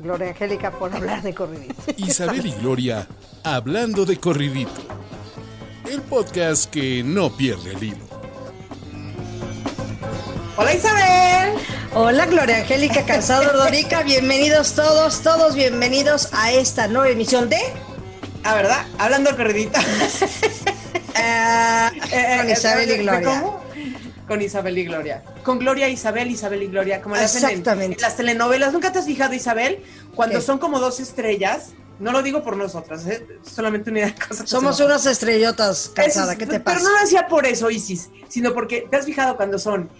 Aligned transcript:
Gloria 0.00 0.28
Angélica, 0.28 0.70
por 0.70 0.94
hablar 0.94 1.22
de 1.22 1.34
corridito. 1.34 1.74
Isabel 1.96 2.46
y 2.46 2.52
Gloria 2.52 3.06
hablando 3.44 4.06
de 4.06 4.18
corridito. 4.18 4.80
El 5.90 6.00
podcast 6.02 6.70
que 6.70 7.02
no 7.04 7.36
pierde 7.36 7.72
el 7.72 7.82
hilo. 7.82 8.10
Hola 10.56 10.74
Isabel. 10.74 11.54
Hola 11.92 12.26
Gloria 12.26 12.58
Angélica 12.58 13.04
Cansado 13.04 13.52
Dorica, 13.52 14.02
bienvenidos 14.04 14.74
todos, 14.74 15.22
todos 15.22 15.56
bienvenidos 15.56 16.28
a 16.32 16.52
esta 16.52 16.86
nueva 16.86 17.08
emisión 17.08 17.48
de... 17.48 17.58
Ah, 18.44 18.54
¿verdad? 18.54 18.86
Hablando 18.98 19.30
de 19.30 19.36
corridito. 19.36 19.78
Ah, 21.22 21.92
con 22.38 22.50
Isabel 22.50 22.90
y 22.90 22.96
Gloria. 22.98 23.40
¿Cómo? 23.40 23.60
Con 24.26 24.40
Isabel 24.40 24.78
y 24.78 24.84
Gloria. 24.84 25.22
Con 25.42 25.58
Gloria, 25.58 25.88
Isabel, 25.88 26.30
Isabel 26.30 26.62
y 26.62 26.66
Gloria. 26.68 27.00
Como 27.02 27.16
le 27.16 27.22
hacen 27.22 27.64
en- 27.70 27.96
las 28.00 28.16
telenovelas. 28.16 28.72
¿Nunca 28.72 28.92
te 28.92 28.98
has 28.98 29.06
fijado, 29.06 29.34
Isabel? 29.34 29.82
Cuando 30.14 30.38
¿Qué? 30.38 30.44
son 30.44 30.58
como 30.58 30.78
dos 30.80 31.00
estrellas. 31.00 31.70
No 31.98 32.12
lo 32.12 32.22
digo 32.22 32.42
por 32.42 32.56
nosotras, 32.56 33.06
¿eh? 33.06 33.26
solamente 33.42 33.90
una 33.90 34.14
cosa. 34.14 34.46
Somos 34.46 34.78
se 34.78 34.84
unas 34.86 35.04
estrellotas 35.04 35.90
cansadas, 35.94 36.30
Eso, 36.30 36.38
¿qué 36.38 36.46
te 36.46 36.52
Pero 36.60 36.64
pasa? 36.64 36.82
no 36.82 36.94
lo 36.94 37.00
decía 37.02 37.28
por 37.28 37.44
eso, 37.44 37.68
Isis, 37.70 38.08
sino 38.26 38.54
porque 38.54 38.86
te 38.90 38.96
has 38.96 39.04
fijado 39.04 39.36
cuando 39.36 39.58
son 39.58 39.90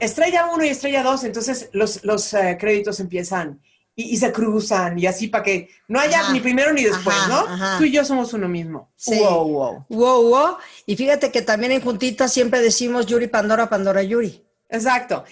estrella 0.00 0.46
1 0.52 0.64
y 0.64 0.68
estrella 0.70 1.04
2, 1.04 1.22
entonces 1.22 1.68
los, 1.72 2.02
los 2.04 2.34
eh, 2.34 2.56
créditos 2.58 2.98
empiezan 2.98 3.60
y, 3.94 4.10
y 4.14 4.16
se 4.16 4.32
cruzan 4.32 4.98
y 4.98 5.06
así 5.06 5.28
para 5.28 5.44
que 5.44 5.68
no 5.86 6.00
haya 6.00 6.18
Ajá. 6.20 6.32
ni 6.32 6.40
primero 6.40 6.72
ni 6.72 6.82
después, 6.82 7.14
Ajá, 7.16 7.28
¿no? 7.28 7.38
ajá. 7.38 7.78
Tú 7.78 7.84
y 7.84 7.92
yo 7.92 8.04
somos 8.04 8.32
uno 8.32 8.48
mismo. 8.48 8.90
Sí. 8.96 9.16
Wow, 9.16 9.48
wow. 9.48 9.86
Wow, 9.88 10.28
wow. 10.28 10.56
Y 10.84 10.96
fíjate 10.96 11.30
que 11.30 11.42
también 11.42 11.70
en 11.70 11.80
juntitas 11.80 12.32
siempre 12.32 12.60
decimos 12.60 13.06
Yuri 13.06 13.28
Pandora, 13.28 13.68
Pandora 13.68 14.02
Yuri. 14.02 14.42
Exacto. 14.68 15.24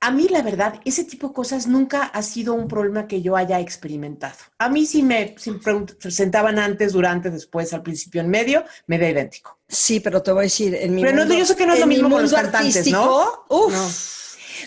A 0.00 0.10
mí, 0.10 0.26
la 0.28 0.42
verdad, 0.42 0.80
ese 0.84 1.04
tipo 1.04 1.28
de 1.28 1.34
cosas 1.34 1.68
nunca 1.68 2.02
ha 2.06 2.22
sido 2.22 2.54
un 2.54 2.66
problema 2.66 3.06
que 3.06 3.22
yo 3.22 3.36
haya 3.36 3.60
experimentado. 3.60 4.34
A 4.58 4.68
mí, 4.68 4.84
si 4.84 5.00
me 5.02 5.36
si 5.38 5.52
me 5.52 5.60
pregunt- 5.60 5.96
presentaban 5.96 6.58
antes, 6.58 6.92
durante, 6.92 7.30
después, 7.30 7.72
al 7.72 7.82
principio, 7.82 8.20
en 8.20 8.28
medio, 8.28 8.64
me 8.88 8.98
da 8.98 9.08
idéntico. 9.08 9.60
Sí, 9.68 10.00
pero 10.00 10.20
te 10.20 10.32
voy 10.32 10.40
a 10.40 10.42
decir, 10.42 10.74
en 10.74 10.94
mi 10.96 11.02
Pero 11.02 11.24
no, 11.24 11.32
yo 11.32 11.44
sé 11.46 11.54
que 11.54 11.66
no 11.66 11.74
es 11.74 11.80
lo 11.80 11.86
mismo 11.86 12.10
con 12.10 12.22
los 12.22 12.32
cantantes, 12.32 12.86
¿no? 12.88 13.44
Uf, 13.48 13.72
No. 13.72 13.88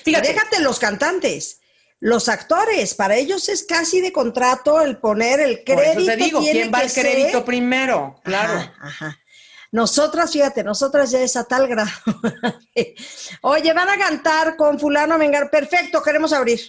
Fíjate, 0.04 0.28
déjate 0.30 0.62
los 0.62 0.80
cantantes. 0.80 1.60
Los 2.00 2.30
actores, 2.30 2.94
para 2.94 3.16
ellos 3.16 3.50
es 3.50 3.64
casi 3.64 4.00
de 4.02 4.12
contrato 4.12 4.80
el 4.82 4.98
poner 4.98 5.40
el 5.40 5.64
por 5.64 5.78
crédito. 5.78 6.00
eso 6.00 6.06
te 6.12 6.16
digo, 6.18 6.40
¿quién 6.42 6.72
va 6.74 6.80
al 6.80 6.92
crédito 6.94 7.30
ser- 7.40 7.46
primero? 7.46 8.22
Claro. 8.24 8.54
Ajá, 8.54 8.74
ajá. 8.82 9.20
Nosotras, 9.72 10.32
fíjate, 10.32 10.64
nosotras 10.64 11.12
ya 11.12 11.20
es 11.20 11.36
a 11.36 11.44
tal 11.44 11.68
grado. 11.68 11.90
Oye, 13.42 13.74
van 13.74 13.90
a 13.90 13.98
cantar 13.98 14.56
con 14.56 14.80
fulano 14.80 15.18
Mengar. 15.18 15.50
Perfecto, 15.50 16.02
queremos 16.02 16.34
abrir. 16.34 16.60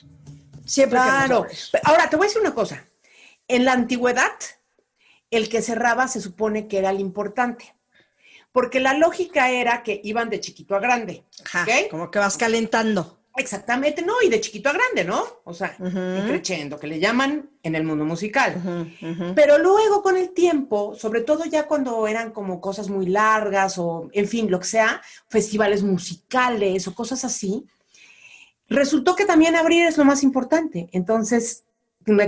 Siempre 0.65 0.99
Claro. 0.99 1.39
abrir. 1.39 1.57
Ahora, 1.85 2.11
te 2.11 2.17
voy 2.17 2.27
a 2.27 2.29
decir 2.29 2.43
una 2.43 2.55
cosa. 2.55 2.85
En 3.49 3.65
la 3.65 3.73
antigüedad, 3.73 4.33
el 5.31 5.49
que 5.49 5.63
cerraba 5.63 6.09
se 6.09 6.21
supone 6.21 6.67
que 6.67 6.79
era 6.79 6.91
el 6.91 7.01
importante. 7.01 7.75
Porque 8.53 8.81
la 8.81 8.95
lógica 8.95 9.51
era 9.51 9.83
que 9.83 10.01
iban 10.03 10.31
de 10.31 10.41
chiquito 10.41 10.75
a 10.75 10.81
grande. 10.81 11.25
Como 11.91 12.11
que 12.11 12.19
vas 12.19 12.37
calentando. 12.39 13.16
Exactamente, 13.37 14.01
no, 14.01 14.15
y 14.25 14.31
de 14.31 14.41
chiquito 14.41 14.71
a 14.71 14.73
grande, 14.73 15.05
¿no? 15.05 15.23
O 15.45 15.53
sea, 15.53 15.77
Ujú. 15.79 16.17
increciendo, 16.17 16.79
que 16.79 16.87
le 16.87 16.99
llaman 16.99 17.51
en 17.63 17.75
el 17.75 17.85
mundo 17.85 18.05
musical. 18.07 18.55
Pero 19.35 19.59
luego 19.59 20.03
con 20.03 20.17
el 20.17 20.31
tiempo, 20.31 20.95
sobre 20.95 21.21
todo 21.21 21.45
ya 21.45 21.67
cuando 21.67 22.07
eran 22.07 22.31
como 22.33 22.63
cosas 22.63 22.89
muy 22.89 23.07
largas 23.07 23.77
o, 23.77 24.09
en 24.13 24.27
fin, 24.27 24.51
lo 24.51 24.59
que 24.59 24.67
sea, 24.67 25.03
festivales 25.29 25.83
musicales 25.83 26.89
o 26.89 26.95
cosas 26.95 27.25
así, 27.27 27.67
resultó 28.69 29.15
que 29.15 29.27
también 29.27 29.55
abrir 29.55 29.87
es 29.87 29.99
lo 29.99 30.07
más 30.07 30.23
importante. 30.23 30.89
Entonces, 30.93 31.66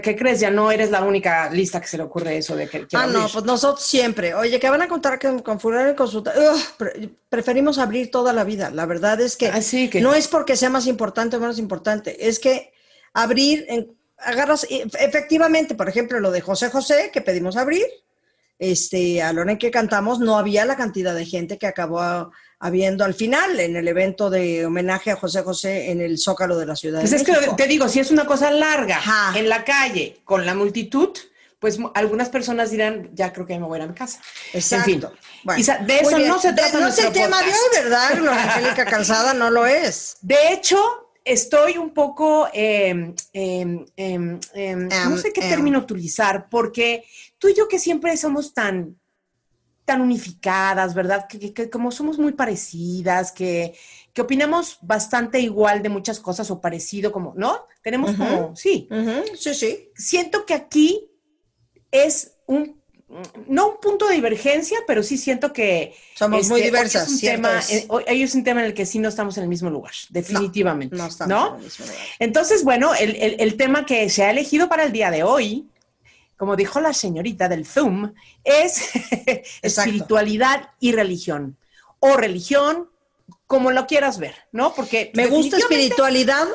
¿qué 0.02 0.16
crees? 0.16 0.40
Ya 0.40 0.50
no 0.50 0.70
eres 0.72 0.90
la 0.90 1.02
única 1.02 1.48
lista 1.50 1.80
que 1.80 1.86
se 1.86 1.96
le 1.96 2.02
ocurre 2.02 2.36
eso 2.38 2.56
de 2.56 2.68
que 2.68 2.86
Ah, 2.94 3.06
no, 3.06 3.18
abrir. 3.20 3.32
pues 3.32 3.44
nosotros 3.44 3.84
siempre. 3.86 4.34
Oye, 4.34 4.58
que 4.58 4.68
van 4.68 4.82
a 4.82 4.88
contar 4.88 5.18
con, 5.20 5.38
con 5.40 5.60
fulano 5.60 5.90
y 5.90 5.94
consulta. 5.94 6.32
Ugh, 6.36 7.08
preferimos 7.28 7.78
abrir 7.78 8.10
toda 8.10 8.32
la 8.32 8.44
vida. 8.44 8.70
La 8.70 8.86
verdad 8.86 9.20
es 9.20 9.36
que, 9.36 9.46
Así 9.48 9.88
que 9.88 10.00
no 10.00 10.14
es 10.14 10.26
porque 10.28 10.56
sea 10.56 10.70
más 10.70 10.86
importante 10.86 11.36
o 11.36 11.40
menos 11.40 11.58
importante, 11.58 12.28
es 12.28 12.38
que 12.40 12.72
abrir, 13.12 13.64
en- 13.68 13.96
agarras, 14.18 14.64
e- 14.68 14.84
efectivamente, 14.98 15.74
por 15.76 15.88
ejemplo, 15.88 16.18
lo 16.18 16.30
de 16.32 16.40
José 16.40 16.70
José, 16.70 17.10
que 17.12 17.20
pedimos 17.20 17.56
abrir, 17.56 17.86
este, 18.58 19.22
a 19.22 19.32
la 19.32 19.42
hora 19.42 19.52
en 19.52 19.58
que 19.58 19.70
cantamos, 19.70 20.18
no 20.18 20.36
había 20.36 20.64
la 20.64 20.76
cantidad 20.76 21.14
de 21.14 21.24
gente 21.24 21.58
que 21.58 21.68
acabó 21.68 22.00
a- 22.00 22.30
habiendo 22.60 23.04
al 23.04 23.14
final 23.14 23.60
en 23.60 23.76
el 23.76 23.86
evento 23.88 24.30
de 24.30 24.66
homenaje 24.66 25.10
a 25.12 25.16
José 25.16 25.42
José 25.42 25.90
en 25.90 26.00
el 26.00 26.18
Zócalo 26.18 26.56
de 26.58 26.66
la 26.66 26.74
Ciudad 26.76 27.00
Pues 27.00 27.10
de 27.12 27.18
es 27.18 27.22
que 27.24 27.32
te 27.56 27.66
digo, 27.66 27.88
si 27.88 28.00
es 28.00 28.10
una 28.10 28.26
cosa 28.26 28.50
larga 28.50 28.96
Ajá. 28.96 29.38
en 29.38 29.48
la 29.48 29.64
calle 29.64 30.20
con 30.24 30.44
la 30.44 30.54
multitud, 30.54 31.10
pues 31.60 31.78
algunas 31.94 32.28
personas 32.28 32.70
dirán, 32.70 33.10
ya 33.14 33.32
creo 33.32 33.46
que 33.46 33.58
me 33.58 33.66
voy 33.66 33.76
a 33.76 33.78
ir 33.78 33.84
a 33.84 33.92
mi 33.92 33.94
casa. 33.94 34.20
Exacto. 34.52 34.90
En 34.90 35.00
fin, 35.00 35.10
Bueno, 35.44 35.60
Isa, 35.60 35.78
de 35.78 35.98
eso 35.98 36.16
bien. 36.16 36.28
no 36.28 36.38
se 36.40 36.48
De- 36.52 36.54
trata 36.54 36.80
No 36.80 36.88
es 36.88 36.98
el 36.98 37.12
tema 37.12 37.38
de 37.38 37.44
podcast. 37.44 37.62
hoy, 37.62 37.82
¿verdad? 37.82 38.08
Gloria 38.16 38.42
Angélica 38.54 38.84
Cansada 38.90 39.34
no 39.34 39.50
lo 39.50 39.66
es. 39.66 40.16
De 40.20 40.52
hecho, 40.52 40.78
estoy 41.24 41.76
un 41.78 41.90
poco, 41.94 42.48
eh, 42.52 43.12
eh, 43.32 43.84
eh, 43.96 44.38
eh, 44.54 44.76
no 44.76 45.16
sé 45.18 45.32
qué 45.32 45.42
em. 45.42 45.48
término 45.48 45.78
utilizar, 45.80 46.48
porque 46.48 47.04
tú 47.38 47.48
y 47.48 47.54
yo 47.54 47.66
que 47.68 47.78
siempre 47.78 48.16
somos 48.16 48.54
tan, 48.54 48.96
tan 49.88 50.00
unificadas, 50.00 50.94
¿verdad? 50.94 51.26
Que, 51.28 51.40
que- 51.40 51.52
que 51.52 51.68
como 51.70 51.90
somos 51.90 52.18
muy 52.18 52.32
parecidas, 52.32 53.32
que, 53.32 53.74
que 54.12 54.20
opinamos 54.22 54.78
bastante 54.82 55.40
igual 55.40 55.82
de 55.82 55.88
muchas 55.88 56.20
cosas 56.20 56.50
o 56.52 56.60
parecido, 56.60 57.10
como, 57.10 57.34
¿no? 57.36 57.66
Tenemos 57.82 58.10
Ujú. 58.12 58.18
como, 58.18 58.54
sí, 58.56 58.86
Ujú, 58.90 59.36
Sí, 59.36 59.54
sí. 59.54 59.88
siento 59.96 60.44
que 60.46 60.54
aquí 60.54 61.08
es 61.90 62.32
un, 62.46 62.80
no 63.46 63.70
un 63.70 63.80
punto 63.80 64.06
de 64.08 64.14
divergencia, 64.16 64.78
pero 64.86 65.02
sí 65.02 65.16
siento 65.16 65.52
que... 65.52 65.94
Somos 66.14 66.40
este, 66.42 66.52
muy 66.52 66.60
hoy 66.60 66.66
diversas, 66.66 67.04
Es 67.04 67.08
un 67.08 67.16
cierto 67.18 67.48
tema, 67.48 67.58
es. 67.60 67.86
hoy- 67.88 68.04
hoy 68.08 68.22
es 68.22 68.34
un 68.34 68.44
tema 68.44 68.60
en 68.60 68.66
el 68.66 68.74
que 68.74 68.84
sí 68.84 68.98
no 68.98 69.08
estamos 69.08 69.36
en 69.38 69.44
el 69.44 69.48
mismo 69.48 69.70
lugar, 69.70 69.94
definitivamente. 70.10 70.94
No 70.96 71.06
estamos 71.06 71.28
¿no? 71.34 71.48
en 71.52 71.56
el 71.56 71.64
mismo 71.64 71.86
lugar. 71.86 72.00
Entonces, 72.18 72.62
bueno, 72.64 72.94
el, 72.94 73.16
el- 73.16 73.36
el 73.40 73.56
tema 73.56 73.86
que 73.86 74.10
se 74.10 74.22
ha 74.24 74.30
elegido 74.30 74.68
para 74.68 74.84
el 74.84 74.92
día 74.92 75.10
de 75.10 75.22
hoy, 75.22 75.66
como 76.38 76.56
dijo 76.56 76.80
la 76.80 76.94
señorita 76.94 77.48
del 77.48 77.66
Zoom, 77.66 78.14
es 78.44 78.90
espiritualidad 79.62 80.70
y 80.80 80.92
religión. 80.92 81.58
O 82.00 82.16
religión, 82.16 82.88
como 83.46 83.70
lo 83.72 83.86
quieras 83.86 84.18
ver, 84.18 84.34
¿no? 84.52 84.72
Porque 84.72 85.10
Me 85.14 85.26
gusta 85.26 85.58
espiritualidad 85.58 86.46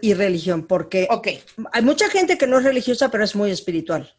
y 0.00 0.14
religión, 0.14 0.66
porque 0.66 1.08
Ok, 1.10 1.28
hay 1.72 1.82
mucha 1.82 2.08
gente 2.10 2.36
que 2.38 2.46
no 2.46 2.58
es 2.58 2.64
religiosa, 2.64 3.10
pero 3.10 3.24
es 3.24 3.34
muy 3.34 3.50
espiritual. 3.50 4.14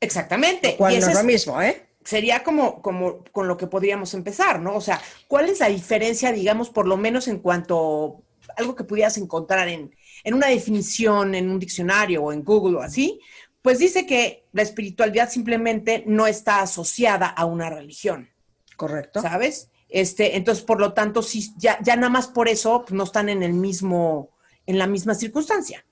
exactamente. 0.00 0.72
Lo 0.72 0.76
cual 0.78 0.94
Y 0.94 0.96
no 0.96 1.02
ese 1.02 1.10
es 1.12 1.18
lo 1.18 1.24
mismo, 1.24 1.62
¿eh? 1.62 1.86
sería 2.04 2.42
como, 2.42 2.82
como 2.82 3.24
con 3.32 3.48
lo 3.48 3.56
que 3.56 3.66
podríamos 3.66 4.12
empezar, 4.14 4.60
¿no? 4.60 4.74
O 4.76 4.80
sea, 4.80 5.00
¿cuál 5.26 5.48
es 5.48 5.60
la 5.60 5.68
diferencia, 5.68 6.32
digamos, 6.32 6.68
por 6.70 6.86
lo 6.86 6.96
menos 6.98 7.28
en 7.28 7.38
cuanto 7.38 8.22
algo 8.56 8.74
que 8.76 8.84
pudieras 8.84 9.16
encontrar 9.16 9.68
en, 9.68 9.94
en 10.22 10.34
una 10.34 10.48
definición, 10.48 11.34
en 11.34 11.48
un 11.50 11.58
diccionario 11.58 12.22
o 12.24 12.32
en 12.32 12.44
Google 12.44 12.76
o 12.76 12.82
así? 12.82 13.20
Pues 13.64 13.78
dice 13.78 14.04
que 14.04 14.44
la 14.52 14.60
espiritualidad 14.60 15.30
simplemente 15.30 16.04
no 16.06 16.26
está 16.26 16.60
asociada 16.60 17.28
a 17.28 17.46
una 17.46 17.70
religión, 17.70 18.28
Correcto. 18.76 19.22
¿sabes? 19.22 19.70
Este, 19.88 20.36
entonces, 20.36 20.62
por 20.62 20.80
lo 20.80 20.92
tanto, 20.92 21.22
sí, 21.22 21.50
ya, 21.56 21.78
ya 21.80 21.96
nada 21.96 22.10
más 22.10 22.26
por 22.28 22.46
eso 22.46 22.82
pues, 22.82 22.92
no 22.92 23.04
están 23.04 23.30
en 23.30 23.42
el 23.42 23.54
mismo, 23.54 24.28
en 24.66 24.76
la 24.76 24.86
misma 24.86 25.14
circunstancia, 25.14 25.82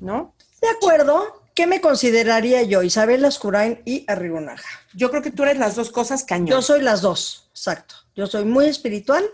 ¿no? 0.00 0.34
De 0.60 0.68
acuerdo. 0.68 1.40
¿Qué 1.54 1.66
me 1.66 1.80
consideraría 1.80 2.62
yo? 2.62 2.82
Isabel 2.82 3.22
Lascurain 3.22 3.80
y 3.86 4.04
Arrigonaga. 4.06 4.62
Yo 4.92 5.08
creo 5.08 5.22
que 5.22 5.30
tú 5.30 5.44
eres 5.44 5.56
las 5.56 5.76
dos 5.76 5.90
cosas 5.90 6.24
cañón. 6.24 6.48
Yo 6.48 6.60
soy 6.60 6.82
las 6.82 7.00
dos, 7.00 7.48
exacto. 7.52 7.94
Yo 8.14 8.26
soy 8.26 8.44
muy 8.44 8.66
espiritual 8.66 9.24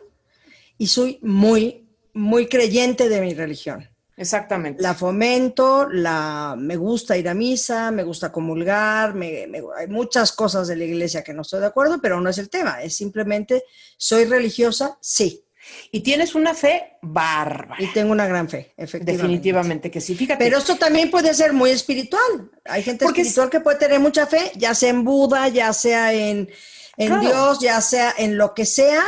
y 0.79 0.87
soy 0.87 1.19
muy, 1.23 1.89
muy 2.13 2.47
creyente 2.47 3.09
de 3.09 3.21
mi 3.21 3.35
religión. 3.35 3.88
Exactamente. 4.19 4.83
La 4.83 4.95
fomento, 4.95 5.89
la, 5.89 6.55
me 6.59 6.77
gusta 6.77 7.17
ir 7.17 7.29
a 7.29 7.35
misa, 7.35 7.91
me 7.91 8.03
gusta 8.03 8.31
comulgar, 8.33 9.15
me- 9.15 9.47
me- 9.47 9.63
hay 9.77 9.87
muchas 9.87 10.33
cosas 10.33 10.67
de 10.69 10.77
la 10.77 10.85
iglesia 10.85 11.23
que 11.23 11.33
no 11.33 11.43
estoy 11.43 11.61
de 11.61 11.67
acuerdo, 11.67 12.01
pero 12.03 12.21
no 12.21 12.29
es 12.29 12.39
el 12.39 12.51
tema, 12.51 12.83
es 12.83 12.97
simplemente, 12.97 13.63
¿soy 13.97 14.25
religiosa? 14.25 14.99
Sí. 15.01 15.45
Y 15.93 16.01
tienes 16.01 16.35
una 16.35 16.55
fe 16.55 16.95
bárbara. 17.03 17.77
Y 17.83 17.93
tengo 17.93 18.11
una 18.13 18.27
gran 18.27 18.49
fe, 18.49 18.73
efectivamente. 18.77 19.13
Definitivamente 19.13 19.91
que 19.91 20.01
sí. 20.01 20.15
Fíjate. 20.15 20.43
Pero 20.43 20.59
esto 20.59 20.77
también 20.77 21.11
puede 21.11 21.33
ser 21.35 21.53
muy 21.53 21.71
espiritual. 21.71 22.51
Hay 22.65 22.83
gente 22.83 23.05
Porque 23.05 23.21
espiritual 23.21 23.51
que 23.51 23.61
puede 23.61 23.77
tener 23.79 24.01
mucha 24.01 24.27
fe, 24.27 24.51
ya 24.57 24.75
sea 24.75 24.89
en 24.91 25.05
Buda, 25.05 25.49
ya 25.49 25.73
sea 25.75 26.13
en, 26.15 26.49
en 26.97 27.09
Claro. 27.09 27.21
Dios, 27.21 27.61
ya 27.61 27.81
sea 27.83 28.15
en 28.17 28.39
lo 28.39 28.55
que 28.55 28.65
sea. 28.65 29.05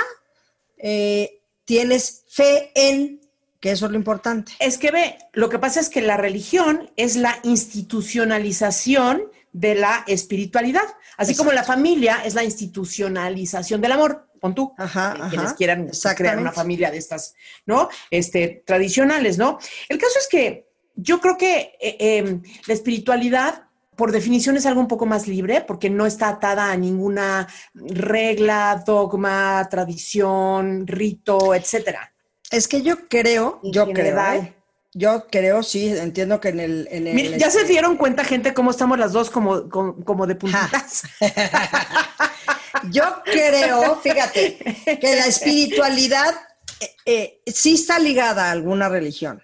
eh, 0.79 1.41
tienes 1.65 2.25
fe 2.29 2.73
en, 2.75 3.20
que 3.61 3.71
eso 3.71 3.87
es 3.87 3.93
lo 3.93 3.99
importante. 3.99 4.53
Es 4.59 4.79
que 4.79 4.91
ve, 4.91 5.19
lo 5.35 5.49
que 5.49 5.59
pasa 5.59 5.81
es 5.81 5.91
que 5.91 6.01
la 6.01 6.17
religión 6.17 6.91
es 6.97 7.17
la 7.17 7.39
institucionalización 7.43 9.25
de 9.53 9.75
la 9.75 10.05
espiritualidad, 10.07 10.85
así 11.17 11.37
como 11.37 11.53
la 11.53 11.65
familia 11.65 12.23
es 12.25 12.35
la 12.35 12.45
institucionalización 12.45 13.81
del 13.81 13.93
amor. 13.93 14.29
Pon 14.41 14.55
tú, 14.55 14.73
Ajá, 14.79 15.13
eh, 15.15 15.19
ajá, 15.21 15.29
quienes 15.29 15.53
quieran 15.53 15.87
pues, 15.87 16.15
crear 16.17 16.39
una 16.39 16.53
familia 16.53 16.91
de 16.91 16.97
estas, 16.97 17.35
¿no? 17.67 17.91
Este, 18.11 18.63
tradicionales, 18.65 19.37
¿no? 19.37 19.59
El 19.89 19.99
caso 19.99 20.19
es 20.19 20.29
que 20.29 20.67
yo 20.95 21.21
creo 21.21 21.37
que 21.37 21.77
eh, 21.79 21.97
eh, 22.01 22.41
la 22.67 22.75
espiritualidad, 22.75 23.65
por 23.97 24.13
definición, 24.13 24.57
es 24.57 24.65
algo 24.65 24.81
un 24.81 24.89
poco 24.89 25.05
más 25.05 25.29
libre, 25.29 25.61
porque 25.61 25.91
no 25.91 26.07
está 26.07 26.31
atada 26.31 26.73
a 26.73 26.77
ninguna 26.77 27.49
regla, 27.75 28.83
dogma, 28.87 29.69
tradición, 29.71 30.87
rito, 30.87 31.55
etcétera. 31.55 32.11
Es 32.51 32.69
que 32.69 32.83
yo 32.83 33.09
creo, 33.09 33.61
yo 33.63 33.93
creo. 33.93 34.19
¿eh? 34.35 34.55
yo 34.93 35.27
creo, 35.31 35.63
sí, 35.63 35.89
entiendo 35.89 36.41
que 36.41 36.49
en 36.49 36.61
el... 36.61 36.89
En 36.91 37.07
el 37.07 37.15
Mira, 37.15 37.37
ya 37.37 37.51
se 37.51 37.61
este, 37.61 37.73
dieron 37.73 37.97
cuenta, 37.97 38.25
gente, 38.25 38.53
cómo 38.53 38.73
estamos 38.73 38.99
las 38.99 39.13
dos 39.13 39.31
como, 39.31 39.69
como, 39.69 40.05
como 40.05 40.27
de 40.27 40.35
puntitas. 40.35 41.03
Yo 42.91 43.23
creo, 43.25 44.01
fíjate, 44.01 44.59
que 45.01 45.17
la 45.17 45.27
espiritualidad 45.27 46.35
eh, 46.81 46.97
eh, 47.05 47.53
sí 47.53 47.75
está 47.75 47.99
ligada 47.99 48.47
a 48.47 48.53
alguna 48.53 48.89
religión. 48.89 49.43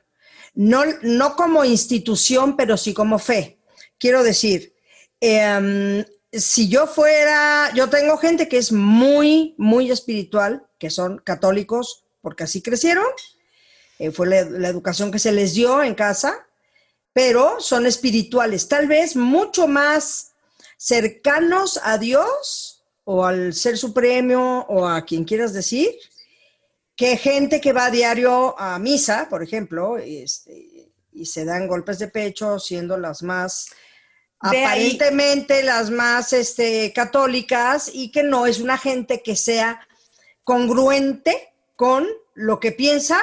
No, 0.55 0.85
no 1.02 1.37
como 1.37 1.64
institución, 1.64 2.56
pero 2.56 2.76
sí 2.76 2.94
como 2.94 3.19
fe. 3.19 3.59
Quiero 3.99 4.23
decir, 4.23 4.75
em, 5.20 6.05
si 6.32 6.69
yo 6.69 6.87
fuera, 6.87 7.70
yo 7.75 7.88
tengo 7.91 8.17
gente 8.17 8.49
que 8.49 8.56
es 8.56 8.73
muy, 8.73 9.55
muy 9.59 9.91
espiritual, 9.91 10.67
que 10.79 10.88
son 10.88 11.19
católicos, 11.19 12.06
porque 12.26 12.43
así 12.43 12.61
crecieron, 12.61 13.06
eh, 14.00 14.11
fue 14.11 14.26
la, 14.26 14.43
la 14.43 14.67
educación 14.69 15.12
que 15.12 15.20
se 15.20 15.31
les 15.31 15.55
dio 15.55 15.81
en 15.81 15.94
casa, 15.94 16.44
pero 17.12 17.61
son 17.61 17.87
espirituales, 17.87 18.67
tal 18.67 18.88
vez 18.88 19.14
mucho 19.14 19.69
más 19.69 20.32
cercanos 20.76 21.78
a 21.84 21.99
Dios 21.99 22.82
o 23.05 23.25
al 23.25 23.55
Ser 23.55 23.78
Supremo 23.78 24.67
o 24.69 24.88
a 24.88 25.05
quien 25.05 25.23
quieras 25.23 25.52
decir, 25.52 25.88
que 26.96 27.17
gente 27.17 27.61
que 27.61 27.73
va 27.73 27.84
a 27.87 27.90
diario 27.93 28.58
a 28.58 28.76
misa, 28.81 29.28
por 29.31 29.44
ejemplo, 29.44 29.96
este, 29.99 30.90
y 31.12 31.26
se 31.26 31.44
dan 31.44 31.69
golpes 31.69 32.00
de 32.00 32.08
pecho 32.08 32.58
siendo 32.58 32.96
las 32.99 33.23
más 33.23 33.69
De 34.50 34.64
ahí- 34.64 34.64
aparentemente 34.64 35.62
las 35.62 35.90
más 35.90 36.32
este, 36.32 36.93
católicas 36.93 37.88
y 37.93 38.11
que 38.11 38.25
no 38.25 38.46
es 38.49 38.58
una 38.58 38.78
gente 38.78 39.23
que 39.23 39.37
sea 39.37 39.87
congruente 40.43 41.52
con 41.76 42.06
lo 42.34 42.58
que 42.58 42.73
piensa 42.73 43.20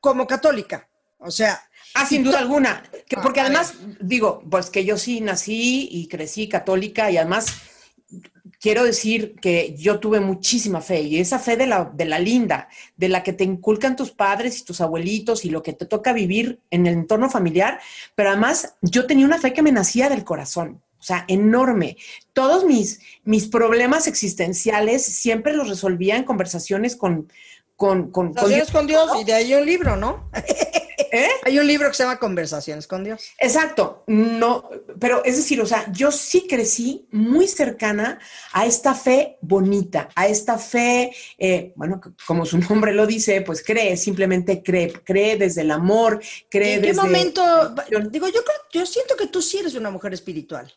como 0.00 0.26
católica. 0.26 0.88
O 1.18 1.30
sea, 1.30 1.60
Ah, 1.94 2.06
sin 2.06 2.22
duda 2.22 2.38
alguna. 2.38 2.84
Que- 3.08 3.16
Ah, 3.16 3.20
porque 3.22 3.40
además, 3.40 3.74
digo, 4.00 4.44
pues 4.48 4.70
que 4.70 4.84
yo 4.84 4.96
sí 4.96 5.20
nací 5.20 5.88
y 5.90 6.06
crecí 6.06 6.48
católica 6.48 7.10
y 7.10 7.16
además 7.16 7.46
quiero 8.60 8.84
decir 8.84 9.34
que 9.40 9.74
yo 9.76 9.98
tuve 9.98 10.20
muchísima 10.20 10.80
fe 10.80 11.00
y 11.00 11.18
esa 11.18 11.38
fe 11.40 11.56
de 11.56 11.66
la, 11.66 11.90
de 11.92 12.04
la 12.04 12.18
linda, 12.20 12.68
de 12.96 13.08
la 13.08 13.22
que 13.24 13.32
te 13.32 13.42
inculcan 13.44 13.96
tus 13.96 14.12
padres 14.12 14.60
y 14.60 14.64
tus 14.64 14.80
abuelitos 14.80 15.44
y 15.44 15.50
lo 15.50 15.62
que 15.62 15.72
te 15.72 15.86
toca 15.86 16.12
vivir 16.12 16.60
en 16.70 16.86
el 16.86 16.94
entorno 16.94 17.28
familiar, 17.28 17.80
pero 18.14 18.30
además 18.30 18.74
yo 18.82 19.06
tenía 19.06 19.26
una 19.26 19.38
fe 19.38 19.52
que 19.52 19.62
me 19.62 19.72
nacía 19.72 20.08
del 20.08 20.24
corazón. 20.24 20.82
O 20.98 21.02
sea, 21.02 21.24
enorme. 21.28 21.96
Todos 22.34 22.64
mis, 22.66 23.00
mis 23.24 23.48
problemas 23.48 24.06
existenciales 24.06 25.02
siempre 25.04 25.54
los 25.54 25.68
resolvía 25.68 26.16
en 26.16 26.24
conversaciones 26.24 26.94
con, 26.94 27.32
con, 27.80 28.10
con, 28.10 28.34
con 28.34 28.34
conversaciones 28.34 28.70
con 28.70 28.86
Dios 28.86 29.10
y 29.18 29.24
de 29.24 29.32
ahí 29.32 29.54
un 29.54 29.64
libro, 29.64 29.96
¿no? 29.96 30.28
¿Eh? 31.12 31.30
Hay 31.44 31.58
un 31.58 31.66
libro 31.66 31.88
que 31.88 31.94
se 31.94 32.02
llama 32.02 32.18
Conversaciones 32.18 32.86
con 32.86 33.02
Dios. 33.02 33.30
Exacto, 33.38 34.04
no, 34.06 34.68
pero 34.98 35.24
es 35.24 35.38
decir, 35.38 35.58
o 35.62 35.66
sea, 35.66 35.90
yo 35.90 36.12
sí 36.12 36.46
crecí 36.46 37.08
muy 37.10 37.48
cercana 37.48 38.20
a 38.52 38.66
esta 38.66 38.94
fe 38.94 39.38
bonita, 39.40 40.10
a 40.14 40.28
esta 40.28 40.58
fe, 40.58 41.10
eh, 41.38 41.72
bueno, 41.74 42.02
como 42.26 42.44
su 42.44 42.58
nombre 42.68 42.92
lo 42.92 43.06
dice, 43.06 43.40
pues 43.40 43.64
cree, 43.64 43.96
simplemente 43.96 44.62
cree, 44.62 44.92
cree 44.92 45.38
desde 45.38 45.62
el 45.62 45.70
amor, 45.70 46.20
cree 46.50 46.74
¿En 46.74 46.82
qué 46.82 46.88
desde... 46.88 47.00
momento? 47.00 47.74
Digo, 48.10 48.28
yo 48.28 48.44
creo, 48.44 48.58
yo 48.72 48.84
siento 48.84 49.16
que 49.16 49.28
tú 49.28 49.40
sí 49.40 49.58
eres 49.58 49.74
una 49.74 49.90
mujer 49.90 50.12
espiritual. 50.12 50.70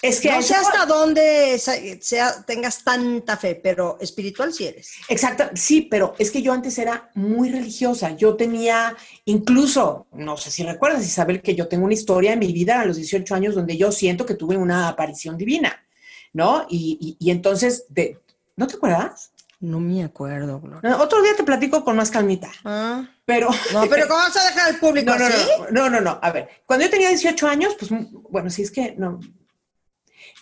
Es 0.00 0.20
que 0.20 0.30
a 0.30 0.36
No 0.36 0.42
sé 0.42 0.54
hasta 0.54 0.86
dónde 0.86 1.58
sea, 2.00 2.42
tengas 2.44 2.84
tanta 2.84 3.36
fe, 3.36 3.54
pero 3.56 3.98
espiritual 4.00 4.52
sí 4.52 4.66
eres. 4.66 4.92
Exacto, 5.08 5.44
sí, 5.54 5.82
pero 5.90 6.14
es 6.18 6.30
que 6.30 6.40
yo 6.42 6.52
antes 6.52 6.78
era 6.78 7.10
muy 7.14 7.50
religiosa. 7.50 8.10
Yo 8.16 8.36
tenía, 8.36 8.96
incluso, 9.24 10.06
no 10.12 10.36
sé 10.36 10.50
si 10.50 10.62
recuerdas, 10.62 11.04
Isabel, 11.04 11.42
que 11.42 11.54
yo 11.54 11.68
tengo 11.68 11.84
una 11.84 11.94
historia 11.94 12.32
en 12.32 12.38
mi 12.38 12.52
vida 12.52 12.80
a 12.80 12.84
los 12.84 12.96
18 12.96 13.34
años 13.34 13.54
donde 13.54 13.76
yo 13.76 13.90
siento 13.92 14.24
que 14.24 14.34
tuve 14.34 14.56
una 14.56 14.88
aparición 14.88 15.36
divina, 15.36 15.84
¿no? 16.32 16.66
Y, 16.68 16.98
y- 17.18 17.26
y 17.26 17.30
entonces, 17.30 17.84
de, 17.88 18.18
¿no 18.56 18.66
te 18.66 18.76
acuerdas? 18.76 19.32
No 19.60 19.80
me 19.80 20.04
acuerdo, 20.04 20.60
Gloria. 20.60 20.96
Otro 20.98 21.20
día 21.22 21.34
te 21.36 21.42
platico 21.42 21.84
con 21.84 21.96
más 21.96 22.10
calmita, 22.12 22.48
Ah, 22.64 23.04
pero... 23.24 23.48
no, 23.72 23.88
pero 23.88 24.06
¿cómo 24.06 24.20
vas 24.20 24.36
a 24.36 24.44
dejar 24.44 24.68
al 24.74 24.78
público 24.78 25.10
No, 25.18 25.18
no, 25.18 25.24
así? 25.26 25.48
no, 25.72 25.88
no, 25.88 25.90
no, 25.90 26.00
no. 26.00 26.18
A 26.22 26.30
ver, 26.30 26.48
cuando 26.64 26.84
yo 26.84 26.90
tenía 26.92 27.08
18 27.08 27.48
años, 27.48 27.74
pues, 27.76 27.90
bueno, 28.30 28.48
sí 28.50 28.62
es 28.62 28.70
que 28.70 28.94
no. 28.96 29.18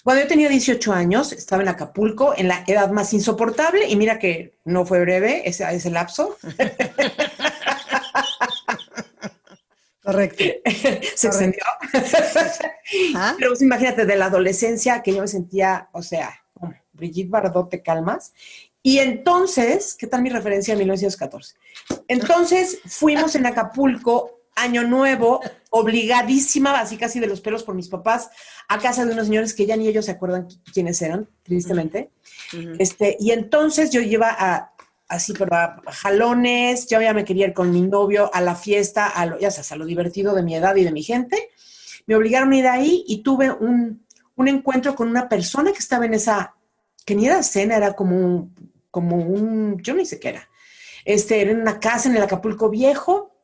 Cuando 0.02 0.22
yo 0.22 0.28
tenía 0.28 0.48
18 0.48 0.92
años, 0.92 1.32
estaba 1.32 1.62
en 1.62 1.68
Acapulco, 1.68 2.34
en 2.36 2.48
la 2.48 2.64
edad 2.66 2.90
más 2.90 3.12
insoportable, 3.12 3.88
y 3.88 3.96
mira 3.96 4.18
que 4.18 4.58
no 4.64 4.86
fue 4.86 5.00
breve 5.00 5.48
ese, 5.48 5.64
ese 5.74 5.90
lapso. 5.90 6.36
Correcto. 10.06 10.44
Se 11.16 11.26
extendió. 11.26 11.62
Ah, 13.16 13.34
Pero 13.38 13.50
pues, 13.50 13.62
imagínate, 13.62 14.06
de 14.06 14.16
la 14.16 14.26
adolescencia 14.26 15.02
que 15.02 15.12
yo 15.12 15.20
me 15.20 15.28
sentía, 15.28 15.88
o 15.92 16.00
sea, 16.00 16.40
Brigitte 16.92 17.28
Bardot, 17.28 17.68
te 17.68 17.82
calmas. 17.82 18.32
Y 18.82 19.00
entonces, 19.00 19.96
¿qué 19.98 20.06
tal 20.06 20.22
mi 20.22 20.30
referencia 20.30 20.74
a 20.74 20.76
1914? 20.76 21.56
Entonces 22.06 22.78
fuimos 22.86 23.34
en 23.34 23.46
Acapulco, 23.46 24.35
año 24.56 24.82
nuevo, 24.82 25.40
obligadísima, 25.70 26.78
así 26.80 26.96
casi 26.96 27.20
de 27.20 27.26
los 27.26 27.40
pelos 27.40 27.62
por 27.62 27.74
mis 27.74 27.88
papás, 27.88 28.30
a 28.68 28.78
casa 28.78 29.04
de 29.04 29.12
unos 29.12 29.26
señores 29.26 29.54
que 29.54 29.66
ya 29.66 29.76
ni 29.76 29.86
ellos 29.86 30.04
se 30.06 30.12
acuerdan 30.12 30.48
qui- 30.48 30.60
quiénes 30.72 31.00
eran, 31.02 31.28
tristemente. 31.42 32.10
ujú. 32.52 32.72
Este, 32.78 33.16
y 33.20 33.30
entonces 33.30 33.90
yo 33.90 34.00
iba 34.00 34.28
a, 34.36 34.72
así, 35.08 35.32
pero 35.34 35.54
a 35.54 35.80
jalones, 35.92 36.86
yo 36.88 37.00
ya 37.00 37.14
me 37.14 37.24
quería 37.24 37.46
ir 37.46 37.52
con 37.54 37.70
mi 37.70 37.82
novio 37.82 38.30
a 38.34 38.40
la 38.40 38.54
fiesta, 38.56 39.06
a 39.06 39.26
lo, 39.26 39.38
ya 39.38 39.50
sabes, 39.50 39.70
a 39.72 39.76
lo 39.76 39.84
divertido 39.84 40.34
de 40.34 40.42
mi 40.42 40.54
edad 40.56 40.74
y 40.76 40.84
de 40.84 40.92
mi 40.92 41.02
gente. 41.02 41.50
Me 42.06 42.16
obligaron 42.16 42.52
a 42.52 42.56
ir 42.56 42.66
ahí 42.66 43.04
y 43.06 43.22
tuve 43.22 43.50
un, 43.50 44.04
un 44.36 44.48
encuentro 44.48 44.94
con 44.94 45.08
una 45.08 45.28
persona 45.28 45.72
que 45.72 45.78
estaba 45.78 46.06
en 46.06 46.14
esa, 46.14 46.54
que 47.04 47.14
ni 47.14 47.26
era 47.26 47.42
cena, 47.42 47.76
era 47.76 47.92
como 47.94 48.16
un, 48.16 48.54
como 48.90 49.16
un, 49.16 49.78
yo 49.82 49.94
ni 49.94 50.06
sé 50.06 50.18
qué 50.18 50.30
era. 50.30 50.48
Este, 51.04 51.40
era 51.42 51.50
en 51.52 51.60
una 51.60 51.78
casa 51.78 52.08
en 52.08 52.16
el 52.16 52.22
Acapulco 52.22 52.68
Viejo 52.70 53.35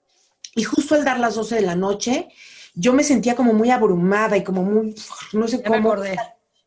y 0.55 0.63
justo 0.65 0.95
al 0.95 1.05
dar 1.05 1.19
las 1.21 1.35
12 1.35 1.55
de 1.57 1.63
la 1.63 1.75
noche, 1.77 2.29
yo 2.75 2.93
me 2.93 3.05
sentía 3.05 3.35
como 3.37 3.53
muy 3.53 3.71
abrumada 3.71 4.37
y 4.37 4.45
como 4.45 4.63
muy, 4.63 4.95
no 5.33 5.49
sé 5.49 5.59
Ya 5.59 5.65
cómo. 5.65 5.95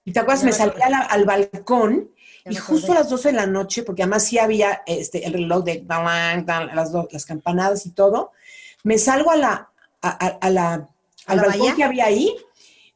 Y 0.06 0.12
te 0.12 0.20
acuerdas, 0.20 0.42
Ya 0.42 0.46
me 0.46 0.52
me 0.52 0.58
salí 0.58 0.72
al 1.10 1.26
balcón 1.26 2.12
Ya 2.46 2.52
y 2.52 2.56
justo 2.56 2.92
a 2.92 2.96
las 2.96 3.10
12 3.10 3.30
de 3.30 3.34
la 3.36 3.48
noche, 3.48 3.84
porque 3.84 4.04
además 4.04 4.24
sí 4.26 4.38
había 4.38 4.84
este, 4.86 5.26
el 5.26 5.34
reloj 5.34 5.64
de 5.64 5.84
las, 5.88 6.92
do- 6.92 7.08
las 7.12 7.26
campanadas 7.26 7.86
y 7.88 7.92
todo, 7.92 8.32
me 8.84 8.98
salgo 9.00 9.32
a 9.32 9.36
la, 9.36 9.70
a, 10.02 10.10
a- 10.28 10.38
a 10.42 10.50
la, 10.52 10.74
¿A 10.74 10.88
al 11.26 11.38
la 11.38 11.44
balcón 11.44 11.60
bahía? 11.62 11.76
que 11.76 11.84
había 11.84 12.06
ahí, 12.06 12.36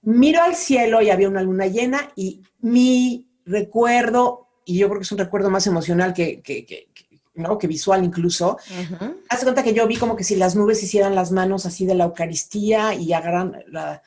miro 0.03 0.43
al 0.43 0.55
cielo 0.55 1.01
y 1.01 1.09
había 1.09 1.27
una 1.29 1.41
luna 1.41 1.65
llena 1.65 2.11
y 2.15 2.41
mi 2.61 3.27
recuerdo, 3.45 4.47
y 4.65 4.77
yo 4.77 4.87
creo 4.87 4.99
que 4.99 5.03
es 5.05 5.11
un 5.11 5.17
recuerdo 5.17 5.49
más 5.49 5.65
emocional 5.65 6.13
que, 6.13 6.41
que, 6.41 6.63
que- 6.65 6.89
que- 6.93 7.08
¿no? 7.39 7.57
que 7.57 7.67
visual 7.67 8.03
incluso, 8.03 8.57
Ujú. 8.69 9.15
Haz 9.29 9.39
de 9.39 9.45
cuenta 9.45 9.63
que 9.63 9.73
yo 9.73 9.87
vi 9.87 9.95
como 9.97 10.15
que 10.15 10.23
si 10.23 10.35
las 10.35 10.55
nubes 10.55 10.83
hicieran 10.83 11.15
las 11.15 11.31
manos 11.31 11.65
así 11.65 11.85
de 11.85 11.95
la 11.95 12.03
Eucaristía 12.05 12.93
y 12.93 13.13
agarran 13.13 13.63
la, 13.67 14.01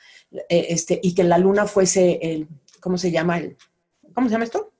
eh, 0.49 0.67
este, 0.69 0.99
y 1.03 1.13
que 1.13 1.23
la 1.23 1.37
luna 1.37 1.65
fuese 1.65 2.19
el, 2.21 2.47
¿cómo 2.79 2.97
se 2.97 3.11
llama? 3.11 3.37
El, 3.39 3.57
¿Cómo 4.13 4.27
se 4.27 4.31
llama 4.33 4.43
esto? 4.45 4.71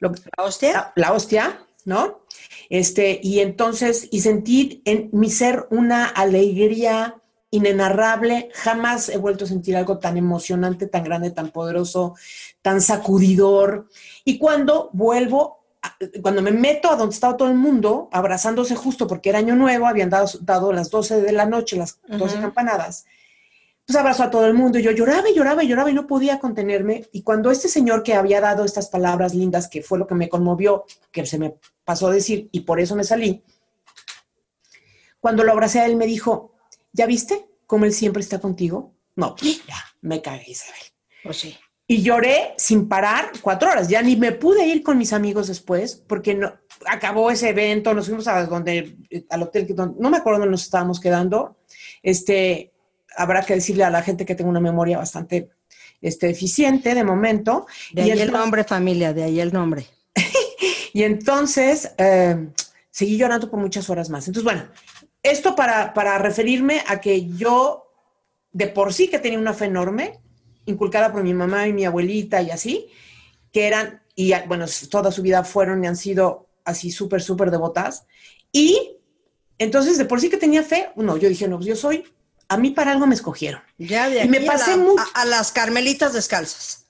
Lo- 0.00 0.12
¿La 0.36 0.44
hostia? 0.44 0.72
la, 0.72 0.92
la 0.96 1.12
hostia, 1.12 1.64
¿no? 1.84 2.20
Este, 2.68 3.20
y 3.22 3.40
entonces, 3.40 4.08
y 4.10 4.20
sentí 4.20 4.82
en 4.84 5.08
mi 5.12 5.30
ser 5.30 5.66
una 5.70 6.06
alegría 6.06 7.16
inenarrable. 7.50 8.50
Jamás 8.54 9.08
he 9.08 9.16
vuelto 9.16 9.44
a 9.44 9.48
sentir 9.48 9.76
algo 9.76 9.98
tan 9.98 10.16
emocionante, 10.16 10.88
tan 10.88 11.04
grande, 11.04 11.30
tan 11.30 11.50
poderoso, 11.50 12.14
tan 12.62 12.80
sacudidor. 12.80 13.88
Y 14.24 14.38
cuando 14.38 14.90
vuelvo 14.92 15.63
cuando 16.22 16.42
me 16.42 16.50
meto 16.50 16.90
a 16.90 16.96
donde 16.96 17.14
estaba 17.14 17.36
todo 17.36 17.48
el 17.48 17.54
mundo, 17.54 18.08
abrazándose 18.12 18.74
justo 18.74 19.06
porque 19.06 19.30
era 19.30 19.38
año 19.38 19.56
nuevo, 19.56 19.86
habían 19.86 20.10
dado, 20.10 20.28
dado 20.40 20.72
las 20.72 20.90
12 20.90 21.20
de 21.20 21.32
la 21.32 21.46
noche, 21.46 21.76
las 21.76 22.00
12 22.06 22.40
campanadas, 22.40 23.06
pues 23.86 23.96
abrazó 23.96 24.22
a 24.22 24.30
todo 24.30 24.46
el 24.46 24.54
mundo 24.54 24.78
y 24.78 24.82
yo 24.82 24.90
lloraba 24.90 25.28
y 25.28 25.34
lloraba 25.34 25.62
y 25.62 25.68
lloraba 25.68 25.90
y 25.90 25.94
no 25.94 26.06
podía 26.06 26.38
contenerme. 26.38 27.06
Y 27.12 27.22
cuando 27.22 27.50
este 27.50 27.68
señor 27.68 28.02
que 28.02 28.14
había 28.14 28.40
dado 28.40 28.64
estas 28.64 28.88
palabras 28.88 29.34
lindas, 29.34 29.68
que 29.68 29.82
fue 29.82 29.98
lo 29.98 30.06
que 30.06 30.14
me 30.14 30.28
conmovió, 30.28 30.84
que 31.12 31.26
se 31.26 31.38
me 31.38 31.56
pasó 31.84 32.08
a 32.08 32.12
decir 32.12 32.48
y 32.50 32.60
por 32.60 32.80
eso 32.80 32.96
me 32.96 33.04
salí, 33.04 33.42
cuando 35.20 35.44
lo 35.44 35.52
abracé 35.52 35.80
a 35.80 35.86
él 35.86 35.96
me 35.96 36.06
dijo, 36.06 36.54
¿ya 36.92 37.06
viste 37.06 37.46
cómo 37.66 37.84
él 37.84 37.92
siempre 37.92 38.22
está 38.22 38.38
contigo? 38.38 38.94
No, 39.16 39.36
ya, 39.40 39.76
me 40.00 40.22
cagué, 40.22 40.50
Isabel. 40.50 40.82
Pues 41.22 41.36
sí. 41.38 41.56
Y 41.86 42.02
lloré 42.02 42.54
sin 42.56 42.88
parar 42.88 43.30
cuatro 43.42 43.70
horas. 43.70 43.88
Ya 43.88 44.00
ni 44.00 44.16
me 44.16 44.32
pude 44.32 44.66
ir 44.66 44.82
con 44.82 44.96
mis 44.96 45.12
amigos 45.12 45.48
después 45.48 46.02
porque 46.06 46.34
no, 46.34 46.54
acabó 46.86 47.30
ese 47.30 47.50
evento. 47.50 47.92
Nos 47.92 48.06
fuimos 48.06 48.26
a 48.26 48.46
donde, 48.46 48.96
al 49.28 49.42
hotel, 49.42 49.66
donde, 49.74 50.00
no 50.00 50.10
me 50.10 50.16
acuerdo 50.16 50.40
dónde 50.40 50.52
nos 50.52 50.62
estábamos 50.62 50.98
quedando. 50.98 51.58
Este, 52.02 52.72
habrá 53.16 53.42
que 53.42 53.54
decirle 53.54 53.84
a 53.84 53.90
la 53.90 54.02
gente 54.02 54.24
que 54.24 54.34
tengo 54.34 54.50
una 54.50 54.60
memoria 54.60 54.98
bastante 54.98 55.50
este, 56.00 56.30
eficiente 56.30 56.94
de 56.94 57.04
momento. 57.04 57.66
De 57.92 58.02
ahí 58.02 58.10
el, 58.10 58.32
nombre, 58.32 58.64
familia, 58.64 59.12
de 59.12 59.24
ahí 59.24 59.40
el 59.40 59.52
nombre. 59.52 59.86
y 60.94 61.02
entonces 61.02 61.92
eh, 61.98 62.48
seguí 62.90 63.18
llorando 63.18 63.50
por 63.50 63.60
muchas 63.60 63.90
horas 63.90 64.08
más. 64.08 64.26
Entonces, 64.26 64.44
bueno, 64.44 64.68
esto 65.22 65.54
para, 65.54 65.92
para 65.92 66.18
referirme 66.18 66.82
a 66.86 67.00
que 67.00 67.28
yo 67.28 67.90
de 68.52 68.68
por 68.68 68.94
sí 68.94 69.08
que 69.08 69.18
tenía 69.18 69.38
una 69.38 69.52
fe 69.52 69.64
enorme, 69.64 70.20
inculcada 70.66 71.12
por 71.12 71.22
mi 71.22 71.34
mamá 71.34 71.68
y 71.68 71.72
mi 71.72 71.84
abuelita 71.84 72.42
y 72.42 72.50
así, 72.50 72.88
que 73.52 73.66
eran, 73.66 74.02
y 74.14 74.32
bueno, 74.46 74.66
toda 74.90 75.12
su 75.12 75.22
vida 75.22 75.44
fueron 75.44 75.82
y 75.84 75.86
han 75.86 75.96
sido 75.96 76.48
así 76.64 76.90
súper, 76.90 77.22
súper 77.22 77.50
devotas. 77.50 78.06
Y 78.52 78.98
entonces, 79.58 79.98
de 79.98 80.04
por 80.04 80.20
sí 80.20 80.28
que 80.30 80.36
tenía 80.36 80.62
fe, 80.62 80.90
no, 80.96 81.16
yo 81.16 81.28
dije, 81.28 81.48
no, 81.48 81.56
pues 81.56 81.68
yo 81.68 81.76
soy, 81.76 82.04
a 82.48 82.56
mí 82.56 82.70
para 82.70 82.92
algo 82.92 83.06
me 83.06 83.14
escogieron. 83.14 83.60
Ya 83.78 84.08
de 84.08 84.22
aquí 84.22 84.28
me 84.28 84.40
pasé 84.40 84.72
a, 84.72 85.22
a, 85.22 85.24
las 85.24 85.52
carmelitas 85.52 86.12
descalzas. 86.12 86.86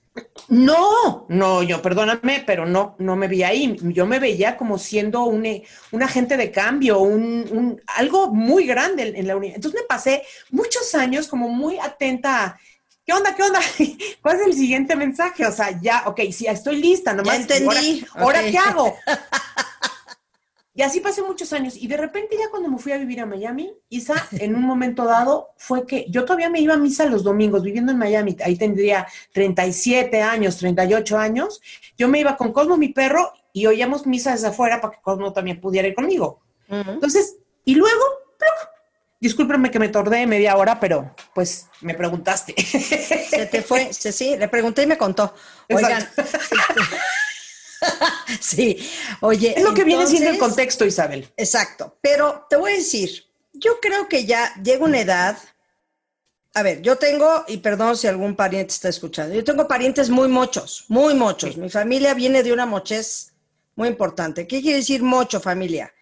No, 0.47 1.25
no, 1.27 1.61
yo 1.63 1.81
perdóname, 1.81 2.43
pero 2.45 2.65
no, 2.65 2.95
no 2.99 3.15
me 3.15 3.27
vi 3.27 3.43
ahí. 3.43 3.75
Yo 3.81 4.05
me 4.05 4.19
veía 4.19 4.55
como 4.55 4.77
siendo 4.77 5.25
un, 5.25 5.45
un 5.91 6.03
agente 6.03 6.37
de 6.37 6.51
cambio, 6.51 6.99
un, 6.99 7.45
un, 7.51 7.81
algo 7.87 8.33
muy 8.33 8.65
grande 8.65 9.09
en, 9.09 9.15
en 9.15 9.27
la 9.27 9.35
unidad. 9.35 9.55
Entonces 9.55 9.81
me 9.81 9.87
pasé 9.87 10.23
muchos 10.51 10.95
años 10.95 11.27
como 11.27 11.49
muy 11.49 11.79
atenta 11.79 12.45
a 12.45 12.59
¿qué 13.05 13.13
onda? 13.13 13.35
¿Qué 13.35 13.43
onda? 13.43 13.59
¿Cuál 14.21 14.39
es 14.39 14.47
el 14.47 14.53
siguiente 14.53 14.95
mensaje? 14.95 15.45
O 15.45 15.51
sea, 15.51 15.79
ya, 15.79 16.03
ok, 16.05 16.21
sí, 16.31 16.47
estoy 16.47 16.77
lista, 16.77 17.13
nomás. 17.13 17.47
Ya 17.47 17.55
entendí. 17.55 18.05
¿Ahora, 18.13 18.39
¿ahora 18.39 18.51
qué 18.51 18.57
hago? 18.57 18.95
Y 20.77 20.81
así 20.81 20.99
pasé 20.99 21.21
muchos 21.21 21.53
años. 21.53 21.77
Y 21.77 21.87
de 21.87 21.95
repente 21.95 22.35
ya 22.37 22.49
cuando 22.49 22.67
me 22.67 22.77
fui 22.77 22.91
a 22.91 22.97
vivir 22.97 23.21
a 23.21 23.25
Miami, 23.25 23.73
Isa, 23.87 24.27
en 24.33 24.55
un 24.55 24.63
momento 24.63 25.05
dado, 25.05 25.51
fue 25.55 25.87
que 25.87 26.05
yo 26.09 26.25
todavía 26.25 26.49
me 26.49 26.59
iba 26.59 26.73
a 26.73 26.77
misa 26.77 27.05
los 27.05 27.23
domingos, 27.23 27.63
viviendo 27.63 27.93
en 27.93 27.97
Miami. 27.97 28.35
Ahí 28.43 28.57
tendría 28.57 29.07
37 29.31 30.21
años, 30.21 30.57
38 30.57 31.17
años. 31.17 31.61
Yo 31.97 32.09
me 32.09 32.19
iba 32.19 32.35
con 32.35 32.51
Cosmo, 32.51 32.75
mi 32.75 32.89
perro, 32.89 33.31
y 33.53 33.67
oíamos 33.67 34.05
misa 34.05 34.33
desde 34.33 34.47
afuera 34.47 34.81
para 34.81 34.93
que 34.93 35.01
Cosmo 35.01 35.31
también 35.31 35.61
pudiera 35.61 35.87
ir 35.87 35.95
conmigo. 35.95 36.41
Entonces, 36.67 37.37
y 37.63 37.75
luego, 37.75 38.03
Discúlpenme 39.19 39.71
que 39.71 39.79
me 39.79 39.89
tardé 39.89 40.27
media 40.27 40.57
hora, 40.57 40.79
pero 40.79 41.15
pues 41.33 41.67
me 41.81 41.93
preguntaste. 41.93 42.53
Se 42.61 43.45
te 43.45 43.61
fue, 43.61 43.93
sí, 43.93 44.11
sí, 44.11 44.37
le 44.37 44.47
pregunté 44.47 44.83
y 44.83 44.87
me 44.87 44.97
contó. 44.97 45.33
Oigan. 45.69 46.07
sí, 48.41 48.77
oye. 49.21 49.53
Es 49.57 49.63
lo 49.63 49.73
que 49.73 49.83
viene 49.83 50.05
siendo 50.05 50.29
el 50.29 50.37
contexto, 50.37 50.85
Isabel. 50.85 51.31
Exacto, 51.37 51.97
pero 52.01 52.45
te 52.49 52.57
voy 52.57 52.73
a 52.73 52.75
decir, 52.75 53.25
yo 53.53 53.79
creo 53.79 54.07
que 54.07 54.25
ya 54.25 54.53
llega 54.61 54.83
una 54.83 54.99
edad. 54.99 55.37
A 56.53 56.63
ver, 56.63 56.81
yo 56.81 56.97
tengo, 56.97 57.43
y 57.47 57.57
perdón 57.57 57.97
si 57.97 58.07
algún 58.07 58.35
pariente 58.35 58.73
está 58.73 58.89
escuchando, 58.89 59.35
yo 59.35 59.43
tengo 59.43 59.67
parientes 59.67 60.09
muy 60.09 60.27
mochos, 60.27 60.85
muy 60.87 61.13
mochos. 61.13 61.57
Mi 61.57 61.69
familia 61.69 62.13
viene 62.13 62.43
de 62.43 62.53
una 62.53 62.65
mochez 62.65 63.33
muy 63.75 63.89
importante. 63.89 64.47
¿Qué 64.47 64.61
quiere 64.61 64.77
decir 64.77 65.03
mocho, 65.03 65.41
familia? 65.41 65.93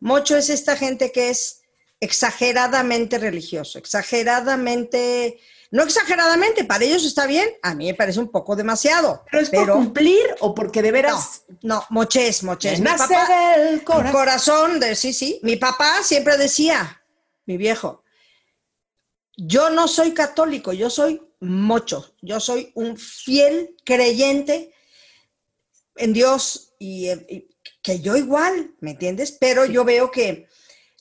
Mocho 0.00 0.36
es 0.36 0.50
esta 0.50 0.76
gente 0.76 1.12
que 1.12 1.30
es 1.30 1.61
exageradamente 2.02 3.16
religioso, 3.16 3.78
exageradamente, 3.78 5.38
no 5.70 5.84
exageradamente, 5.84 6.64
para 6.64 6.84
ellos 6.84 7.04
está 7.04 7.26
bien, 7.26 7.48
a 7.62 7.76
mí 7.76 7.86
me 7.86 7.94
parece 7.94 8.18
un 8.18 8.28
poco 8.28 8.56
demasiado. 8.56 9.24
Pero 9.30 9.42
es 9.44 9.50
por 9.50 9.70
cumplir 9.70 10.24
o 10.40 10.52
porque 10.52 10.82
de 10.82 10.90
veras. 10.90 11.44
No, 11.62 11.76
no 11.76 11.86
moches, 11.90 12.42
moches. 12.42 12.80
Mi 12.80 12.86
papá, 12.86 13.54
el 13.54 13.84
corazón. 13.84 14.12
corazón 14.12 14.80
de 14.80 14.96
sí, 14.96 15.12
sí. 15.12 15.38
Mi 15.44 15.54
papá 15.54 16.02
siempre 16.02 16.36
decía, 16.36 17.04
mi 17.46 17.56
viejo, 17.56 18.02
yo 19.36 19.70
no 19.70 19.86
soy 19.86 20.12
católico, 20.12 20.72
yo 20.72 20.90
soy 20.90 21.22
mocho, 21.38 22.16
yo 22.20 22.40
soy 22.40 22.72
un 22.74 22.96
fiel 22.96 23.76
creyente 23.84 24.74
en 25.94 26.12
Dios 26.12 26.74
y, 26.80 27.10
y 27.10 27.48
que 27.80 28.00
yo 28.00 28.16
igual, 28.16 28.74
¿me 28.80 28.90
entiendes? 28.90 29.36
Pero 29.38 29.66
yo 29.66 29.84
veo 29.84 30.10
que 30.10 30.48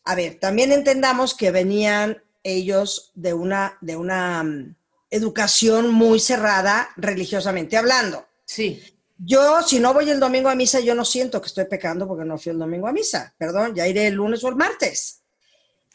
a 0.03 0.15
ver, 0.15 0.39
también 0.39 0.71
entendamos 0.71 1.35
que 1.35 1.51
venían 1.51 2.21
ellos 2.43 3.11
de 3.13 3.33
una, 3.33 3.77
de 3.81 3.95
una 3.95 4.43
mm, 4.43 4.75
educación 5.09 5.91
muy 5.91 6.19
cerrada 6.19 6.89
religiosamente 6.97 7.77
hablando. 7.77 8.25
Sí. 8.45 8.81
Yo, 9.17 9.61
si 9.61 9.79
no 9.79 9.93
voy 9.93 10.09
el 10.09 10.19
domingo 10.19 10.49
a 10.49 10.55
misa, 10.55 10.79
yo 10.79 10.95
no 10.95 11.05
siento 11.05 11.39
que 11.39 11.47
estoy 11.47 11.65
pecando 11.65 12.07
porque 12.07 12.25
no 12.25 12.39
fui 12.39 12.51
el 12.51 12.59
domingo 12.59 12.87
a 12.87 12.91
misa. 12.91 13.33
Perdón, 13.37 13.75
ya 13.75 13.87
iré 13.87 14.07
el 14.07 14.15
lunes 14.15 14.43
o 14.43 14.49
el 14.49 14.55
martes. 14.55 15.21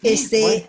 Este, 0.03 0.69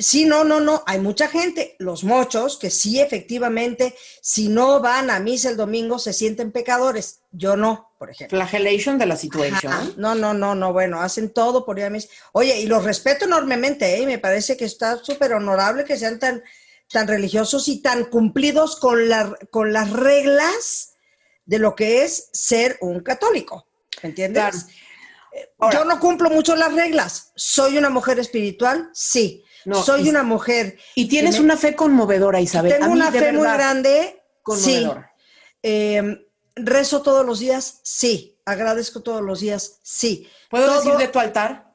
Sí, 0.00 0.26
no, 0.26 0.44
no, 0.44 0.60
no. 0.60 0.84
Hay 0.86 1.00
mucha 1.00 1.26
gente, 1.26 1.74
los 1.80 2.04
mochos, 2.04 2.56
que 2.56 2.70
sí, 2.70 3.00
efectivamente, 3.00 3.96
si 4.22 4.48
no 4.48 4.80
van 4.80 5.10
a 5.10 5.18
misa 5.18 5.50
el 5.50 5.56
domingo, 5.56 5.98
se 5.98 6.12
sienten 6.12 6.52
pecadores. 6.52 7.22
Yo 7.32 7.56
no, 7.56 7.90
por 7.98 8.08
ejemplo. 8.08 8.38
Flagellation 8.38 8.96
de 8.96 9.06
la 9.06 9.16
situación. 9.16 9.94
No, 9.96 10.14
no, 10.14 10.32
no, 10.34 10.54
no. 10.54 10.72
Bueno, 10.72 11.00
hacen 11.00 11.30
todo 11.30 11.66
por 11.66 11.80
ir 11.80 11.86
a 11.86 11.90
misa. 11.90 12.08
Oye, 12.30 12.60
y 12.60 12.66
los 12.66 12.84
respeto 12.84 13.24
enormemente, 13.24 14.00
¿eh? 14.00 14.06
Me 14.06 14.20
parece 14.20 14.56
que 14.56 14.66
está 14.66 15.02
súper 15.02 15.32
honorable 15.32 15.84
que 15.84 15.96
sean 15.96 16.20
tan, 16.20 16.44
tan 16.92 17.08
religiosos 17.08 17.66
y 17.66 17.82
tan 17.82 18.04
cumplidos 18.04 18.76
con, 18.76 19.08
la, 19.08 19.36
con 19.50 19.72
las 19.72 19.90
reglas 19.90 20.92
de 21.44 21.58
lo 21.58 21.74
que 21.74 22.04
es 22.04 22.28
ser 22.32 22.78
un 22.82 23.00
católico. 23.00 23.66
¿Entiendes? 24.00 24.66
Eh, 25.32 25.50
yo 25.72 25.84
no 25.84 25.98
cumplo 25.98 26.30
mucho 26.30 26.54
las 26.54 26.72
reglas. 26.72 27.32
¿Soy 27.34 27.76
una 27.78 27.90
mujer 27.90 28.20
espiritual? 28.20 28.90
Sí 28.92 29.42
soy 29.74 30.08
una 30.08 30.22
mujer. 30.22 30.78
Y 30.94 31.08
tienes 31.08 31.38
una 31.38 31.56
fe 31.56 31.74
conmovedora, 31.74 32.40
Isabel. 32.40 32.78
Tengo 32.78 32.92
una 32.92 33.10
fe 33.10 33.32
muy 33.32 33.42
grande. 33.42 34.22
Conmovedora. 34.42 35.12
Sí. 35.14 35.18
Em, 35.62 36.18
rezo 36.56 37.02
todos 37.02 37.24
los 37.24 37.38
días, 37.38 37.80
sí. 37.82 38.38
Agradezco 38.44 39.02
todos 39.02 39.22
los 39.22 39.40
días, 39.40 39.80
sí. 39.82 40.28
¿Puedo 40.50 40.74
decir 40.74 40.94
de 40.96 41.08
tu 41.08 41.18
altar? 41.18 41.72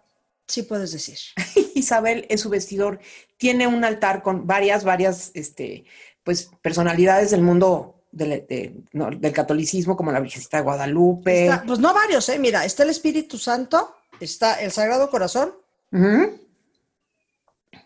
Sí, 0.47 0.63
puedes 0.63 0.91
decir. 0.91 1.17
Isabel 1.75 2.25
es 2.29 2.41
su 2.41 2.49
vestidor. 2.49 2.99
Tiene 3.37 3.67
un 3.67 3.83
altar 3.83 4.23
con 4.23 4.47
varias, 4.47 4.83
varias, 4.83 5.31
este, 5.33 5.85
pues, 6.23 6.49
personalidades 6.61 7.31
del 7.31 7.41
mundo 7.41 8.03
del, 8.11 8.45
del 8.47 9.33
catolicismo, 9.33 9.97
como 9.97 10.11
la 10.11 10.19
Virgencita 10.19 10.57
de 10.57 10.63
Guadalupe. 10.63 11.49
pues 11.65 11.79
no 11.79 11.93
varios, 11.93 12.29
¿eh? 12.29 12.39
Mira, 12.39 12.63
está 12.63 12.83
el 12.83 12.89
Espíritu 12.89 13.37
Santo, 13.37 13.95
está 14.19 14.61
el 14.61 14.71
Sagrado 14.71 15.09
Corazón, 15.09 15.53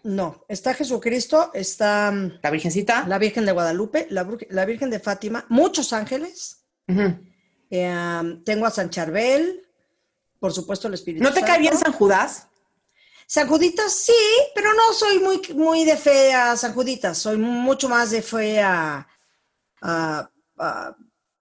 no, 0.03 0.45
está 0.47 0.73
Jesucristo, 0.73 1.51
está 1.53 2.11
mm, 2.11 2.39
la 2.41 2.51
Virgencita, 2.51 3.05
la 3.07 3.17
Virgen 3.17 3.45
de 3.45 3.51
Guadalupe, 3.51 4.07
la, 4.09 4.65
Virgen 4.65 4.89
de 4.89 4.99
Fátima, 4.99 5.45
muchos 5.49 5.93
ángeles. 5.93 6.65
Eh, 7.69 8.41
tengo 8.45 8.65
a 8.65 8.71
San 8.71 8.89
Charbel, 8.89 9.67
por 10.39 10.53
supuesto 10.53 10.87
el 10.87 10.93
Espíritu 10.93 11.23
¿No 11.23 11.33
te 11.33 11.41
cae 11.41 11.59
bien 11.59 11.77
San 11.77 11.91
Judas? 11.91 12.47
San 13.25 13.47
Juditas 13.47 13.91
sí, 13.91 14.13
pero 14.55 14.73
no 14.73 14.93
soy 14.93 15.19
muy, 15.19 15.41
muy 15.53 15.83
de 15.83 15.97
fe 15.97 16.33
a 16.33 16.55
San 16.55 16.73
Juditas, 16.73 17.17
soy 17.17 17.37
mucho 17.37 17.89
más 17.89 18.11
de 18.11 18.21
fe 18.21 18.61
a, 18.61 19.05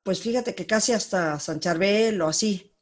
pues 0.02 0.20
fíjate 0.20 0.54
que 0.54 0.66
casi 0.66 0.92
hasta 0.92 1.38
San 1.38 1.60
Charbel 1.60 2.20
o 2.22 2.28
así. 2.28 2.75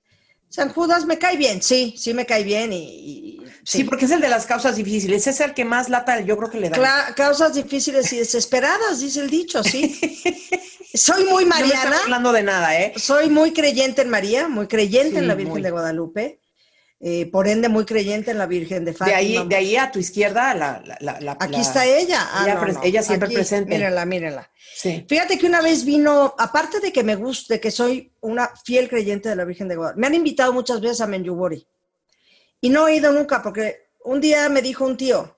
San 0.55 0.69
Judas 0.69 1.05
me 1.05 1.19
cae 1.19 1.37
bien, 1.37 1.61
sí, 1.61 1.97
sí 1.99 2.15
me 2.15 2.27
cae 2.27 2.45
bien 2.45 2.73
y, 2.73 3.41
sí. 3.65 3.83
porque 3.83 4.05
es 4.05 4.13
el 4.13 4.21
de 4.21 4.29
las 4.29 4.47
causas 4.47 4.77
difíciles, 4.77 5.27
es 5.27 5.41
el 5.41 5.53
que 5.53 5.65
más 5.65 5.89
lata 5.89 6.21
yo 6.21 6.37
creo 6.37 6.49
que 6.49 6.61
le 6.61 6.71
da. 6.71 7.13
causas 7.17 7.55
difíciles 7.55 8.13
y 8.13 8.19
desesperadas, 8.19 9.01
dice 9.01 9.19
el 9.19 9.31
dicho, 9.31 9.65
sí. 9.65 9.99
Soy 10.95 11.25
muy 11.25 11.45
mariana. 11.45 11.75
No 11.75 11.91
estoy 11.91 12.05
hablando 12.05 12.33
de 12.33 12.43
nada, 12.45 12.81
¿eh? 12.81 12.93
Soy 12.97 13.31
muy 13.31 13.53
creyente 13.53 14.03
en 14.03 14.11
María, 14.11 14.47
muy 14.47 14.69
creyente 14.69 15.19
en 15.19 15.27
la 15.27 15.35
Virgen 15.35 15.61
de 15.61 15.73
Guadalupe. 15.73 16.41
Eh, 17.07 17.27
por 17.31 17.47
ende 17.49 17.69
muy 17.69 17.85
creyente 17.85 18.31
en 18.31 18.39
la 18.39 18.47
Virgen 18.47 18.83
de 18.87 18.93
De 18.93 18.97
Fátima. 18.97 19.19
ahí, 19.19 19.47
de 19.47 19.57
ahí 19.57 19.77
a 19.77 19.93
tu 19.93 19.99
izquierda, 19.99 20.55
la, 20.55 20.83
la- 21.01 21.37
Aquí 21.39 21.53
la- 21.53 21.61
está 21.61 21.85
ella. 21.85 22.29
Ah, 22.33 22.45
ella 22.45 22.55
no, 22.55 22.61
pres- 22.63 22.75
no. 22.75 22.83
ella 22.83 23.03
siempre 23.03 23.27
Aquí, 23.27 23.35
presente. 23.35 23.75
Mírenla, 23.75 24.07
mírenla. 24.07 24.51
Sí. 24.75 25.05
Fíjate 25.07 25.37
que 25.39 25.47
una 25.47 25.61
vez 25.61 25.85
vino, 25.85 26.35
aparte 26.39 26.81
de 26.81 26.93
que 26.93 27.05
me 27.05 27.15
guste, 27.17 27.61
que 27.61 27.71
soy 27.71 28.11
una 28.23 28.49
fiel 28.65 28.89
creyente 28.89 29.29
de 29.29 29.37
la 29.37 29.45
Virgen 29.45 29.69
de 29.69 29.77
Guadalupe, 29.77 30.01
me 30.01 30.07
han 30.07 30.15
invitado 30.15 30.53
muchas 30.55 30.81
veces 30.81 31.03
a 31.03 31.07
Menjugorje 31.07 31.67
y 32.63 32.71
no 32.71 32.89
he 32.89 32.97
ido 32.97 33.13
nunca 33.13 33.43
porque 33.43 33.89
un 34.05 34.21
día 34.23 34.49
me 34.49 34.63
dijo 34.63 34.87
un 34.87 34.97
tío, 34.97 35.37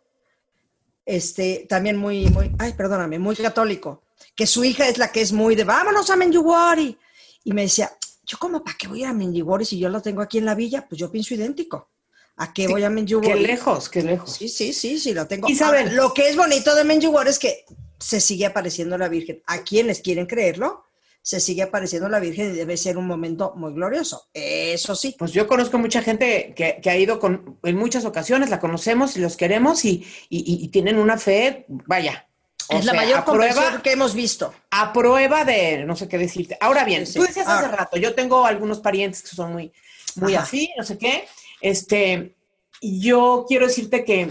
este, 1.05 1.67
también 1.69 1.97
muy, 1.97 2.27
muy, 2.31 2.53
ay, 2.59 2.73
perdóname, 2.75 3.19
muy 3.19 3.35
católico, 3.37 4.05
que 4.35 4.47
su 4.47 4.65
hija 4.65 4.89
es 4.89 4.99
la 4.99 5.11
que 5.13 5.21
es 5.21 5.33
muy 5.33 5.55
de, 5.57 5.65
vámonos 5.65 6.09
a 6.11 6.17
Menjugorje. 6.17 6.97
Y 7.45 7.53
me 7.53 7.63
decía, 7.63 7.91
yo 8.27 8.39
como, 8.39 8.63
¿para 8.65 8.77
qué 8.77 8.89
voy 8.89 9.05
a 9.05 9.13
Menjugorje 9.13 9.65
si 9.67 9.79
yo 9.79 9.89
lo 9.89 10.03
tengo 10.03 10.21
aquí 10.23 10.39
en 10.39 10.45
la 10.45 10.55
villa? 10.55 10.87
Pues 10.89 10.99
yo 11.01 11.11
pienso 11.11 11.35
idéntico. 11.35 11.91
¿A 12.39 12.53
qué 12.53 12.67
Sí, 12.67 12.73
voy 12.73 12.85
a 12.85 12.91
Menjugorje? 12.91 13.33
Qué 13.33 13.41
lejos, 13.41 13.89
qué 13.89 14.03
lejos. 14.03 14.35
Sí, 14.35 14.49
sí, 14.49 14.73
sí, 14.73 14.99
sí, 14.99 15.15
lo 15.15 15.27
tengo. 15.27 15.49
Isabel. 15.49 15.89
Ahora, 15.89 15.93
lo 15.95 16.13
que 16.13 16.29
es 16.29 16.37
bonito 16.37 16.75
de 16.75 16.85
Menjugorje 16.85 17.31
es 17.31 17.39
que 17.39 17.65
se 17.99 18.21
sigue 18.21 18.45
apareciendo 18.47 18.99
la 18.99 19.09
Virgen. 19.09 19.43
A 19.47 19.59
quienes 19.63 20.01
quieren 20.01 20.27
creerlo, 20.27 20.85
se 21.23 21.41
sigue 21.41 21.63
apareciendo 21.63 22.09
la 22.09 22.21
Virgen 22.21 22.53
y 22.53 22.57
debe 22.57 22.77
ser 22.77 22.99
un 22.99 23.07
momento 23.07 23.55
muy 23.57 23.73
glorioso. 23.73 24.29
Eso 24.35 24.95
sí. 24.95 25.17
Pues 25.19 25.33
yo 25.33 25.47
conozco 25.47 25.79
mucha 25.79 26.03
gente 26.03 26.53
que, 26.55 26.79
que 26.83 26.91
ha 26.91 26.97
ido 26.97 27.19
con, 27.19 27.59
en 27.63 27.77
muchas 27.77 28.05
ocasiones, 28.05 28.51
la 28.51 28.61
conocemos 28.61 29.17
y 29.17 29.21
los 29.21 29.37
queremos 29.37 29.85
y, 29.85 30.05
y- 30.29 30.63
y 30.65 30.69
tienen 30.69 30.99
una 30.99 31.17
fe, 31.19 31.65
vaya. 31.69 32.29
O 32.69 32.79
es 32.79 32.85
la 32.85 32.95
mayor 32.95 33.25
prueba, 33.25 33.81
que 33.83 33.93
hemos 33.93 34.15
visto. 34.15 34.53
a 34.71 34.93
prueba 34.93 35.45
de 35.45 35.85
no 35.85 35.97
sé 35.97 36.09
qué 36.09 36.19
decirte. 36.19 36.57
Ahora 36.61 36.85
bien, 36.85 37.07
Sí, 37.07 37.13
sí. 37.15 37.19
tú 37.19 37.25
decías 37.27 37.47
hace 37.49 37.69
rato, 37.69 37.97
yo 37.97 38.15
tengo 38.15 38.45
algunos 38.47 38.81
parientes 38.81 39.23
que 39.23 39.29
son 39.29 39.53
muy, 39.53 39.73
muy 40.17 40.35
Ajá. 40.35 40.45
así, 40.45 40.71
no 40.77 40.85
sé 40.85 40.99
qué. 40.99 41.25
Este, 41.61 42.35
y 42.81 43.01
yo 43.01 43.45
quiero 43.49 43.67
decirte 43.67 44.05
que 44.05 44.31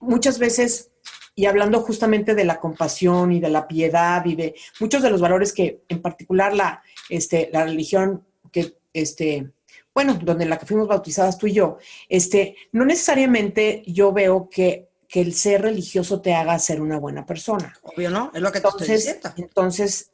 muchas 0.00 0.38
veces, 0.38 0.90
y 1.34 1.46
hablando 1.46 1.80
justamente 1.82 2.34
de 2.34 2.44
la 2.44 2.58
compasión 2.58 3.32
y 3.32 3.40
de 3.40 3.50
la 3.50 3.68
piedad 3.68 4.24
y 4.24 4.34
de 4.34 4.54
muchos 4.80 5.02
de 5.02 5.10
los 5.10 5.20
valores 5.20 5.52
que, 5.52 5.82
en 5.88 6.00
particular, 6.02 6.54
la, 6.54 6.82
este, 7.08 7.48
la 7.52 7.64
religión 7.64 8.24
que, 8.50 8.76
este, 8.92 9.50
bueno, 9.94 10.14
donde 10.14 10.46
la 10.46 10.58
que 10.58 10.66
fuimos 10.66 10.88
bautizadas 10.88 11.38
tú 11.38 11.46
y 11.46 11.52
yo, 11.52 11.78
este, 12.08 12.56
no 12.72 12.84
necesariamente 12.84 13.82
yo 13.86 14.12
veo 14.12 14.48
que, 14.48 14.87
que 15.08 15.20
el 15.20 15.34
ser 15.34 15.62
religioso 15.62 16.20
te 16.20 16.34
haga 16.34 16.58
ser 16.58 16.80
una 16.82 16.98
buena 16.98 17.24
persona. 17.24 17.74
Obvio, 17.82 18.10
¿no? 18.10 18.30
Es 18.34 18.42
lo 18.42 18.52
que 18.52 18.60
te 18.60 18.68
estoy 18.68 18.88
Entonces, 18.88 19.20
entonces, 19.36 20.10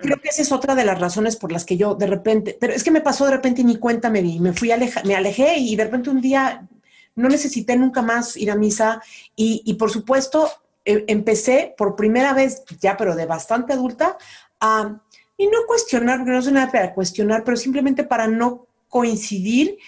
creo 0.00 0.20
que 0.20 0.28
esa 0.28 0.42
es 0.42 0.50
otra 0.50 0.74
de 0.74 0.84
las 0.84 1.00
razones 1.00 1.36
por 1.36 1.52
las 1.52 1.64
que 1.64 1.76
yo 1.76 1.94
de 1.94 2.08
repente, 2.08 2.56
pero 2.60 2.72
es 2.72 2.82
que 2.82 2.90
me 2.90 3.00
pasó 3.00 3.24
de 3.26 3.30
repente 3.30 3.62
y 3.62 3.64
ni 3.64 3.76
cuenta 3.76 4.10
me 4.10 4.22
di, 4.22 4.40
me 4.40 4.52
fui 4.52 4.72
aleja, 4.72 5.02
me 5.04 5.14
alejé 5.14 5.56
y 5.58 5.76
de 5.76 5.84
repente 5.84 6.10
un 6.10 6.20
día 6.20 6.66
no 7.14 7.28
necesité 7.28 7.76
nunca 7.76 8.02
más 8.02 8.36
ir 8.36 8.50
a 8.50 8.56
misa 8.56 9.00
y, 9.36 9.62
y 9.64 9.74
por 9.74 9.90
supuesto 9.90 10.50
eh, 10.84 11.04
empecé 11.06 11.74
por 11.78 11.94
primera 11.94 12.34
vez, 12.34 12.64
ya 12.80 12.96
pero 12.96 13.14
de 13.14 13.26
bastante 13.26 13.72
adulta, 13.72 14.18
a, 14.60 15.00
y 15.36 15.46
no 15.46 15.58
cuestionar, 15.66 16.18
porque 16.18 16.32
no 16.32 16.42
soy 16.42 16.52
nada 16.52 16.72
para 16.72 16.92
cuestionar, 16.92 17.44
pero 17.44 17.56
simplemente 17.56 18.04
para 18.04 18.26
no 18.26 18.66
coincidir 18.88 19.78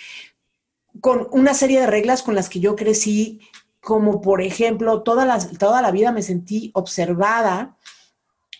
con 1.01 1.29
una 1.33 1.55
serie 1.55 1.81
de 1.81 1.87
reglas 1.87 2.23
con 2.23 2.35
las 2.35 2.49
que 2.49 2.61
yo 2.61 2.75
crecí, 2.77 3.41
como 3.87 4.21
por 4.21 4.43
ejemplo, 4.43 5.05
toda 5.05 5.25
la, 5.25 5.39
toda 5.39 5.81
la 5.81 5.93
vida 5.93 6.11
me 6.11 6.21
sentí 6.21 6.73
observada, 6.75 7.77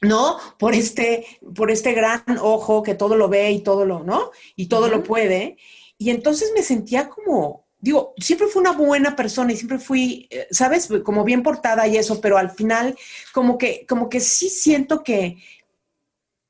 ¿no? 0.01 0.39
Por 0.57 0.73
este, 0.77 1.27
por 1.53 1.73
este 1.73 1.95
gran 1.95 2.23
ojo 2.41 2.85
que 2.85 2.95
todo 2.95 3.17
lo 3.17 3.29
ve 3.29 3.51
y 3.51 3.61
todo 3.61 3.85
lo, 3.85 4.05
¿no? 4.05 4.31
Y 4.55 4.67
todo 4.67 4.87
lo 4.87 5.03
puede. 5.03 5.57
Y 5.99 6.11
entonces 6.11 6.53
me 6.55 6.63
sentía 6.63 7.09
como, 7.09 7.67
digo, 7.81 8.15
siempre 8.19 8.47
fui 8.47 8.61
una 8.61 8.71
buena 8.71 9.17
persona 9.17 9.53
y 9.53 9.57
siempre 9.57 9.81
fui, 9.81 10.29
eh, 10.31 10.47
¿sabes? 10.53 10.89
Como 11.03 11.25
bien 11.25 11.43
portada 11.43 11.89
y 11.89 11.97
eso, 11.97 12.21
pero 12.21 12.39
al 12.39 12.53
final 12.53 12.97
como 13.33 13.59
que, 13.59 13.85
como 13.89 14.09
que 14.09 14.21
sí 14.21 14.49
siento 14.49 15.03
que, 15.03 15.39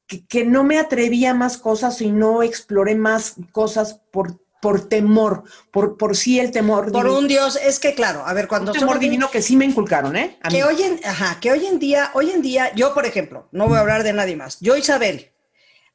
que, 0.07 0.27
que 0.27 0.45
no 0.45 0.65
me 0.65 0.79
atreví 0.79 1.25
a 1.25 1.33
más 1.33 1.57
cosas 1.57 2.03
y 2.03 2.11
no 2.11 2.43
exploré 2.43 2.95
más 2.95 3.37
cosas 3.53 4.03
por, 4.11 4.39
por 4.67 4.89
temor, 4.89 5.45
por, 5.71 5.97
por 5.97 6.17
sí 6.17 6.41
el 6.41 6.51
temor. 6.51 6.91
Por 6.91 7.05
divino. 7.05 7.19
un 7.21 7.29
Dios, 7.29 7.55
es 7.55 7.79
que 7.79 7.95
claro, 7.95 8.27
a 8.27 8.33
ver, 8.33 8.49
cuando 8.49 8.73
Un 8.73 8.79
temor 8.81 8.99
divino 8.99 9.31
que 9.31 9.41
sí 9.41 9.55
me 9.55 9.65
inculcaron, 9.65 10.17
¿eh? 10.17 10.41
A 10.43 10.49
que 10.49 10.57
mí. 10.57 10.63
hoy 10.65 10.83
en, 10.83 11.01
ajá, 11.05 11.39
que 11.41 11.53
hoy 11.53 11.67
en 11.67 11.79
día, 11.79 12.11
hoy 12.15 12.33
en 12.33 12.43
día, 12.43 12.75
yo 12.75 12.93
por 12.93 13.07
ejemplo, 13.07 13.49
no 13.53 13.69
voy 13.69 13.77
a 13.77 13.83
hablar 13.83 14.03
de 14.03 14.13
nadie 14.13 14.35
más. 14.35 14.59
Yo, 14.59 14.75
Isabel, 14.75 15.31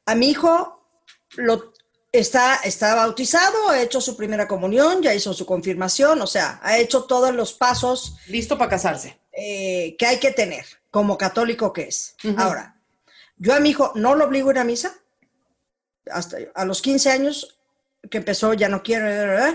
a 0.06 0.14
mi 0.14 0.30
hijo 0.30 0.88
lo 1.36 1.74
está, 2.12 2.60
está 2.64 2.94
bautizado, 2.94 3.68
ha 3.68 3.82
hecho 3.82 4.00
su 4.00 4.16
primera 4.16 4.48
comunión, 4.48 5.02
ya 5.02 5.12
hizo 5.14 5.34
su 5.34 5.44
confirmación, 5.44 6.22
o 6.22 6.26
sea, 6.26 6.58
ha 6.62 6.78
hecho 6.78 7.04
todos 7.04 7.34
los 7.34 7.52
pasos 7.52 8.16
Listo 8.26 8.56
para 8.56 8.70
casarse. 8.70 9.20
eh, 9.32 9.96
que 9.98 10.06
hay 10.06 10.18
que 10.18 10.30
tener 10.30 10.64
como 10.90 11.18
católico 11.18 11.74
que 11.74 11.82
es. 11.82 12.14
Ahora, 12.38 12.80
yo 13.36 13.54
a 13.54 13.60
mi 13.60 13.68
hijo 13.68 13.92
no 13.96 14.14
lo 14.14 14.24
obligo 14.24 14.48
a 14.48 14.52
ir 14.52 14.58
a 14.60 14.64
misa. 14.64 14.94
Hasta 16.10 16.38
a 16.54 16.64
los 16.64 16.80
15 16.80 17.10
años 17.10 17.58
que 18.10 18.18
empezó, 18.18 18.54
ya 18.54 18.68
no 18.68 18.82
quiero. 18.82 19.04
¿verdad? 19.04 19.54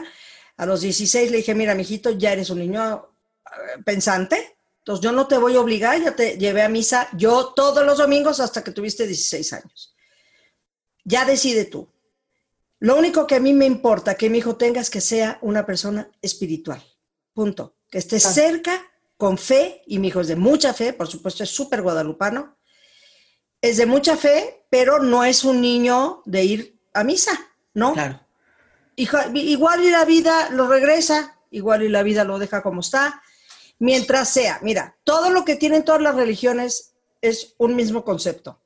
A 0.57 0.65
los 0.65 0.81
16 0.81 1.31
le 1.31 1.37
dije, 1.37 1.53
mira, 1.55 1.75
mijito, 1.75 2.11
ya 2.11 2.31
eres 2.33 2.49
un 2.49 2.59
niño 2.59 3.09
eh, 3.45 3.81
pensante. 3.85 4.57
Entonces 4.79 5.03
yo 5.03 5.11
no 5.11 5.27
te 5.27 5.37
voy 5.37 5.55
a 5.55 5.59
obligar, 5.61 6.01
ya 6.01 6.15
te 6.15 6.37
llevé 6.37 6.61
a 6.61 6.69
misa 6.69 7.09
yo 7.17 7.53
todos 7.55 7.85
los 7.85 7.97
domingos 7.97 8.39
hasta 8.39 8.63
que 8.63 8.71
tuviste 8.71 9.05
16 9.05 9.53
años. 9.53 9.93
Ya 11.03 11.25
decide 11.25 11.65
tú. 11.65 11.91
Lo 12.79 12.95
único 12.95 13.27
que 13.27 13.35
a 13.35 13.39
mí 13.39 13.53
me 13.53 13.65
importa 13.65 14.15
que 14.15 14.29
mi 14.29 14.37
hijo 14.37 14.55
tenga 14.55 14.79
es 14.81 14.89
que 14.89 15.01
sea 15.01 15.39
una 15.41 15.65
persona 15.65 16.09
espiritual. 16.21 16.81
Punto. 17.33 17.75
Que 17.89 17.97
esté 17.97 18.17
Ah. 18.17 18.19
cerca, 18.19 18.81
con 19.17 19.37
fe, 19.37 19.83
y 19.87 19.99
mi 19.99 20.09
hijo 20.09 20.21
es 20.21 20.27
de 20.27 20.35
mucha 20.35 20.73
fe, 20.73 20.93
por 20.93 21.07
supuesto, 21.07 21.43
es 21.43 21.49
súper 21.49 21.81
guadalupano. 21.81 22.57
Es 23.61 23.77
de 23.77 23.85
mucha 23.87 24.15
fe, 24.15 24.65
pero 24.69 25.01
no 25.01 25.23
es 25.23 25.43
un 25.43 25.59
niño 25.59 26.21
de 26.25 26.43
ir 26.45 26.79
a 26.93 27.03
misa, 27.03 27.31
¿no? 27.73 27.93
Claro. 27.93 28.19
Igual 28.97 29.83
y 29.83 29.89
la 29.91 30.03
vida 30.03 30.49
lo 30.49 30.67
regresa, 30.67 31.39
igual 31.51 31.83
y 31.83 31.89
la 31.89 32.03
vida 32.03 32.23
lo 32.23 32.39
deja 32.39 32.61
como 32.61 32.81
está, 32.81 33.21
mientras 33.79 34.29
sea. 34.29 34.59
Mira, 34.63 34.97
todo 35.03 35.29
lo 35.29 35.45
que 35.45 35.55
tienen 35.55 35.85
todas 35.85 36.01
las 36.01 36.15
religiones 36.15 36.95
es 37.21 37.53
un 37.57 37.75
mismo 37.75 38.03
concepto. 38.03 38.59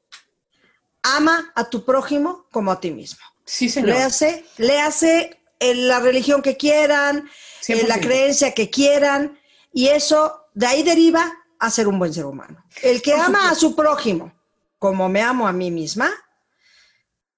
Ama 1.03 1.51
a 1.53 1.69
tu 1.69 1.85
prójimo 1.85 2.47
como 2.51 2.71
a 2.71 2.79
ti 2.79 2.91
mismo. 2.91 3.19
Sí, 3.45 3.69
señor. 3.69 3.89
Léase, 3.89 4.45
léase 4.57 5.41
en 5.59 5.87
la 5.87 5.99
religión 5.99 6.41
que 6.41 6.57
quieran, 6.57 7.29
en 7.67 7.87
la 7.87 7.97
100%. 7.97 8.01
creencia 8.01 8.53
que 8.53 8.69
quieran, 8.69 9.37
y 9.73 9.87
eso 9.87 10.47
de 10.53 10.65
ahí 10.65 10.83
deriva 10.83 11.31
a 11.59 11.69
ser 11.69 11.87
un 11.87 11.99
buen 11.99 12.13
ser 12.13 12.25
humano. 12.25 12.63
El 12.81 13.01
que 13.01 13.13
ama 13.13 13.51
a 13.51 13.55
su 13.55 13.75
prójimo 13.75 14.31
como 14.79 15.09
me 15.09 15.21
amo 15.21 15.47
a 15.47 15.51
mí 15.51 15.69
misma, 15.69 16.09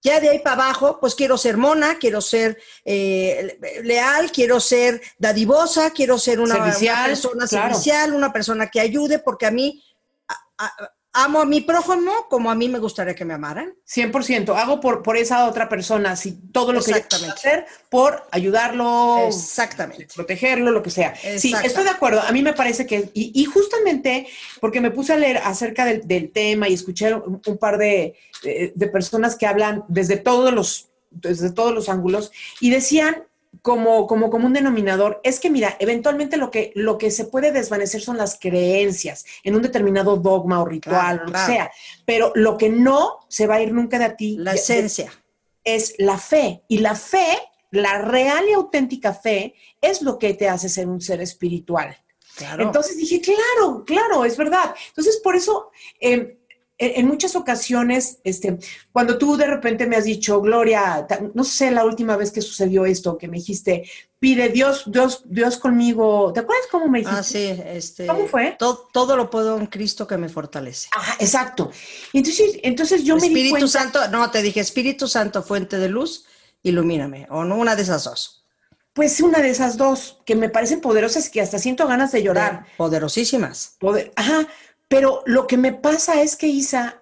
ya 0.04 0.20
de 0.20 0.30
ahí 0.30 0.40
para 0.40 0.56
abajo, 0.66 1.00
pues 1.00 1.16
quiero 1.16 1.38
ser 1.38 1.56
mona, 1.58 1.98
quiero 1.98 2.20
ser 2.22 2.58
eh, 2.84 3.58
leal, 3.84 4.32
quiero 4.32 4.60
ser 4.60 5.02
dadivosa, 5.18 5.92
quiero 5.92 6.18
ser 6.20 6.40
una, 6.42 6.56
una 6.56 6.66
Servicial, 6.74 7.06
persona 7.08 7.48
claro. 7.48 7.74
servicial, 7.74 8.14
una 8.14 8.34
persona 8.34 8.70
que 8.70 8.82
ayude, 8.82 9.20
porque 9.20 9.46
a 9.46 9.52
mí 9.52 9.82
a- 10.28 10.66
a- 10.66 10.93
amo 11.14 11.42
a 11.42 11.46
mi 11.46 11.62
prójimo 11.62 12.12
como 12.30 12.50
a 12.50 12.56
mí 12.56 12.68
me 12.70 12.80
gustaría 12.80 13.14
que 13.16 13.24
me 13.26 13.34
amaran. 13.34 13.74
100%. 13.88 14.56
Hago 14.56 14.80
por, 14.80 15.04
por 15.04 15.16
esa 15.16 15.48
otra 15.48 15.70
persona, 15.70 16.16
si 16.16 16.32
todo 16.52 16.74
lo 16.74 16.82
que 16.82 16.92
yo 16.92 16.98
hacer 17.32 17.66
por 17.90 18.24
ayudarlo, 18.32 19.28
Exactamente. 19.28 20.08
protegerlo, 20.16 20.72
lo 20.72 20.82
que 20.82 20.90
sea. 20.90 21.14
Sí, 21.38 21.54
estoy 21.64 21.84
de 21.84 21.90
acuerdo. 21.92 22.22
A 22.22 22.32
mí 22.32 22.42
me 22.42 22.54
parece 22.54 22.86
que, 22.88 23.12
y, 23.14 23.32
y 23.40 23.46
justamente 23.46 24.28
porque 24.60 24.82
me 24.82 24.92
puse 24.92 25.14
a 25.14 25.18
leer 25.18 25.38
acerca 25.38 25.86
del, 25.86 26.08
del 26.08 26.32
tema 26.32 26.68
y 26.68 26.74
escuché 26.74 27.14
un, 27.14 27.42
un 27.46 27.58
par 27.58 27.78
de, 27.78 28.16
de- 28.44 28.74
de 28.76 28.88
personas 28.88 29.36
que 29.36 29.46
hablan 29.46 29.84
desde 29.88 30.18
todos 30.18 30.52
los, 30.54 30.90
desde 31.12 31.52
todos 31.52 31.74
los 31.74 31.90
ángulos 31.90 32.32
y 32.60 32.72
decían 32.72 33.24
como, 33.62 34.08
como, 34.08 34.30
como 34.30 34.48
un 34.48 34.54
denominador, 34.54 35.22
es 35.24 35.40
que 35.40 35.50
mira, 35.50 35.76
eventualmente 35.80 36.38
lo 36.38 36.52
que, 36.52 36.72
lo 36.76 36.98
que 36.98 37.12
se 37.12 37.26
puede 37.26 37.52
desvanecer 37.52 38.02
son 38.02 38.18
las 38.18 38.38
creencias 38.40 39.26
en 39.44 39.56
un 39.56 39.62
determinado 39.62 40.18
dogma 40.18 40.62
o 40.62 40.66
ritual 40.66 41.00
Claro, 41.18 41.22
o 41.22 41.26
lo 41.26 41.32
claro. 41.32 41.48
que 41.48 41.54
sea, 41.54 41.72
pero 42.06 42.32
lo 42.36 42.58
que 42.58 42.70
no 42.70 43.20
se 43.30 43.48
va 43.48 43.56
a 43.56 43.62
ir 43.62 43.72
nunca 43.72 44.00
de 44.00 44.10
ti 44.12 44.36
La 44.40 44.54
esencia. 44.54 45.12
es 45.64 45.96
la 45.98 46.18
fe. 46.18 46.64
Y 46.68 46.80
la 46.80 46.96
fe, 46.96 47.38
la 47.72 48.00
real 48.00 48.44
y 48.50 48.54
auténtica 48.54 49.14
fe, 49.14 49.54
es 49.80 50.02
lo 50.02 50.18
que 50.18 50.34
te 50.34 50.50
hace 50.50 50.68
ser 50.68 50.88
un 50.88 51.00
ser 51.00 51.22
espiritual. 51.22 51.96
Claro. 52.36 52.64
Entonces 52.64 52.98
dije, 52.98 53.22
claro, 53.22 53.84
claro, 53.86 54.26
es 54.26 54.36
verdad. 54.36 54.74
Entonces, 54.88 55.22
por 55.24 55.36
eso, 55.36 55.70
eh, 56.00 56.40
en, 56.78 57.08
muchas 57.08 57.36
ocasiones, 57.36 58.20
este, 58.24 58.58
cuando 58.92 59.18
tú 59.18 59.38
de 59.38 59.46
repente 59.46 59.86
me 59.86 59.96
has 59.96 60.06
dicho, 60.06 60.42
Gloria, 60.42 61.08
no 61.34 61.44
sé 61.44 61.72
la 61.72 61.86
última 61.86 62.18
vez 62.18 62.32
que 62.32 62.42
sucedió 62.42 62.86
esto, 62.86 63.18
que 63.18 63.28
me 63.28 63.38
dijiste, 63.38 63.90
pide 64.20 64.50
Dios, 64.50 64.84
Dios, 64.88 65.24
Dios 65.26 65.58
conmigo. 65.58 66.32
¿Te 66.34 66.42
acuerdas 66.42 66.68
cómo 66.72 66.88
me 66.88 67.00
dijiste? 67.00 67.20
Ah, 67.20 67.24
sí, 67.24 67.62
este. 67.66 68.08
¿Cómo 68.08 68.28
fue? 68.28 68.56
Todo, 68.58 68.90
todo 68.92 69.16
lo 69.16 69.30
puedo 69.30 69.58
en 69.58 69.68
Cristo 69.68 70.08
que 70.08 70.18
me 70.18 70.30
fortalece. 70.30 70.90
Ajá, 70.96 71.16
exacto. 71.20 71.72
Entonces, 72.12 72.60
entonces 72.64 73.04
yo 73.04 73.16
me 73.16 73.22
di 73.22 73.28
Espíritu 73.28 73.52
cuenta. 73.52 73.68
Santo, 73.68 74.08
no, 74.10 74.32
te 74.32 74.42
dije 74.42 74.60
Espíritu 74.60 75.08
Santo, 75.08 75.44
fuente 75.44 75.78
de 75.78 75.90
luz, 75.90 76.26
ilumíname, 76.64 77.28
o 77.30 77.44
no, 77.44 77.58
una 77.58 77.76
de 77.76 77.84
esas 77.84 78.06
dos. 78.06 78.46
Pues 78.94 79.20
una 79.22 79.40
de 79.40 79.50
esas 79.50 79.76
dos, 79.78 80.20
que 80.24 80.36
me 80.36 80.50
parecen 80.50 80.80
poderosas 80.80 81.30
que 81.30 81.42
hasta 81.42 81.58
siento 81.58 81.88
ganas 81.88 82.12
de 82.12 82.22
llorar. 82.22 82.66
Poderosísimas. 82.78 83.78
ajá, 84.16 84.48
pero 84.94 85.24
lo 85.26 85.48
que 85.48 85.58
me 85.58 85.74
pasa 85.74 86.22
es 86.22 86.36
que 86.36 86.46
Isa, 86.46 87.02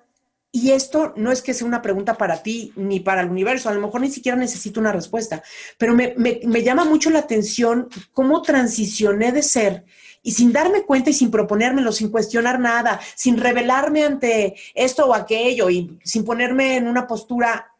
y 0.49 0.71
esto 0.71 1.11
no 1.17 1.29
es 1.29 1.41
que 1.41 1.53
sea 1.53 1.67
una 1.67 1.81
pregunta 1.81 2.17
para 2.17 2.41
ti 2.41 2.71
ni 2.77 3.01
para 3.01 3.19
el 3.19 3.29
universo, 3.29 3.67
a 3.67 3.73
lo 3.73 3.81
mejor 3.81 3.99
ni 3.99 4.09
siquiera 4.09 4.37
necesito 4.37 4.79
una 4.79 4.93
respuesta, 4.93 5.43
pero 5.77 5.93
me, 5.93 6.15
me 6.15 6.63
llama 6.63 6.85
mucho 6.85 7.09
la 7.09 7.19
atención 7.19 7.89
cómo 8.13 8.43
transicioné 8.43 9.33
de 9.33 9.43
ser 9.43 9.83
y 10.23 10.31
sin 10.31 10.53
darme 10.53 10.83
cuenta 10.83 11.09
y 11.09 11.13
sin 11.13 11.29
proponérmelo, 11.29 11.91
sin 11.91 12.09
cuestionar 12.09 12.61
nada, 12.61 12.97
sin 13.13 13.35
revelarme 13.35 14.05
ante 14.05 14.55
esto 14.73 15.07
o 15.07 15.13
aquello 15.13 15.69
y 15.69 15.99
sin 16.01 16.23
ponerme 16.23 16.77
en 16.77 16.87
una 16.87 17.05
postura 17.05 17.73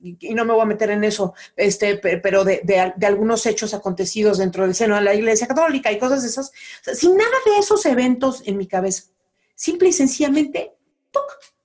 y 0.00 0.32
no 0.32 0.46
me 0.46 0.54
voy 0.54 0.62
a 0.62 0.64
meter 0.64 0.92
en 0.92 1.04
eso, 1.04 1.34
este, 1.56 1.98
pero 1.98 2.42
de, 2.42 2.62
de, 2.64 3.06
algunos 3.06 3.44
hechos 3.44 3.74
acontecidos 3.74 4.38
dentro 4.38 4.64
del 4.64 4.74
seno 4.74 4.94
de 4.94 5.02
la 5.02 5.14
Iglesia 5.14 5.46
Católica 5.46 5.92
y 5.92 5.98
cosas 5.98 6.22
de 6.22 6.28
esas, 6.28 6.52
sin 6.94 7.18
nada 7.18 7.36
de 7.44 7.58
esos 7.58 7.84
eventos 7.84 8.42
en 8.46 8.56
mi 8.56 8.66
cabeza. 8.66 9.04
Simple 9.56 9.88
y 9.88 9.92
sencillamente, 9.92 10.72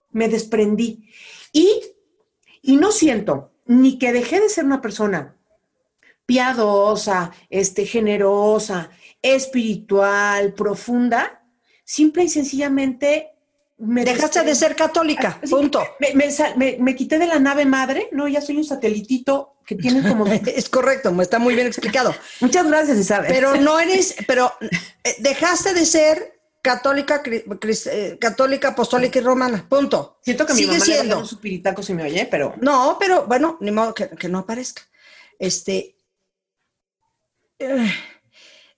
me 0.10 0.28
desprendí. 0.28 1.08
Y, 1.54 1.82
y 2.64 2.78
no 2.78 2.92
siento 2.92 3.52
ni 3.66 4.00
que 4.00 4.12
dejé 4.12 4.40
de 4.40 4.50
ser 4.50 4.66
una 4.66 4.82
persona 4.82 5.38
piadosa, 6.26 7.32
este, 7.50 7.86
generosa, 7.86 8.90
espiritual, 9.22 10.54
profunda, 10.54 11.44
simple 11.84 12.24
y 12.24 12.30
sencillamente 12.30 13.28
me 13.78 14.06
Dejaste 14.06 14.44
de 14.44 14.54
ser 14.54 14.76
católica, 14.76 15.40
ah, 15.42 15.48
punto. 15.50 15.84
Me, 16.00 16.96
quité 16.96 17.18
de 17.18 17.26
la 17.26 17.40
nave 17.40 17.66
madre, 17.66 18.10
no, 18.12 18.28
ya 18.28 18.40
soy 18.40 18.58
un 18.58 18.64
satelitito 18.64 19.56
que 19.66 19.76
tiene 19.76 20.08
como... 20.08 20.26
es 20.56 20.70
correcto, 20.70 21.20
está 21.20 21.40
muy 21.40 21.56
bien 21.56 21.66
explicado. 21.66 22.14
Muchas 22.42 22.68
gracias, 22.68 23.00
Isabel. 23.00 23.32
Pero 23.34 23.56
no 23.56 23.80
eres, 23.80 24.16
pero 24.28 24.54
eh, 24.62 25.16
dejaste 25.20 25.74
de 25.74 25.86
ser 25.86 26.41
católica, 26.62 27.22
eh, 27.26 28.18
católica, 28.20 28.70
apostólica 28.70 29.20
y 29.20 29.22
romana, 29.22 29.66
punto. 29.68 30.20
Siento 30.22 30.46
que 30.46 30.54
mi 30.54 30.60
Sigue 30.60 30.74
mamá 30.74 30.86
siendo. 30.86 31.20
un 31.20 31.28
supiritaco 31.28 31.82
si 31.82 31.94
me 31.94 32.04
oye, 32.04 32.28
pero... 32.30 32.56
No, 32.62 32.98
pero 33.00 33.26
bueno, 33.26 33.58
ni 33.62 33.72
modo 33.72 33.94
que, 33.94 34.30
no 34.30 34.40
aparezca. 34.40 34.84
Este... 35.40 35.96
Eh, 37.60 37.92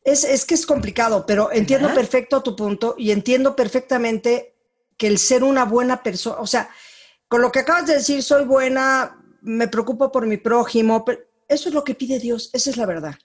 es, 0.04 0.46
que 0.46 0.54
es 0.54 0.66
complicado, 0.66 1.26
pero 1.26 1.52
entiendo 1.52 1.94
perfecto 1.94 2.44
tu 2.44 2.56
punto 2.56 2.96
y 2.98 3.12
entiendo 3.12 3.56
perfectamente 3.56 4.56
que 4.98 5.08
el 5.08 5.18
ser 5.18 5.44
una 5.44 5.66
buena 5.66 6.04
persona, 6.04 6.38
o 6.40 6.48
sea, 6.48 6.70
con 7.28 7.42
lo 7.42 7.52
que 7.52 7.60
acabas 7.60 7.88
de 7.88 7.96
decir, 7.96 8.22
soy 8.22 8.44
buena, 8.46 9.18
me 9.42 9.68
preocupo 9.68 10.12
por 10.12 10.26
mi 10.26 10.38
prójimo, 10.38 11.06
pero 11.06 11.22
eso 11.48 11.70
es 11.70 11.76
lo 11.76 11.84
que 11.84 11.96
pide 11.96 12.20
Dios, 12.20 12.50
esa 12.54 12.70
es 12.70 12.78
la 12.78 12.86
verdad. 12.86 13.16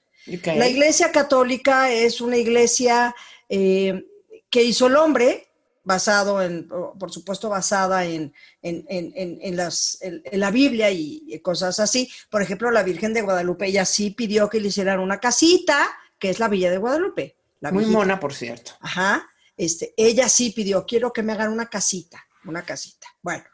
La 0.45 0.69
iglesia 0.69 1.11
católica 1.11 1.91
es 1.91 2.21
una 2.21 2.37
iglesia 2.37 3.15
eh, 3.49 4.05
que 4.51 4.63
hizo 4.63 4.87
el 4.87 4.97
hombre, 4.97 5.49
basado 5.85 6.43
en, 6.43 6.69
por 6.69 7.11
supuesto, 7.11 7.49
basada 7.49 8.05
en, 8.05 8.35
en, 8.63 9.57
las, 9.57 9.99
en, 10.03 10.23
la 10.33 10.51
Biblia 10.51 10.91
y, 10.91 11.41
cosas 11.41 11.81
así. 11.81 12.11
Por 12.31 12.43
ejemplo, 12.43 12.71
la 12.71 12.83
Virgen 12.83 13.15
de 13.15 13.23
Guadalupe, 13.23 13.67
ella 13.67 13.85
sí 13.85 14.11
pidió 14.11 14.51
que 14.51 14.61
le 14.61 14.69
hicieran 14.69 15.01
una 15.01 15.19
casita, 15.19 15.89
que 16.19 16.31
es 16.31 16.39
la 16.39 16.49
Villa 16.49 16.71
de 16.71 16.79
Guadalupe. 16.79 17.37
Muy 17.73 17.87
mona, 17.87 18.21
por 18.21 18.35
cierto. 18.35 18.73
Ajá. 18.81 19.31
Este, 19.57 19.95
ella 19.97 20.29
sí 20.29 20.51
pidió, 20.51 20.85
quiero 20.87 21.13
que 21.13 21.23
me 21.23 21.33
hagan 21.33 21.53
una 21.53 21.71
casita, 21.71 22.23
una 22.45 22.63
casita. 22.63 23.09
Bueno, 23.23 23.45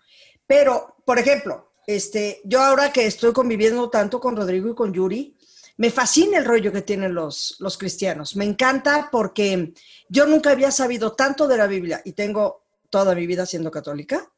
pero, 0.46 0.96
por 1.06 1.18
ejemplo, 1.18 1.72
este, 1.86 2.40
yo 2.44 2.60
ahora 2.60 2.92
que 2.92 3.06
estoy 3.06 3.32
conviviendo 3.32 3.88
tanto 3.90 4.20
con 4.20 4.36
Rodrigo 4.36 4.70
y 4.70 4.74
con 4.74 4.92
Yuri, 4.92 5.33
me 5.76 5.90
fascina 5.90 6.38
el 6.38 6.44
rollo 6.44 6.72
que 6.72 6.82
tienen 6.82 7.14
los, 7.14 7.56
los 7.58 7.76
cristianos. 7.76 8.36
Me 8.36 8.44
encanta 8.44 9.08
porque 9.10 9.72
yo 10.08 10.26
nunca 10.26 10.50
había 10.50 10.70
sabido 10.70 11.12
tanto 11.12 11.48
de 11.48 11.56
la 11.56 11.66
Biblia 11.66 12.00
y 12.04 12.12
tengo 12.12 12.64
toda 12.90 13.14
mi 13.14 13.26
vida 13.26 13.44
siendo 13.44 13.70
católica, 13.70 14.30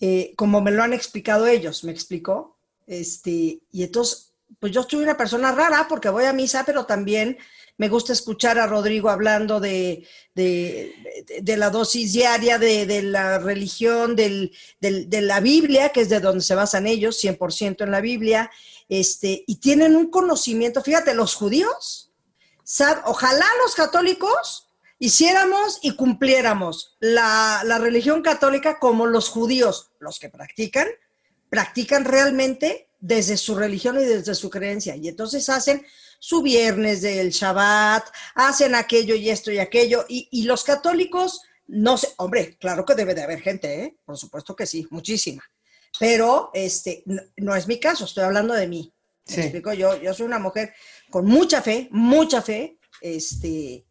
eh, 0.00 0.32
como 0.36 0.60
me 0.60 0.70
lo 0.70 0.82
han 0.82 0.92
explicado 0.92 1.46
ellos, 1.46 1.82
me 1.82 1.92
explicó. 1.92 2.56
Este, 2.86 3.60
y 3.72 3.82
entonces, 3.82 4.32
pues 4.60 4.72
yo 4.72 4.82
soy 4.84 5.02
una 5.02 5.16
persona 5.16 5.50
rara 5.50 5.86
porque 5.88 6.08
voy 6.08 6.24
a 6.24 6.32
misa, 6.32 6.64
pero 6.64 6.86
también 6.86 7.38
me 7.76 7.88
gusta 7.88 8.12
escuchar 8.12 8.58
a 8.58 8.66
Rodrigo 8.66 9.10
hablando 9.10 9.58
de, 9.58 10.06
la 10.36 11.70
dosis 11.70 12.12
diaria, 12.12 12.58
de, 12.58 13.02
la 13.02 13.38
religión, 13.38 14.14
de 14.14 14.50
la 14.80 15.40
Biblia, 15.40 15.88
que 15.88 16.02
es 16.02 16.08
de 16.08 16.20
donde 16.20 16.44
se 16.44 16.54
basan 16.54 16.86
ellos, 16.86 17.22
100% 17.22 17.82
en 17.82 17.90
la 17.90 18.00
Biblia, 18.00 18.50
este, 18.88 19.44
y 19.46 19.56
tienen 19.56 19.96
un 19.96 20.10
conocimiento, 20.10 20.82
fíjate, 20.82 21.14
los 21.14 21.34
judíos, 21.34 22.12
ojalá 23.04 23.46
los 23.62 23.74
católicos 23.74 24.68
hiciéramos 24.98 25.80
y 25.82 25.96
cumpliéramos 25.96 26.96
la, 27.00 27.62
la 27.64 27.78
religión 27.78 28.22
católica 28.22 28.78
como 28.78 29.06
los 29.06 29.28
judíos, 29.28 29.90
los 29.98 30.18
que 30.18 30.30
practican, 30.30 30.88
practican 31.50 32.04
realmente 32.04 32.88
desde 33.00 33.36
su 33.36 33.54
religión 33.54 34.00
y 34.00 34.04
desde 34.04 34.34
su 34.34 34.48
creencia. 34.48 34.96
Y 34.96 35.08
entonces 35.08 35.48
hacen 35.50 35.84
su 36.18 36.40
viernes 36.40 37.02
del 37.02 37.30
Shabbat, 37.30 38.08
hacen 38.34 38.74
aquello 38.74 39.14
y 39.14 39.28
esto 39.28 39.52
y 39.52 39.58
aquello, 39.58 40.06
y, 40.08 40.44
los 40.44 40.64
católicos, 40.64 41.42
no 41.66 41.98
sé, 41.98 42.08
hombre, 42.16 42.56
claro 42.58 42.86
que 42.86 42.94
debe 42.94 43.14
de 43.14 43.22
haber 43.22 43.42
gente, 43.42 43.82
¿eh? 43.82 43.96
por 44.06 44.16
supuesto 44.16 44.56
que 44.56 44.64
sí, 44.64 44.86
muchísima, 44.88 45.44
pero 45.98 46.50
este, 46.54 47.04
no, 47.36 47.54
es 47.54 47.66
mi 47.66 47.78
caso, 47.78 48.04
estoy 48.04 48.24
hablando 48.24 48.54
de 48.54 48.66
mí. 48.66 48.92
¿Me 49.28 49.42
explico? 49.42 49.72
Yo, 49.72 50.00
yo 50.02 50.12
soy 50.12 50.26
una 50.26 50.38
mujer 50.38 50.74
con 51.10 51.26
mucha 51.26 51.62
fe, 51.62 51.88
mucha 51.90 52.42
fe, 52.42 52.78
este, 53.00 53.86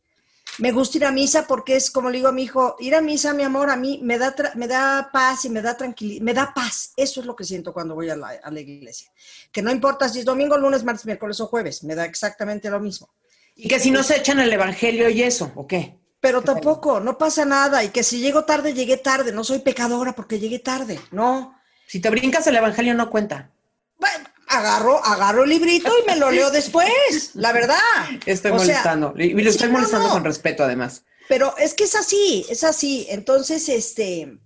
me 0.60 0.72
gusta 0.72 0.98
ir 0.98 1.06
a 1.06 1.12
misa 1.12 1.48
porque 1.48 1.76
es 1.76 1.90
como 1.90 2.10
le 2.10 2.18
digo 2.18 2.28
a 2.28 2.32
mi 2.32 2.44
hijo, 2.44 2.76
ir 2.80 2.94
a 2.94 3.02
misa, 3.02 3.34
mi 3.34 3.44
amor, 3.44 3.72
a 3.72 3.76
mí 3.76 4.00
me 4.04 4.20
da, 4.20 4.36
me 4.56 4.68
da 4.68 5.10
paz 5.12 5.46
y 5.46 5.50
me 5.50 5.62
da 5.62 5.76
tranquilidad, 5.76 6.22
me 6.22 6.34
da 6.34 6.54
paz. 6.54 6.94
Eso 6.96 7.22
es 7.22 7.26
lo 7.26 7.36
que 7.36 7.44
siento 7.44 7.74
cuando 7.74 7.96
voy 7.96 8.10
a 8.10 8.16
la, 8.16 8.40
a 8.44 8.52
la, 8.52 8.60
iglesia. 8.60 9.12
Que 9.52 9.64
no 9.64 9.72
importa 9.72 10.08
si 10.10 10.20
es 10.20 10.26
domingo, 10.26 10.58
lunes, 10.58 10.84
martes, 10.84 11.06
miércoles 11.06 11.40
o 11.40 11.48
jueves, 11.48 11.84
me 11.84 11.96
da 11.96 12.06
exactamente 12.06 12.70
lo 12.70 12.80
mismo. 12.80 13.10
Y 13.56 13.68
que 13.68 13.80
si 13.80 13.90
no 13.90 14.04
se 14.04 14.18
echan 14.18 14.40
el 14.40 14.54
evangelio 14.54 15.10
y 15.10 15.24
eso, 15.24 15.52
¿o 15.56 15.66
qué? 15.66 16.00
Pero 16.20 16.42
tampoco, 16.42 17.00
no 17.00 17.18
pasa 17.18 17.46
nada. 17.46 17.84
Y 17.84 17.90
que 17.90 18.04
si 18.04 18.20
llego 18.20 18.46
tarde, 18.46 18.74
llegué 18.74 18.98
tarde. 18.98 19.32
No 19.34 19.44
soy 19.44 19.60
pecadora 19.60 20.14
porque 20.14 20.40
llegué 20.40 20.60
tarde, 20.60 21.00
no. 21.12 21.54
Si 21.94 22.00
te 22.00 22.10
brincas 22.10 22.48
el 22.48 22.56
evangelio, 22.56 22.96
no 22.96 23.12
cuenta. 23.12 23.52
Bueno, 24.00 24.28
agarro, 24.48 25.06
agarro 25.06 25.44
el 25.44 25.52
librito 25.52 25.92
y 26.02 26.08
me 26.08 26.16
lo 26.16 26.32
leo 26.32 26.50
después, 26.50 27.36
la 27.36 27.52
verdad. 27.52 27.78
Estoy 28.26 28.52
molestando, 28.52 29.14
y 29.16 29.30
lo 29.40 29.48
estoy 29.52 29.70
molestando 29.70 30.10
con 30.10 30.24
respeto 30.24 30.64
además. 30.64 31.04
Pero 31.30 31.56
es 31.56 31.76
que 31.76 31.84
es 31.84 31.94
así, 31.94 32.48
es 32.50 32.64
así. 32.64 33.06
Entonces, 33.12 33.70
este, 33.70 34.40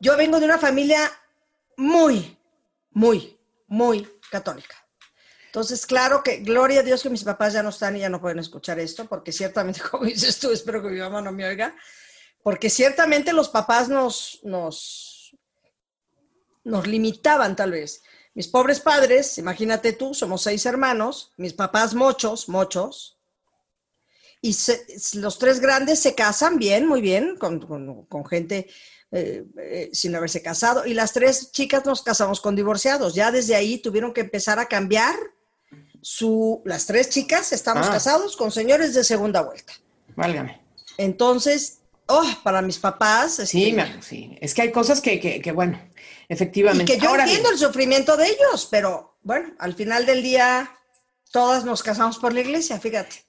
yo 0.00 0.18
vengo 0.18 0.38
de 0.38 0.44
una 0.44 0.58
familia 0.58 1.10
muy, 1.78 2.36
muy, 2.90 3.40
muy 3.66 4.06
católica. 4.30 4.76
Entonces, 5.46 5.86
claro 5.86 6.22
que, 6.22 6.40
gloria 6.40 6.80
a 6.80 6.82
Dios 6.82 7.02
que 7.02 7.08
mis 7.08 7.24
papás 7.24 7.54
ya 7.54 7.62
no 7.62 7.70
están 7.70 7.96
y 7.96 8.00
ya 8.00 8.10
no 8.10 8.20
pueden 8.20 8.40
escuchar 8.40 8.78
esto, 8.78 9.06
porque 9.06 9.32
ciertamente, 9.32 9.80
como 9.90 10.04
dices 10.04 10.38
tú, 10.38 10.50
espero 10.50 10.82
que 10.82 10.90
mi 10.90 11.00
mamá 11.00 11.22
no 11.22 11.32
me 11.32 11.46
oiga, 11.46 11.74
porque 12.42 12.68
ciertamente 12.68 13.32
los 13.32 13.48
papás 13.48 13.88
nos, 13.88 14.40
nos, 14.42 15.17
nos 16.64 16.86
limitaban 16.86 17.56
tal 17.56 17.72
vez. 17.72 18.02
Mis 18.34 18.48
pobres 18.48 18.80
padres, 18.80 19.38
imagínate 19.38 19.92
tú, 19.92 20.14
somos 20.14 20.42
seis 20.42 20.64
hermanos, 20.66 21.32
mis 21.36 21.54
papás 21.54 21.94
mochos, 21.94 22.48
mochos, 22.48 23.18
y 24.40 24.56
los 25.14 25.38
tres 25.38 25.60
grandes 25.60 25.98
se 25.98 26.14
casan 26.14 26.58
bien, 26.58 26.86
muy 26.86 27.00
bien, 27.00 27.36
con, 27.36 28.24
gente 28.26 28.68
eh, 29.10 29.44
eh, 29.58 29.90
sin 29.92 30.14
haberse 30.14 30.42
casado, 30.42 30.86
y 30.86 30.94
las 30.94 31.12
tres 31.12 31.50
chicas 31.50 31.84
nos 31.84 32.02
casamos 32.02 32.40
con 32.40 32.54
divorciados. 32.54 33.14
Ya 33.14 33.32
desde 33.32 33.56
ahí 33.56 33.78
tuvieron 33.78 34.12
que 34.12 34.20
empezar 34.20 34.58
a 34.60 34.66
cambiar 34.66 35.16
su... 36.00 36.62
Las 36.64 36.86
tres 36.86 37.10
chicas 37.10 37.52
estamos 37.52 37.88
ah. 37.88 37.92
casados 37.92 38.36
con 38.36 38.52
señores 38.52 38.94
de 38.94 39.02
segunda 39.02 39.42
vuelta. 39.42 39.72
Válgame. 40.14 40.60
Entonces, 40.96 41.78
oh, 42.08 42.26
para 42.42 42.60
mis 42.62 42.78
papás... 42.78 43.36
Sí, 43.44 43.70
este, 43.70 44.02
sí, 44.02 44.36
es 44.40 44.54
que 44.54 44.62
hay 44.62 44.72
cosas 44.72 45.00
que, 45.00 45.20
que 45.20 45.52
bueno, 45.52 45.80
Efectivamente. 46.28 46.92
Y 46.92 46.98
que 46.98 47.02
yo 47.02 47.14
entiendo 47.16 47.50
el 47.50 47.58
sufrimiento 47.58 48.16
de 48.16 48.26
ellos, 48.26 48.68
pero 48.70 49.18
bueno, 49.22 49.54
al 49.58 49.74
final 49.74 50.04
del 50.04 50.22
día 50.22 50.70
todas 51.30 51.64
nos 51.64 51.82
casamos 51.82 52.18
por 52.18 52.34
la 52.34 52.40
iglesia, 52.40 52.78
fíjate. 52.78 53.24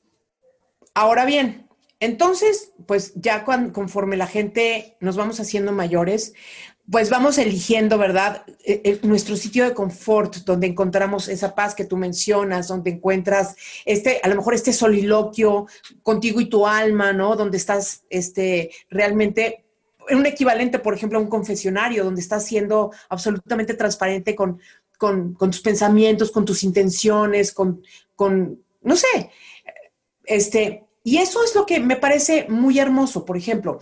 Ahora 0.94 1.24
bien, 1.24 1.70
entonces, 2.02 2.72
pues 2.86 3.14
ya 3.16 3.46
conforme 3.46 4.18
la 4.18 4.28
gente 4.28 4.98
nos 5.00 5.16
vamos 5.16 5.40
haciendo 5.40 5.72
mayores, 5.72 6.34
pues 6.92 7.10
vamos 7.10 7.38
eligiendo, 7.38 7.98
¿verdad? 7.98 8.44
E, 8.64 8.82
e, 8.84 9.08
nuestro 9.08 9.36
sitio 9.36 9.64
de 9.66 9.74
confort, 9.74 10.38
donde 10.38 10.68
encontramos 10.68 11.28
esa 11.28 11.54
paz 11.54 11.76
que 11.76 11.86
tú 11.86 11.98
mencionas, 11.98 12.68
donde 12.68 12.92
encuentras 12.92 13.56
este, 13.86 14.20
a 14.24 14.28
lo 14.28 14.36
mejor 14.36 14.54
este 14.54 14.74
soliloquio 14.74 15.68
contigo 16.02 16.42
y 16.42 16.50
tu 16.50 16.66
alma, 16.66 17.14
¿no? 17.14 17.36
Donde 17.36 17.58
estás 17.58 18.04
este, 18.10 18.72
realmente 18.90 19.66
un 20.12 20.26
equivalente, 20.26 20.80
por 20.80 20.94
ejemplo, 20.96 21.20
a 21.20 21.22
un 21.22 21.30
confesionario, 21.30 22.04
donde 22.04 22.22
estás 22.22 22.46
siendo 22.46 22.92
absolutamente 23.10 23.76
transparente 23.76 24.36
con, 24.36 24.60
con, 24.98 25.36
tus 25.38 25.62
pensamientos, 25.62 26.32
con 26.32 26.46
tus 26.46 26.64
intenciones, 26.64 27.54
con, 27.54 27.84
con, 28.16 28.64
no 28.82 28.96
sé, 28.96 29.30
este, 30.26 30.86
y 31.04 31.18
eso 31.18 31.44
es 31.44 31.56
lo 31.56 31.66
que 31.66 31.80
me 31.80 31.96
parece 31.96 32.48
muy 32.50 32.80
hermoso, 32.80 33.26
por 33.26 33.38
ejemplo. 33.38 33.80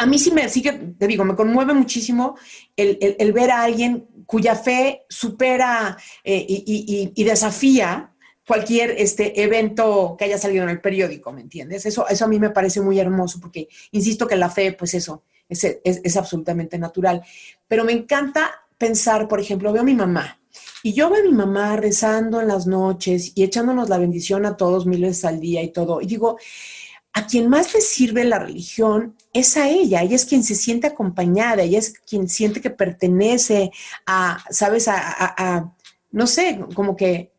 A 0.00 0.06
mí 0.06 0.18
sí 0.18 0.30
me, 0.30 0.48
sigue, 0.48 0.72
te 0.98 1.06
digo, 1.06 1.24
me 1.24 1.34
conmueve 1.34 1.74
muchísimo 1.74 2.36
el, 2.74 3.32
ver 3.32 3.50
a 3.50 3.62
alguien 3.62 4.08
cuya 4.24 4.54
fe 4.54 5.04
supera 5.08 5.96
eh, 6.24 6.44
y, 6.48 7.24
desafía 7.24 8.10
cualquier 8.46 8.92
este, 8.92 9.42
evento 9.42 10.16
que 10.18 10.24
haya 10.24 10.38
salido 10.38 10.64
en 10.64 10.70
el 10.70 10.80
periódico, 10.80 11.32
¿me 11.32 11.42
entiendes? 11.42 11.84
Eso, 11.84 12.08
eso 12.08 12.24
a 12.24 12.28
mí 12.28 12.38
me 12.38 12.48
parece 12.48 12.80
muy 12.80 12.98
hermoso 12.98 13.38
porque 13.40 13.68
insisto 13.92 14.26
que 14.26 14.36
la 14.36 14.48
fe, 14.48 14.72
pues 14.72 14.94
eso, 14.94 15.22
es, 15.48 15.80
es 15.84 16.16
absolutamente 16.16 16.78
natural. 16.78 17.22
Pero 17.68 17.84
me 17.84 17.92
encanta 17.92 18.50
pensar, 18.78 19.28
por 19.28 19.38
ejemplo, 19.38 19.70
veo 19.70 19.82
a 19.82 19.84
mi 19.84 19.94
mamá 19.94 20.40
y 20.82 20.94
yo 20.94 21.10
veo 21.10 21.20
a 21.20 21.24
mi 21.24 21.32
mamá 21.32 21.76
rezando 21.76 22.40
en 22.40 22.48
las 22.48 22.66
noches 22.66 23.32
y 23.34 23.42
echándonos 23.42 23.88
la 23.88 23.98
bendición 23.98 24.46
a 24.46 24.56
todos 24.56 24.86
miles 24.86 25.24
al 25.24 25.40
día 25.40 25.62
y 25.62 25.68
todo. 25.68 26.00
Y 26.00 26.06
digo, 26.06 26.38
a 27.12 27.26
quien 27.26 27.48
más 27.48 27.74
le 27.74 27.80
sirve 27.80 28.24
la 28.24 28.38
religión 28.38 29.16
es 29.32 29.56
a 29.56 29.68
ella, 29.68 30.02
ella 30.02 30.16
es 30.16 30.24
quien 30.24 30.44
se 30.44 30.54
siente 30.54 30.86
acompañada, 30.86 31.62
ella 31.62 31.78
es 31.78 31.98
quien 31.98 32.28
siente 32.28 32.60
que 32.60 32.70
pertenece 32.70 33.70
a, 34.06 34.44
¿sabes? 34.50 34.86
A, 34.88 35.74
no 36.12 36.26
sé, 36.26 36.60
como 36.74 36.96
que, 36.96 37.32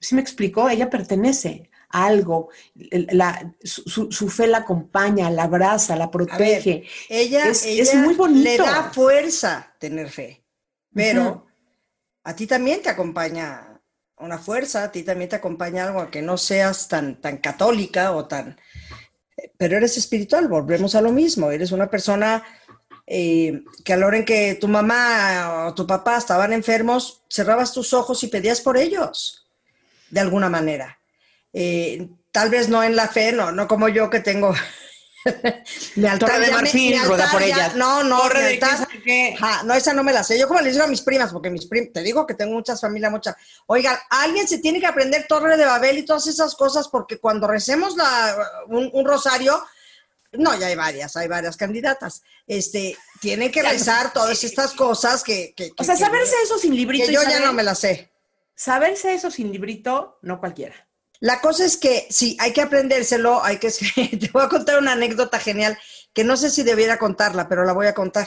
¿sí 0.00 0.14
me 0.14 0.20
explicó? 0.20 0.68
Ella 0.68 0.90
pertenece 0.90 1.70
a 1.88 2.06
algo, 2.06 2.50
la, 2.74 3.52
su, 3.62 4.28
fe 4.28 4.46
la 4.46 4.58
acompaña, 4.58 5.30
la 5.30 5.44
abraza, 5.44 5.96
la 5.96 6.10
protege. 6.10 6.84
ella, 7.08 7.48
es, 7.48 7.94
muy 7.94 8.14
bonito. 8.14 8.64
Le 8.64 8.70
da 8.70 8.90
fuerza 8.92 9.74
tener 9.78 10.08
fe, 10.08 10.44
pero 10.92 11.46
a 12.24 12.34
ti 12.34 12.46
también 12.46 12.82
te 12.82 12.90
acompaña 12.90 13.69
una 14.20 14.38
fuerza, 14.38 14.84
a 14.84 14.92
ti 14.92 15.02
también 15.02 15.30
te 15.30 15.36
acompaña 15.36 15.84
algo, 15.84 16.00
aunque 16.00 16.22
no 16.22 16.36
seas 16.36 16.88
tan, 16.88 17.20
tan 17.20 17.38
católica 17.38 18.12
o 18.12 18.26
tan... 18.26 18.60
Pero 19.56 19.76
eres 19.76 19.96
espiritual, 19.96 20.48
volvemos 20.48 20.94
a 20.94 21.00
lo 21.00 21.12
mismo, 21.12 21.50
eres 21.50 21.72
una 21.72 21.88
persona 21.88 22.44
eh, 23.06 23.62
que 23.84 23.92
a 23.92 23.96
la 23.96 24.06
hora 24.06 24.18
en 24.18 24.24
que 24.24 24.54
tu 24.54 24.68
mamá 24.68 25.66
o 25.66 25.74
tu 25.74 25.86
papá 25.86 26.18
estaban 26.18 26.52
enfermos, 26.52 27.24
cerrabas 27.28 27.72
tus 27.72 27.92
ojos 27.92 28.22
y 28.22 28.28
pedías 28.28 28.60
por 28.60 28.76
ellos, 28.76 29.48
de 30.10 30.20
alguna 30.20 30.48
manera. 30.48 31.00
Eh, 31.52 32.08
tal 32.30 32.50
vez 32.50 32.68
no 32.68 32.84
en 32.84 32.96
la 32.96 33.08
fe, 33.08 33.32
no, 33.32 33.50
no 33.52 33.66
como 33.66 33.88
yo 33.88 34.10
que 34.10 34.20
tengo 34.20 34.54
Torre 36.18 36.40
de 36.40 36.50
marfil, 36.50 37.02
rueda 37.04 37.30
por 37.30 37.42
ella. 37.42 37.72
No, 37.76 38.02
no, 38.02 38.22
no, 39.64 39.74
esa 39.74 39.92
no 39.92 40.02
me 40.02 40.12
la 40.12 40.24
sé. 40.24 40.38
Yo 40.38 40.48
como 40.48 40.60
le 40.60 40.70
digo 40.70 40.84
a 40.84 40.88
mis 40.88 41.02
primas, 41.02 41.32
porque 41.32 41.50
mis 41.50 41.66
primas, 41.66 41.92
te 41.92 42.02
digo 42.02 42.26
que 42.26 42.34
tengo 42.34 42.54
muchas 42.54 42.80
familias, 42.80 43.12
muchas. 43.12 43.36
Oigan, 43.66 43.96
alguien 44.08 44.48
se 44.48 44.58
tiene 44.58 44.80
que 44.80 44.86
aprender 44.86 45.26
Torre 45.28 45.56
de 45.56 45.64
Babel 45.64 45.98
y 45.98 46.04
todas 46.04 46.26
esas 46.26 46.54
cosas, 46.54 46.88
porque 46.88 47.18
cuando 47.18 47.46
recemos 47.46 47.96
la, 47.96 48.64
un, 48.68 49.04
rosario, 49.04 49.62
no, 50.32 50.58
ya 50.58 50.68
hay 50.68 50.76
varias, 50.76 51.16
hay 51.16 51.28
varias 51.28 51.56
candidatas. 51.56 52.22
Este, 52.46 52.96
tienen 53.20 53.50
que 53.50 53.62
rezar 53.62 54.12
todas 54.12 54.42
estas 54.42 54.72
cosas 54.72 55.22
que. 55.22 55.54
o 55.76 55.84
sea, 55.84 55.96
saberse 55.96 56.34
eso 56.42 56.58
sin 56.58 56.74
librito. 56.74 57.06
Que 57.06 57.12
yo 57.12 57.22
ya 57.22 57.40
no 57.40 57.52
me 57.52 57.62
la 57.62 57.74
sé. 57.74 58.10
Saberse 58.54 59.14
eso 59.14 59.30
sin 59.30 59.52
librito, 59.52 60.18
no 60.22 60.38
cualquiera. 60.40 60.89
La 61.20 61.40
cosa 61.40 61.64
es 61.64 61.76
que 61.76 62.06
sí, 62.10 62.36
hay 62.40 62.52
que 62.52 62.62
aprendérselo, 62.62 63.42
hay 63.44 63.58
que... 63.58 63.70
Te 64.20 64.30
voy 64.32 64.42
a 64.42 64.48
contar 64.48 64.78
una 64.78 64.92
anécdota 64.92 65.38
genial 65.38 65.78
que 66.12 66.24
no 66.24 66.36
sé 66.36 66.50
si 66.50 66.62
debiera 66.62 66.98
contarla, 66.98 67.48
pero 67.48 67.64
la 67.64 67.72
voy 67.72 67.86
a 67.86 67.94
contar. 67.94 68.26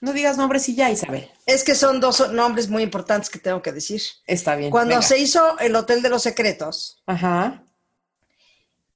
No 0.00 0.12
digas 0.12 0.36
nombres 0.36 0.68
y 0.68 0.76
ya, 0.76 0.90
Isabel. 0.90 1.28
Es 1.44 1.64
que 1.64 1.74
son 1.74 2.00
dos 2.00 2.30
nombres 2.32 2.68
muy 2.68 2.84
importantes 2.84 3.28
que 3.28 3.40
tengo 3.40 3.60
que 3.60 3.72
decir. 3.72 4.00
Está 4.26 4.54
bien. 4.54 4.70
Cuando 4.70 5.02
se 5.02 5.18
hizo 5.18 5.58
el 5.58 5.74
Hotel 5.74 6.02
de 6.02 6.08
los 6.08 6.22
Secretos, 6.22 7.02
Ajá. 7.06 7.64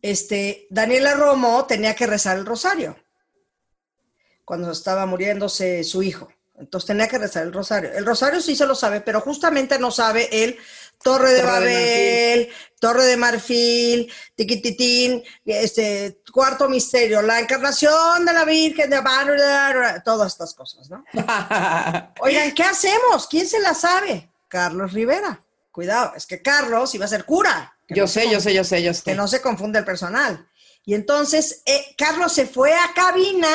este, 0.00 0.68
Daniela 0.70 1.14
Romo 1.14 1.66
tenía 1.66 1.96
que 1.96 2.06
rezar 2.06 2.38
el 2.38 2.46
rosario 2.46 2.96
cuando 4.44 4.70
estaba 4.70 5.06
muriéndose 5.06 5.82
su 5.82 6.02
hijo. 6.04 6.28
Entonces 6.58 6.86
tenía 6.86 7.08
que 7.08 7.18
rezar 7.18 7.44
el 7.44 7.52
rosario. 7.52 7.92
El 7.92 8.06
rosario 8.06 8.40
sí 8.40 8.54
se 8.54 8.66
lo 8.66 8.74
sabe, 8.74 9.00
pero 9.00 9.20
justamente 9.20 9.78
no 9.78 9.90
sabe 9.90 10.28
él 10.30 10.58
Torre 11.02 11.32
de 11.32 11.42
Babel, 11.42 12.48
Torre 12.78 13.04
de 13.04 13.16
Marfil, 13.16 14.12
Tiquititín, 14.34 15.22
este, 15.44 16.20
Cuarto 16.32 16.68
Misterio, 16.68 17.22
la 17.22 17.40
encarnación 17.40 18.24
de 18.24 18.32
la 18.32 18.44
Virgen 18.44 18.88
de 18.88 19.02
todas 20.04 20.32
estas 20.32 20.54
cosas, 20.54 20.88
¿no? 20.88 21.04
Oigan, 22.20 22.52
¿qué 22.54 22.62
hacemos? 22.62 23.26
¿Quién 23.28 23.48
se 23.48 23.60
la 23.60 23.74
sabe? 23.74 24.30
Carlos 24.48 24.92
Rivera. 24.92 25.40
Cuidado, 25.70 26.12
es 26.16 26.26
que 26.26 26.42
Carlos 26.42 26.94
iba 26.94 27.06
a 27.06 27.08
ser 27.08 27.24
cura. 27.24 27.74
Yo 27.88 28.06
sé, 28.06 28.30
yo 28.30 28.40
sé, 28.40 28.54
yo 28.54 28.62
sé, 28.62 28.82
yo 28.82 28.94
sé. 28.94 29.02
Que 29.02 29.14
no 29.14 29.26
se 29.26 29.40
confunde 29.40 29.78
el 29.78 29.84
personal. 29.84 30.46
Y 30.84 30.94
entonces, 30.94 31.62
eh, 31.64 31.94
Carlos 31.96 32.32
se 32.32 32.46
fue 32.46 32.74
a 32.74 32.92
cabina, 32.94 33.48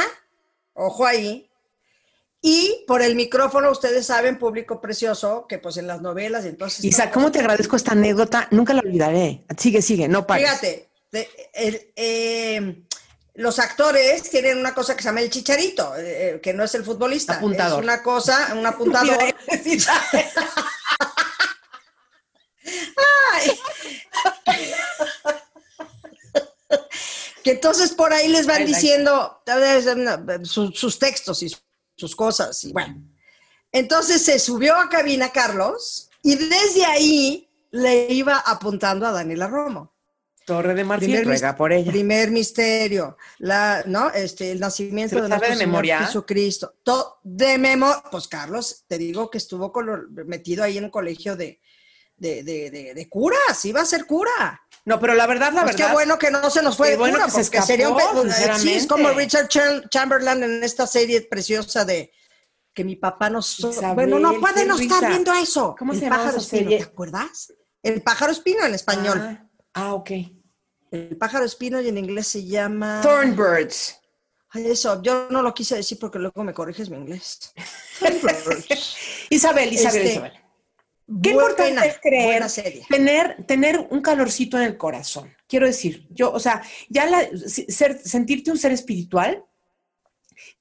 ojo 0.73 1.05
ahí, 1.05 1.46
y 2.49 2.85
por 2.87 3.01
el 3.01 3.15
micrófono, 3.15 3.69
ustedes 3.69 4.05
saben, 4.05 4.39
público 4.39 4.79
precioso, 4.79 5.47
que 5.49 5.57
pues 5.57 5.75
en 5.75 5.85
las 5.85 6.01
novelas 6.01 6.45
y 6.45 6.47
entonces... 6.47 6.85
Isa, 6.85 7.11
¿cómo 7.11 7.29
te 7.29 7.39
agradezco 7.39 7.75
esta 7.75 7.91
anécdota? 7.91 8.47
Nunca 8.51 8.73
la 8.73 8.79
olvidaré. 8.79 9.43
Sigue, 9.57 9.81
sigue, 9.81 10.07
no 10.07 10.25
pares. 10.25 10.49
Fíjate, 10.49 10.89
eh, 11.13 12.85
los 13.33 13.59
actores 13.59 14.29
tienen 14.29 14.57
una 14.59 14.73
cosa 14.73 14.95
que 14.95 15.01
se 15.03 15.09
llama 15.09 15.19
el 15.19 15.29
chicharito, 15.29 15.93
eh, 15.97 16.39
que 16.41 16.53
no 16.53 16.63
es 16.63 16.73
el 16.75 16.85
futbolista. 16.85 17.33
Apuntador. 17.33 17.79
Es 17.79 17.83
una 17.83 18.01
cosa, 18.01 18.55
un 18.57 18.65
apuntador. 18.65 19.17
que 27.43 27.51
entonces 27.51 27.91
por 27.91 28.13
ahí 28.13 28.29
les 28.29 28.47
van 28.47 28.65
diciendo 28.65 29.43
sus 30.45 30.97
textos 30.97 31.43
y 31.43 31.53
sus 31.97 32.15
cosas. 32.15 32.63
Y 32.63 32.71
bueno, 32.71 33.03
entonces 33.71 34.23
se 34.23 34.39
subió 34.39 34.75
a 34.75 34.87
cabina 34.87 35.29
Carlos 35.29 36.09
y 36.23 36.35
desde 36.35 36.85
ahí 36.85 37.49
le 37.71 38.13
iba 38.13 38.37
apuntando 38.39 39.05
a 39.05 39.11
Daniela 39.11 39.47
Romo. 39.47 39.93
Torre 40.45 40.73
de 40.75 40.85
Marfil, 40.85 41.25
ruega 41.25 41.57
por 41.57 41.73
ella. 41.73 41.91
Primer 41.91 42.31
misterio, 42.31 43.17
la, 43.39 43.83
¿no? 43.85 44.09
Este, 44.11 44.49
el 44.53 44.61
nacimiento 44.61 45.21
de, 45.21 45.27
de 45.27 45.55
memoria? 45.57 46.05
Jesucristo. 46.05 46.73
de 47.21 47.57
memoria. 47.57 48.01
Pues 48.09 48.29
Carlos, 48.29 48.85
te 48.87 48.97
digo 48.97 49.29
que 49.29 49.39
estuvo 49.39 49.73
metido 50.25 50.63
ahí 50.63 50.77
en 50.77 50.85
un 50.85 50.89
colegio 50.89 51.35
de, 51.35 51.59
de, 52.15 52.43
de, 52.43 52.93
de, 52.95 53.09
curas, 53.09 53.65
iba 53.65 53.81
a 53.81 53.85
ser 53.85 54.05
cura. 54.05 54.61
No, 54.87 55.01
pero 55.01 55.15
la 55.15 55.27
verdad, 55.27 55.51
la 55.51 55.63
pues 55.63 55.75
verdad. 55.75 55.89
Qué 55.89 55.93
bueno 55.93 56.17
que 56.17 56.31
no 56.31 56.49
se 56.49 56.61
nos 56.61 56.77
fue 56.77 56.91
de 56.91 56.95
bueno 56.95 57.15
cura, 57.15 57.25
que 57.25 57.43
se 57.43 57.61
sería 57.61 57.89
un 57.89 58.31
sí, 58.57 58.73
es 58.73 58.87
como 58.87 59.09
Richard 59.09 59.49
Chamberlain 59.89 60.41
en 60.41 60.63
esta 60.63 60.87
serie 60.87 61.23
preciosa 61.23 61.83
de 61.83 62.13
que 62.73 62.85
mi 62.85 62.95
papá 62.95 63.29
nos. 63.29 63.59
bueno, 63.95 64.17
no 64.17 64.39
puede 64.39 64.65
no 64.65 64.79
estar 64.79 65.09
viendo 65.09 65.33
eso. 65.33 65.75
¿Cómo 65.77 65.91
el 65.91 65.99
se 65.99 66.05
llama 66.05 66.17
pájaro 66.19 66.37
espino, 66.37 66.69
¿Te 66.69 66.83
acuerdas? 66.83 67.53
El 67.83 68.01
pájaro 68.01 68.31
espino 68.31 68.63
en 68.63 68.75
español. 68.75 69.19
Ah, 69.21 69.49
ah, 69.73 69.93
ok. 69.93 70.11
El 70.91 71.17
pájaro 71.17 71.43
espino 71.43 71.81
y 71.81 71.89
en 71.89 71.97
inglés 71.97 72.27
se 72.27 72.45
llama. 72.45 73.01
Thornbirds. 73.03 73.99
Eso, 74.53 75.01
yo 75.01 75.27
no 75.29 75.41
lo 75.41 75.53
quise 75.53 75.75
decir 75.75 75.99
porque 75.99 76.17
luego 76.17 76.45
me 76.45 76.53
corriges 76.53 76.89
mi 76.89 76.95
inglés. 76.95 77.51
Isabel, 79.29 79.73
Isabel, 79.73 80.01
este, 80.01 80.11
Isabel. 80.13 80.46
Qué 81.23 81.31
importante 81.31 81.87
es 81.87 81.99
creer, 82.01 82.43
tener, 82.89 83.45
tener 83.45 83.87
un 83.91 84.01
calorcito 84.01 84.57
en 84.57 84.63
el 84.63 84.77
corazón. 84.77 85.33
Quiero 85.47 85.65
decir, 85.65 86.05
yo, 86.09 86.33
o 86.33 86.39
sea, 86.39 86.61
ya 86.89 87.05
la, 87.05 87.25
ser, 87.45 87.97
sentirte 88.03 88.51
un 88.51 88.57
ser 88.57 88.73
espiritual 88.73 89.45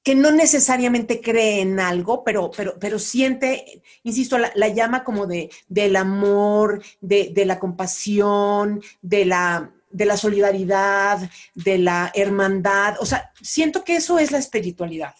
que 0.03 0.15
no 0.15 0.31
necesariamente 0.31 1.19
cree 1.19 1.59
en 1.59 1.81
algo, 1.81 2.23
pero, 2.23 2.49
pero, 2.55 2.79
pero 2.79 2.97
siente, 2.97 3.83
insisto, 4.03 4.37
la, 4.37 4.67
llama 4.69 5.03
como 5.03 5.27
de, 5.27 5.49
del 5.67 5.97
amor, 5.97 6.81
de, 7.01 7.31
de 7.33 7.45
la 7.45 7.59
compasión, 7.59 8.81
de 9.01 9.25
la, 9.25 9.69
de 9.91 10.05
la 10.05 10.15
solidaridad, 10.15 11.29
de 11.55 11.77
la 11.77 12.09
hermandad. 12.15 12.95
O 13.01 13.05
sea, 13.05 13.33
siento 13.41 13.83
que 13.83 13.97
eso 13.97 14.17
es 14.17 14.31
la 14.31 14.37
espiritualidad. 14.37 15.13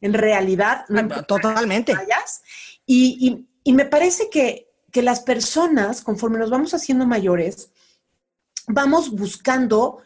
En 0.00 0.12
realidad, 0.12 0.86
totalmente. 1.28 1.94
y, 2.84 3.16
y, 3.20 3.46
y 3.62 3.72
me 3.74 3.84
parece 3.84 4.28
que 4.28 4.71
que 4.92 5.02
las 5.02 5.20
personas, 5.20 6.02
conforme 6.02 6.38
nos 6.38 6.50
vamos 6.50 6.74
haciendo 6.74 7.06
mayores, 7.06 7.70
vamos 8.68 9.10
buscando 9.10 10.02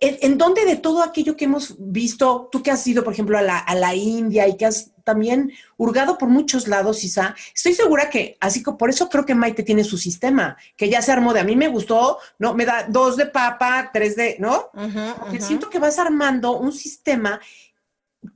en, 0.00 0.38
dónde 0.38 0.64
de 0.64 0.76
todo 0.76 1.02
aquello 1.02 1.36
que 1.36 1.46
hemos 1.46 1.74
visto, 1.78 2.48
tú 2.52 2.62
que 2.62 2.70
has 2.70 2.86
ido, 2.86 3.02
por 3.02 3.12
ejemplo, 3.12 3.36
a 3.36 3.42
la, 3.42 3.94
India 3.94 4.46
y 4.46 4.56
que 4.56 4.66
has 4.66 4.92
también 5.02 5.52
hurgado 5.76 6.16
por 6.16 6.28
muchos 6.28 6.68
lados, 6.68 7.02
Isa, 7.02 7.34
estoy 7.52 7.74
segura 7.74 8.08
que, 8.08 8.36
así 8.38 8.62
que 8.62 8.70
por 8.72 8.88
eso 8.88 9.08
creo 9.08 9.26
que 9.26 9.34
Maite 9.34 9.64
tiene 9.64 9.82
su 9.82 9.98
sistema, 9.98 10.56
que 10.76 10.88
ya 10.88 11.02
se 11.02 11.10
armó 11.10 11.32
de 11.32 11.40
a 11.40 11.44
mí 11.44 11.56
me 11.56 11.66
gustó, 11.66 12.18
¿no? 12.38 12.54
Me 12.54 12.66
da 12.66 12.86
dos 12.88 13.16
de 13.16 13.26
papa, 13.26 13.90
tres 13.92 14.14
de, 14.14 14.36
¿no? 14.38 14.70
Porque 15.18 15.40
siento 15.40 15.68
que 15.68 15.80
vas 15.80 15.98
armando 15.98 16.56
un 16.56 16.72
sistema 16.72 17.40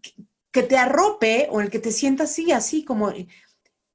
que, 0.03 0.13
que, 0.51 0.63
te 0.65 0.77
arrope 0.77 1.47
o 1.51 1.61
en 1.61 1.67
el 1.67 1.71
que 1.71 1.79
te 1.79 1.93
sientas 1.93 2.33
así, 2.33 2.51
así 2.51 2.85
como 2.85 3.13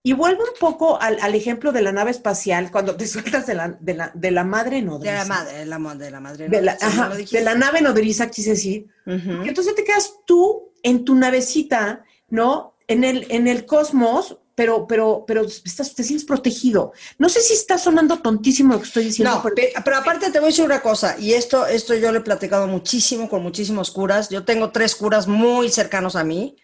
Y 0.09 0.13
vuelvo 0.13 0.41
un 0.43 0.59
poco 0.59 0.99
al, 0.99 1.19
al 1.21 1.35
ejemplo 1.35 1.71
de 1.71 1.81
la 1.83 1.91
nave 1.91 2.09
espacial, 2.11 2.71
cuando 2.71 2.95
te 2.95 3.05
sueltas 3.13 3.45
de 3.45 3.53
la, 3.53 3.77
de 3.79 3.93
la, 3.93 4.11
de 4.15 4.31
la 4.31 4.43
madre 4.43 4.77
De 4.77 4.81
nodriza. 4.81 5.13
la 5.13 5.25
madre, 5.25 5.57
de 5.59 5.65
la, 5.65 5.77
de 5.95 6.11
la 6.11 6.19
madre. 6.19 6.49
De 6.49 6.61
la, 6.61 6.77
ajá, 6.81 7.09
¿no 7.09 7.15
de 7.15 7.41
la 7.41 7.53
nave 7.55 7.81
nodriza, 7.81 8.29
quise 8.31 8.51
decir. 8.51 8.87
Ujú. 9.05 9.43
Que 9.43 9.49
entonces 9.49 9.75
te 9.75 9.83
quedas 9.83 10.13
tú 10.25 10.71
en 10.81 11.05
tu 11.05 11.13
navecita, 11.13 12.03
¿no? 12.29 12.75
En 12.87 13.03
el, 13.03 13.27
en 13.29 13.47
el 13.47 13.67
cosmos, 13.67 14.39
pero, 14.55 14.87
pero, 14.87 15.25
pero 15.27 15.45
estás, 15.45 15.93
te 15.93 16.03
sientes 16.03 16.25
protegido. 16.25 16.91
No 17.19 17.29
sé 17.29 17.39
si 17.41 17.53
está 17.53 17.77
sonando 17.77 18.17
tontísimo 18.17 18.73
lo 18.73 18.79
que 18.81 18.87
estoy 18.87 19.03
diciendo, 19.05 19.35
No, 19.35 19.43
pero 19.43 19.53
pe- 19.55 19.73
pero 19.85 19.97
aparte 19.97 20.31
te 20.31 20.39
voy 20.39 20.47
a 20.47 20.51
decir 20.51 20.65
una 20.65 20.81
cosa, 20.81 21.17
y 21.19 21.33
esto, 21.33 21.67
esto 21.67 21.93
yo 21.93 22.11
lo 22.11 22.17
he 22.17 22.21
platicado 22.23 22.65
muchísimo 22.65 23.29
con 23.29 23.43
muchísimos 23.43 23.91
curas. 23.91 24.29
Yo 24.29 24.43
tengo 24.43 24.71
tres 24.71 24.95
curas 24.95 25.27
muy 25.27 25.69
cercanos 25.69 26.15
a 26.15 26.23
mí, 26.23 26.55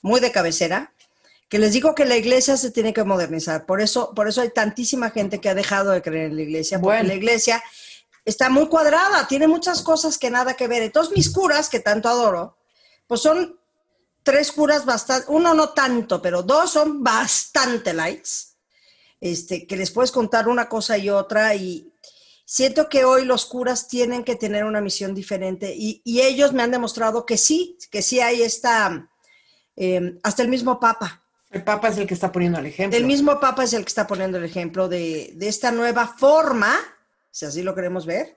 muy 0.00 0.20
de 0.20 0.32
cabecera, 0.32 0.93
que 1.54 1.60
les 1.60 1.72
digo 1.72 1.94
que 1.94 2.04
la 2.04 2.16
iglesia 2.16 2.56
se 2.56 2.72
tiene 2.72 2.92
que 2.92 3.04
modernizar. 3.04 3.64
Por 3.64 3.80
eso, 3.80 4.12
por 4.12 4.26
eso 4.26 4.40
hay 4.40 4.50
tantísima 4.50 5.10
gente 5.10 5.40
que 5.40 5.48
ha 5.48 5.54
dejado 5.54 5.92
de 5.92 6.02
creer 6.02 6.30
en 6.30 6.34
la 6.34 6.42
iglesia, 6.42 6.80
porque 6.80 6.96
Bueno. 6.96 7.10
la 7.10 7.14
iglesia 7.14 7.62
está 8.24 8.50
muy 8.50 8.66
cuadrada, 8.66 9.28
tiene 9.28 9.46
muchas 9.46 9.80
cosas 9.82 10.18
que 10.18 10.30
nada 10.30 10.54
que 10.54 10.66
ver. 10.66 10.82
Entonces 10.82 11.16
mis 11.16 11.30
curas, 11.30 11.68
que 11.68 11.78
tanto 11.78 12.08
adoro, 12.08 12.58
pues 13.06 13.20
son 13.20 13.56
tres 14.24 14.50
curas 14.50 14.84
bastante, 14.84 15.26
uno 15.30 15.54
no 15.54 15.68
tanto, 15.68 16.20
pero 16.20 16.42
dos 16.42 16.72
son 16.72 17.04
bastante 17.04 17.94
lights, 17.94 18.56
este, 19.20 19.64
que 19.64 19.76
les 19.76 19.92
puedes 19.92 20.10
contar 20.10 20.48
una 20.48 20.68
cosa 20.68 20.98
y 20.98 21.08
otra 21.08 21.54
y 21.54 21.88
siento 22.44 22.88
que 22.88 23.04
hoy 23.04 23.24
los 23.24 23.46
curas 23.46 23.86
tienen 23.86 24.24
que 24.24 24.34
tener 24.34 24.64
una 24.64 24.80
misión 24.80 25.14
diferente 25.14 25.72
y, 25.72 26.02
y 26.04 26.20
ellos 26.22 26.52
me 26.52 26.64
han 26.64 26.72
demostrado 26.72 27.24
que 27.24 27.38
sí, 27.38 27.78
que 27.92 28.02
sí 28.02 28.18
hay 28.18 28.42
esta, 28.42 29.08
eh, 29.76 30.18
hasta 30.24 30.42
el 30.42 30.48
mismo 30.48 30.80
Papa, 30.80 31.20
el 31.54 31.62
Papa 31.62 31.88
es 31.88 31.98
el 31.98 32.06
que 32.06 32.14
está 32.14 32.32
poniendo 32.32 32.58
el 32.58 32.66
ejemplo. 32.66 32.98
el 32.98 33.06
mismo 33.06 33.38
Papa 33.38 33.64
es 33.64 33.72
el 33.72 33.84
que 33.84 33.88
está 33.88 34.06
poniendo 34.06 34.38
el 34.38 34.44
ejemplo 34.44 34.88
de, 34.88 35.36
esta 35.40 35.70
nueva 35.70 36.08
forma, 36.08 36.74
si 37.30 37.46
así 37.46 37.62
lo 37.62 37.74
queremos 37.74 38.06
ver, 38.06 38.36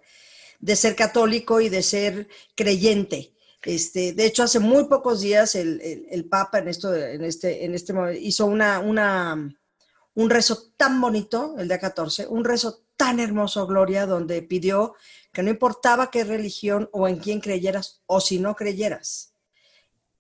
de 0.60 0.76
ser 0.76 0.96
católico 0.96 1.60
y 1.60 1.70
de 1.70 1.82
ser 1.82 2.28
creyente. 2.56 3.34
Este, 3.64 4.14
de 4.14 4.26
hecho, 4.26 4.44
hace 4.44 4.60
muy 4.60 4.86
pocos 4.86 5.22
días 5.22 5.56
el, 5.56 6.28
Papa 6.30 6.60
en, 6.60 6.68
esto, 6.68 6.96
en, 6.96 7.24
este, 7.24 7.66
en 7.66 7.74
este 7.74 7.94
hizo 8.22 8.46
una, 8.46 8.80
un 8.80 10.30
rezo 10.30 10.72
tan 10.78 11.02
bonito, 11.02 11.56
el 11.58 11.68
día 11.68 11.80
14, 11.80 12.28
un 12.28 12.46
rezo 12.46 12.84
tan 12.98 13.20
hermoso, 13.20 13.66
Gloria, 13.66 14.06
donde 14.06 14.44
pidió 14.44 14.94
que 15.34 15.42
no 15.42 15.50
importaba 15.50 16.12
qué 16.12 16.24
religión 16.24 16.88
o 16.94 17.08
en 17.08 17.18
quién 17.18 17.42
creyeras 17.42 18.04
o 18.06 18.22
si 18.22 18.40
no 18.40 18.56
creyeras, 18.56 19.34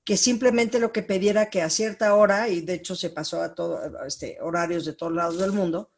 que 0.07 0.15
simplemente 0.15 0.79
lo 0.79 0.93
que 0.93 1.03
pidiera 1.03 1.49
que 1.49 1.61
a 1.61 1.69
cierta 1.69 2.15
hora, 2.15 2.47
y 2.47 2.61
de 2.61 2.75
hecho 2.75 2.95
se 2.95 3.09
pasó 3.09 3.41
a 3.41 3.53
todos 3.53 3.81
este, 4.07 4.37
horarios 4.41 4.85
de 4.85 4.93
todos 4.93 5.11
lados 5.11 5.37
del 5.37 5.51
mundo, 5.51 5.91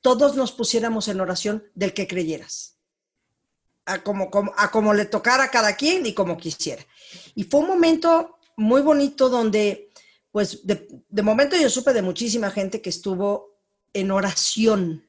todos 0.00 0.36
nos 0.36 0.52
pusiéramos 0.52 1.06
en 1.08 1.20
oración 1.20 1.62
del 1.74 1.92
que 1.92 2.06
creyeras, 2.08 2.78
a 3.84 4.02
como, 4.02 4.30
como- 4.30 4.54
a 4.56 4.70
como 4.70 4.94
le 4.94 5.04
tocara 5.04 5.44
a 5.44 5.50
cada 5.50 5.76
quien 5.76 6.06
y 6.06 6.14
como 6.14 6.38
quisiera. 6.38 6.82
Y 7.34 7.44
fue 7.44 7.60
un 7.60 7.66
momento 7.66 8.38
muy 8.56 8.80
bonito 8.80 9.28
donde, 9.28 9.90
pues, 10.30 10.66
de, 10.66 10.88
de 11.10 11.22
momento 11.22 11.54
yo 11.54 11.68
supe 11.68 11.92
de 11.92 12.00
muchísima 12.00 12.50
gente 12.50 12.80
que 12.80 12.88
estuvo 12.88 13.58
en 13.92 14.10
oración. 14.12 15.04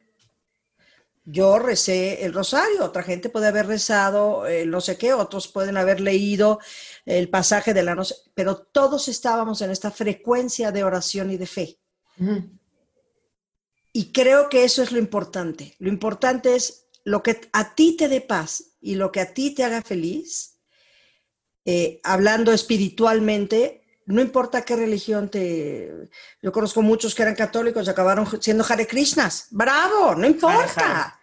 Yo 1.25 1.57
recé 1.57 2.25
el 2.25 2.33
rosario, 2.33 2.83
otra 2.83 3.01
gente 3.01 3.29
puede 3.29 3.47
haber 3.47 3.67
rezado 3.67 4.45
eh, 4.45 4.65
no 4.65 4.81
sé 4.81 4.97
qué, 4.97 5.13
otros 5.13 5.47
pueden 5.47 5.77
haber 5.77 6.01
leído 6.01 6.59
el 7.05 7.29
pasaje 7.29 7.73
de 7.73 7.81
la 7.83 7.95
no 7.95 8.03
sé, 8.03 8.15
pero 8.33 8.57
todos 8.57 9.07
estábamos 9.07 9.61
en 9.61 9.71
esta 9.71 9.89
frecuencia 9.89 10.71
de 10.71 10.83
oración 10.83 11.31
y 11.31 11.37
de 11.37 11.45
fe. 11.45 11.79
Y 13.93 14.11
creo 14.11 14.49
que 14.49 14.65
eso 14.65 14.83
es 14.83 14.91
lo 14.91 14.99
importante. 14.99 15.75
Lo 15.79 15.87
importante 15.87 16.55
es 16.55 16.87
lo 17.05 17.23
que 17.23 17.39
a 17.53 17.73
ti 17.75 17.95
te 17.95 18.09
dé 18.09 18.21
paz 18.21 18.75
y 18.81 18.95
lo 18.95 19.11
que 19.11 19.21
a 19.21 19.33
ti 19.33 19.51
te 19.51 19.63
haga 19.63 19.81
feliz, 19.81 20.59
eh, 21.63 22.01
hablando 22.03 22.51
espiritualmente, 22.51 23.82
no 24.05 24.21
importa 24.21 24.63
qué 24.63 24.75
religión 24.75 25.29
te... 25.29 26.09
Yo 26.41 26.51
conozco 26.51 26.81
muchos 26.81 27.15
que 27.15 27.21
eran 27.23 27.35
católicos 27.35 27.85
y 27.87 27.89
acabaron 27.89 28.27
siendo 28.41 28.65
Hare 28.67 28.85
Krishnas. 28.87 29.47
Bravo, 29.51 30.15
no 30.15 30.27
importa. 30.27 31.19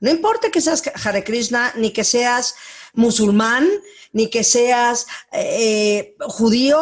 No 0.00 0.10
importa 0.10 0.50
que 0.50 0.60
seas 0.60 0.82
Hare 1.04 1.22
Krishna, 1.24 1.72
ni 1.76 1.92
que 1.92 2.04
seas 2.04 2.54
musulmán, 2.94 3.68
ni 4.12 4.28
que 4.30 4.42
seas 4.44 5.06
eh, 5.32 6.14
judío, 6.20 6.80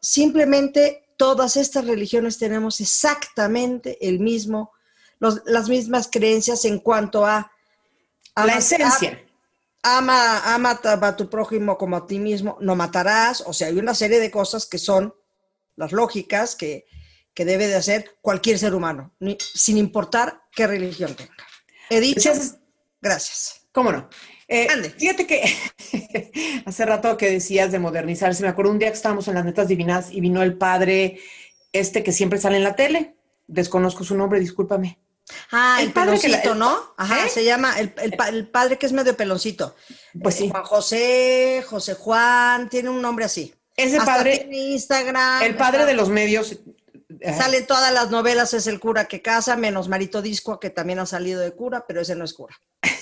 simplemente 0.00 1.08
todas 1.16 1.56
estas 1.56 1.86
religiones 1.86 2.38
tenemos 2.38 2.80
exactamente 2.80 3.98
el 4.06 4.20
mismo, 4.20 4.72
los- 5.18 5.42
las 5.46 5.68
mismas 5.68 6.08
creencias 6.10 6.64
en 6.64 6.78
cuanto 6.78 7.24
a, 7.24 7.50
La 8.36 8.42
ama- 8.42 8.58
esencia. 8.58 9.24
Ama, 9.82 10.54
ama 10.54 10.80
a 10.82 11.16
tu 11.16 11.28
prójimo 11.30 11.78
como 11.78 11.96
a 11.96 12.06
ti 12.06 12.18
mismo, 12.18 12.56
no 12.60 12.74
matarás, 12.76 13.42
o 13.46 13.52
sea, 13.52 13.68
hay 13.68 13.78
una 13.78 13.94
serie 13.94 14.20
de 14.20 14.30
cosas 14.30 14.66
que 14.66 14.78
son 14.78 15.14
las 15.76 15.92
lógicas 15.92 16.56
que, 16.56 16.86
que 17.34 17.44
debe 17.44 17.66
de 17.68 17.76
hacer 17.76 18.16
cualquier 18.20 18.58
ser 18.58 18.74
humano, 18.74 19.14
ni- 19.20 19.38
sin 19.40 19.76
importar 19.78 20.42
qué 20.52 20.66
religión 20.66 21.14
tenga. 21.14 21.32
He 21.90 22.00
dicho, 22.00 22.32
gracias. 23.00 23.66
¿Cómo 23.72 23.92
no? 23.92 24.08
Eh, 24.48 24.66
Ande. 24.70 24.90
fíjate 24.90 25.26
que 25.26 25.42
hace 26.66 26.84
rato 26.86 27.16
que 27.16 27.30
decías 27.30 27.70
de 27.70 27.78
modernizarse, 27.78 28.42
me 28.42 28.48
acuerdo 28.48 28.72
un 28.72 28.78
día 28.78 28.88
que 28.88 28.96
estábamos 28.96 29.28
en 29.28 29.34
las 29.34 29.44
netas 29.44 29.68
divinas 29.68 30.10
y 30.10 30.20
vino 30.20 30.42
el 30.42 30.56
padre 30.56 31.20
este 31.72 32.02
que 32.02 32.12
siempre 32.12 32.40
sale 32.40 32.56
en 32.56 32.64
la 32.64 32.74
tele. 32.74 33.14
Desconozco 33.46 34.04
su 34.04 34.16
nombre, 34.16 34.40
discúlpame. 34.40 34.98
Ah, 35.52 35.78
El 35.80 35.88
el, 35.88 35.92
padre 35.92 36.18
que 36.20 36.28
la- 36.28 36.42
peloncito, 36.42 36.52
el- 36.52 36.58
¿no? 36.58 36.94
Ajá, 36.96 37.26
¿Eh? 37.26 37.28
se 37.28 37.44
llama 37.44 37.78
el, 37.78 37.92
el 38.02 38.12
pa- 38.16 38.28
el 38.28 38.48
padre 38.48 38.78
que 38.78 38.86
es 38.86 38.92
medio 38.92 39.16
peloncito. 39.16 39.74
Pues 40.22 40.36
sí. 40.36 40.48
Juan 40.50 40.64
José, 40.64 41.64
José 41.68 41.94
Juan, 41.94 42.68
tiene 42.68 42.88
un 42.90 43.00
nombre 43.02 43.24
así. 43.24 43.54
Ese 43.76 43.98
Hasta 43.98 44.16
padre, 44.16 44.38
tiene 44.38 44.56
Instagram. 44.72 45.42
el 45.42 45.56
padre 45.56 45.84
de 45.84 45.94
los 45.94 46.08
medios. 46.08 46.52
eh, 47.20 47.34
Sale 47.36 47.58
en 47.58 47.66
todas 47.66 47.92
las 47.92 48.10
novelas, 48.10 48.52
es 48.54 48.66
el 48.66 48.80
cura 48.80 49.06
que 49.06 49.22
casa, 49.22 49.56
menos 49.56 49.88
Marito 49.88 50.20
Disco, 50.22 50.58
que 50.60 50.70
también 50.70 50.98
ha 50.98 51.06
salido 51.06 51.40
de 51.40 51.52
cura, 51.52 51.84
pero 51.86 52.00
ese 52.00 52.14
no 52.14 52.24
es 52.24 52.34
cura. 52.34 52.56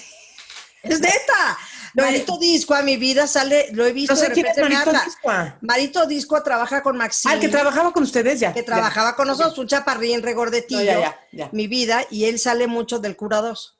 ¡Es 0.88 1.00
neta! 1.00 1.58
No, 1.94 2.02
Marito 2.02 2.36
Disco 2.38 2.74
a 2.74 2.82
mi 2.82 2.98
vida 2.98 3.26
sale, 3.26 3.68
lo 3.72 3.86
he 3.86 3.92
visto, 3.92 4.12
No 4.12 4.20
sé 4.20 4.28
de 4.28 4.34
quién 4.34 4.46
es 4.46 4.58
Marito. 4.58 4.92
Discoa. 5.04 5.56
Marito 5.62 6.06
Disco 6.06 6.42
trabaja 6.42 6.82
con 6.82 6.96
Maxine. 6.96 7.32
Ah, 7.32 7.34
el 7.36 7.40
que 7.40 7.48
trabajaba 7.48 7.92
con 7.92 8.02
ustedes 8.02 8.38
ya. 8.38 8.52
que 8.52 8.60
ya. 8.60 8.66
trabajaba 8.66 9.16
con 9.16 9.26
nosotros, 9.26 9.56
un 9.56 9.66
chaparrín 9.66 10.22
regordetillo, 10.22 10.80
No, 10.80 10.84
ya, 10.84 11.00
ya, 11.00 11.18
ya. 11.32 11.48
mi 11.52 11.66
vida, 11.68 12.04
y 12.10 12.26
él 12.26 12.38
sale 12.38 12.66
mucho 12.66 12.98
del 12.98 13.16
cura 13.16 13.40
2. 13.40 13.78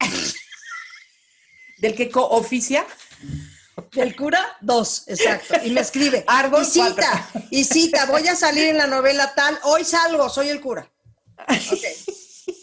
Del 1.78 1.94
que 1.94 2.10
cooficia. 2.10 2.84
Del 3.92 4.16
cura 4.16 4.56
2, 4.60 5.04
exacto. 5.06 5.54
Y 5.62 5.70
me 5.70 5.80
escribe. 5.80 6.24
Árbol 6.26 6.62
y 6.62 6.64
cita, 6.64 7.30
y 7.50 7.62
cita, 7.62 8.06
voy 8.06 8.26
a 8.26 8.34
salir 8.34 8.64
en 8.64 8.78
la 8.78 8.88
novela 8.88 9.32
tal, 9.36 9.56
hoy 9.62 9.84
salgo, 9.84 10.28
soy 10.28 10.48
el 10.48 10.60
cura. 10.60 10.90
Ok. 11.46 11.78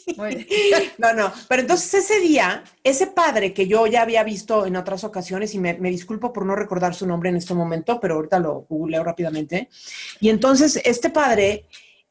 No, 0.97 1.13
no. 1.13 1.31
Pero 1.47 1.61
entonces 1.61 1.93
ese 1.93 2.19
día, 2.19 2.63
ese 2.83 3.07
padre 3.07 3.53
que 3.53 3.67
yo 3.67 3.87
ya 3.87 4.01
había 4.01 4.23
visto 4.23 4.65
en 4.65 4.75
otras 4.75 5.03
ocasiones, 5.03 5.53
y 5.53 5.59
me, 5.59 5.73
disculpo 5.75 6.31
por 6.31 6.45
no 6.45 6.55
recordar 6.55 6.93
su 6.93 7.07
nombre 7.07 7.29
en 7.29 7.37
este 7.37 7.53
momento, 7.53 7.99
pero 7.99 8.15
ahorita 8.15 8.39
lo 8.39 8.65
googleo 8.69 9.03
rápidamente. 9.03 9.69
Y 10.19 10.29
entonces 10.29 10.79
este 10.83 11.09
padre 11.09 11.65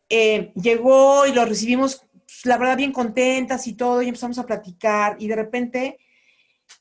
eh, 0.08 0.52
llegó 0.54 1.26
y 1.26 1.32
lo 1.32 1.44
recibimos, 1.44 2.02
la 2.44 2.58
verdad, 2.58 2.76
bien 2.76 2.92
contentas 2.92 3.66
y 3.66 3.74
todo, 3.74 4.02
y 4.02 4.08
empezamos 4.08 4.38
a 4.38 4.46
platicar, 4.46 5.16
y 5.18 5.28
de 5.28 5.36
repente 5.36 5.98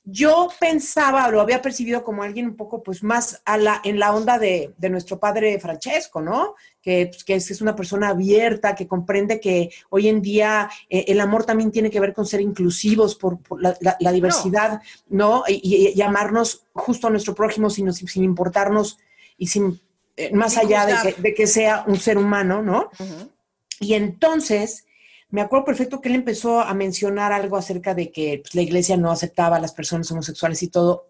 yo 0.05 0.49
pensaba, 0.59 1.29
lo 1.29 1.39
había 1.39 1.61
percibido 1.61 2.03
como 2.03 2.23
alguien 2.23 2.47
un 2.47 2.55
poco, 2.55 2.83
pues, 2.83 3.03
más 3.03 3.41
a 3.45 3.57
la, 3.57 3.81
en 3.83 3.99
la 3.99 4.13
onda 4.13 4.37
de 4.37 4.73
nuestro 4.89 5.19
padre 5.19 5.59
Francesco, 5.59 6.21
¿no? 6.21 6.55
Que, 6.83 7.07
pues, 7.07 7.23
que 7.23 7.35
es, 7.35 7.49
es 7.49 7.61
una 7.61 7.75
persona 7.77 8.09
abierta, 8.09 8.75
que 8.75 8.87
comprende 8.87 9.39
que 9.39 9.69
hoy 9.89 10.09
en 10.09 10.21
día 10.21 10.69
eh, 10.89 11.05
el 11.07 11.21
amor 11.21 11.45
también 11.45 11.71
tiene 11.71 11.89
que 11.89 12.01
ver 12.01 12.13
con 12.13 12.25
ser 12.25 12.41
inclusivos 12.41 13.15
por, 13.15 13.39
por 13.39 13.61
la, 13.61 13.77
la- 13.79 13.95
la 14.01 14.11
diversidad, 14.11 14.81
¿no? 15.07 15.45
Y, 15.47 15.61
y- 15.63 15.93
y 15.97 16.01
amarnos 16.01 16.65
justo 16.73 17.07
a 17.07 17.09
nuestro 17.09 17.33
prójimo 17.35 17.69
sin, 17.69 17.91
sin, 17.93 18.23
importarnos 18.25 18.99
y 19.37 19.47
sin, 19.47 19.79
eh, 20.17 20.33
más 20.33 20.53
Sin 20.55 20.63
allá 20.65 20.85
de 20.85 20.93
que, 21.15 21.21
de 21.21 21.33
que 21.33 21.47
sea 21.47 21.85
un 21.87 21.97
ser 21.97 22.17
humano, 22.17 22.61
¿no? 22.61 22.89
Y 23.79 23.93
entonces, 23.93 24.85
me 25.29 25.39
acuerdo 25.41 25.63
perfecto 25.65 26.01
que 26.01 26.09
él 26.09 26.15
empezó 26.15 26.59
a 26.59 26.73
mencionar 26.73 27.31
algo 27.31 27.55
acerca 27.55 27.95
de 27.95 28.11
que 28.11 28.39
pues, 28.43 28.55
la 28.55 28.61
iglesia 28.61 28.97
no 28.97 29.09
aceptaba 29.09 29.55
a 29.55 29.59
las 29.61 29.71
personas 29.73 30.11
homosexuales 30.11 30.61
y 30.63 30.67
todo, 30.67 31.07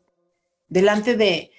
delante 0.70 1.18
de, 1.18 1.50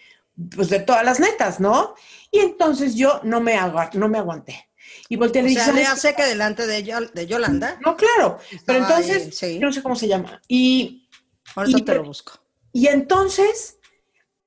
pues, 0.54 0.68
de 0.70 0.80
todas 0.80 1.04
las 1.04 1.20
netas, 1.20 1.60
¿no? 1.60 1.94
Y 2.30 2.40
entonces 2.40 2.94
yo 2.94 3.20
no 3.22 3.40
me, 3.40 3.56
no 3.94 4.08
me 4.08 4.18
aguanté. 4.18 4.68
Y 5.08 5.16
volteé 5.16 5.40
y 5.40 5.44
le 5.44 5.48
dije, 5.50 5.72
le 5.72 5.84
"¿Sabes 5.84 5.88
hace 6.04 6.14
que 6.14 6.24
delante 6.24 6.66
de, 6.66 6.84
Yol- 6.84 7.12
de 7.12 7.26
Yolanda. 7.26 7.78
no, 7.84 7.96
claro. 7.96 8.38
Pero 8.66 8.78
entonces, 8.80 9.36
sí. 9.36 9.58
yo 9.58 9.66
no 9.66 9.72
sé 9.72 9.82
cómo 9.82 9.96
se 9.96 10.08
llama. 10.08 10.40
Y, 10.48 11.08
Ahorita 11.54 11.78
y- 11.78 11.82
te 11.82 11.94
lo 11.94 12.04
busco. 12.04 12.32
y 12.72 12.86
entonces, 12.88 13.78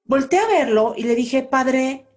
volteé 0.04 0.40
a 0.40 0.48
verlo 0.48 0.94
y 0.98 1.04
le 1.04 1.16
dije, 1.16 1.44
padre, 1.44 2.08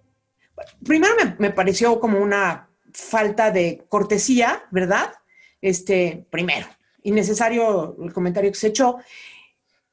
primero 0.85 1.13
me, 1.23 1.35
me 1.39 1.51
pareció 1.51 1.99
como 1.99 2.19
una 2.19 2.69
falta 2.93 3.51
de 3.51 3.85
cortesía, 3.89 4.63
¿verdad? 4.71 5.13
este, 5.61 6.25
primero, 6.31 6.67
innecesario 7.03 7.95
el 8.03 8.11
comentario 8.11 8.51
que 8.51 8.57
se 8.57 8.67
echó. 8.69 8.97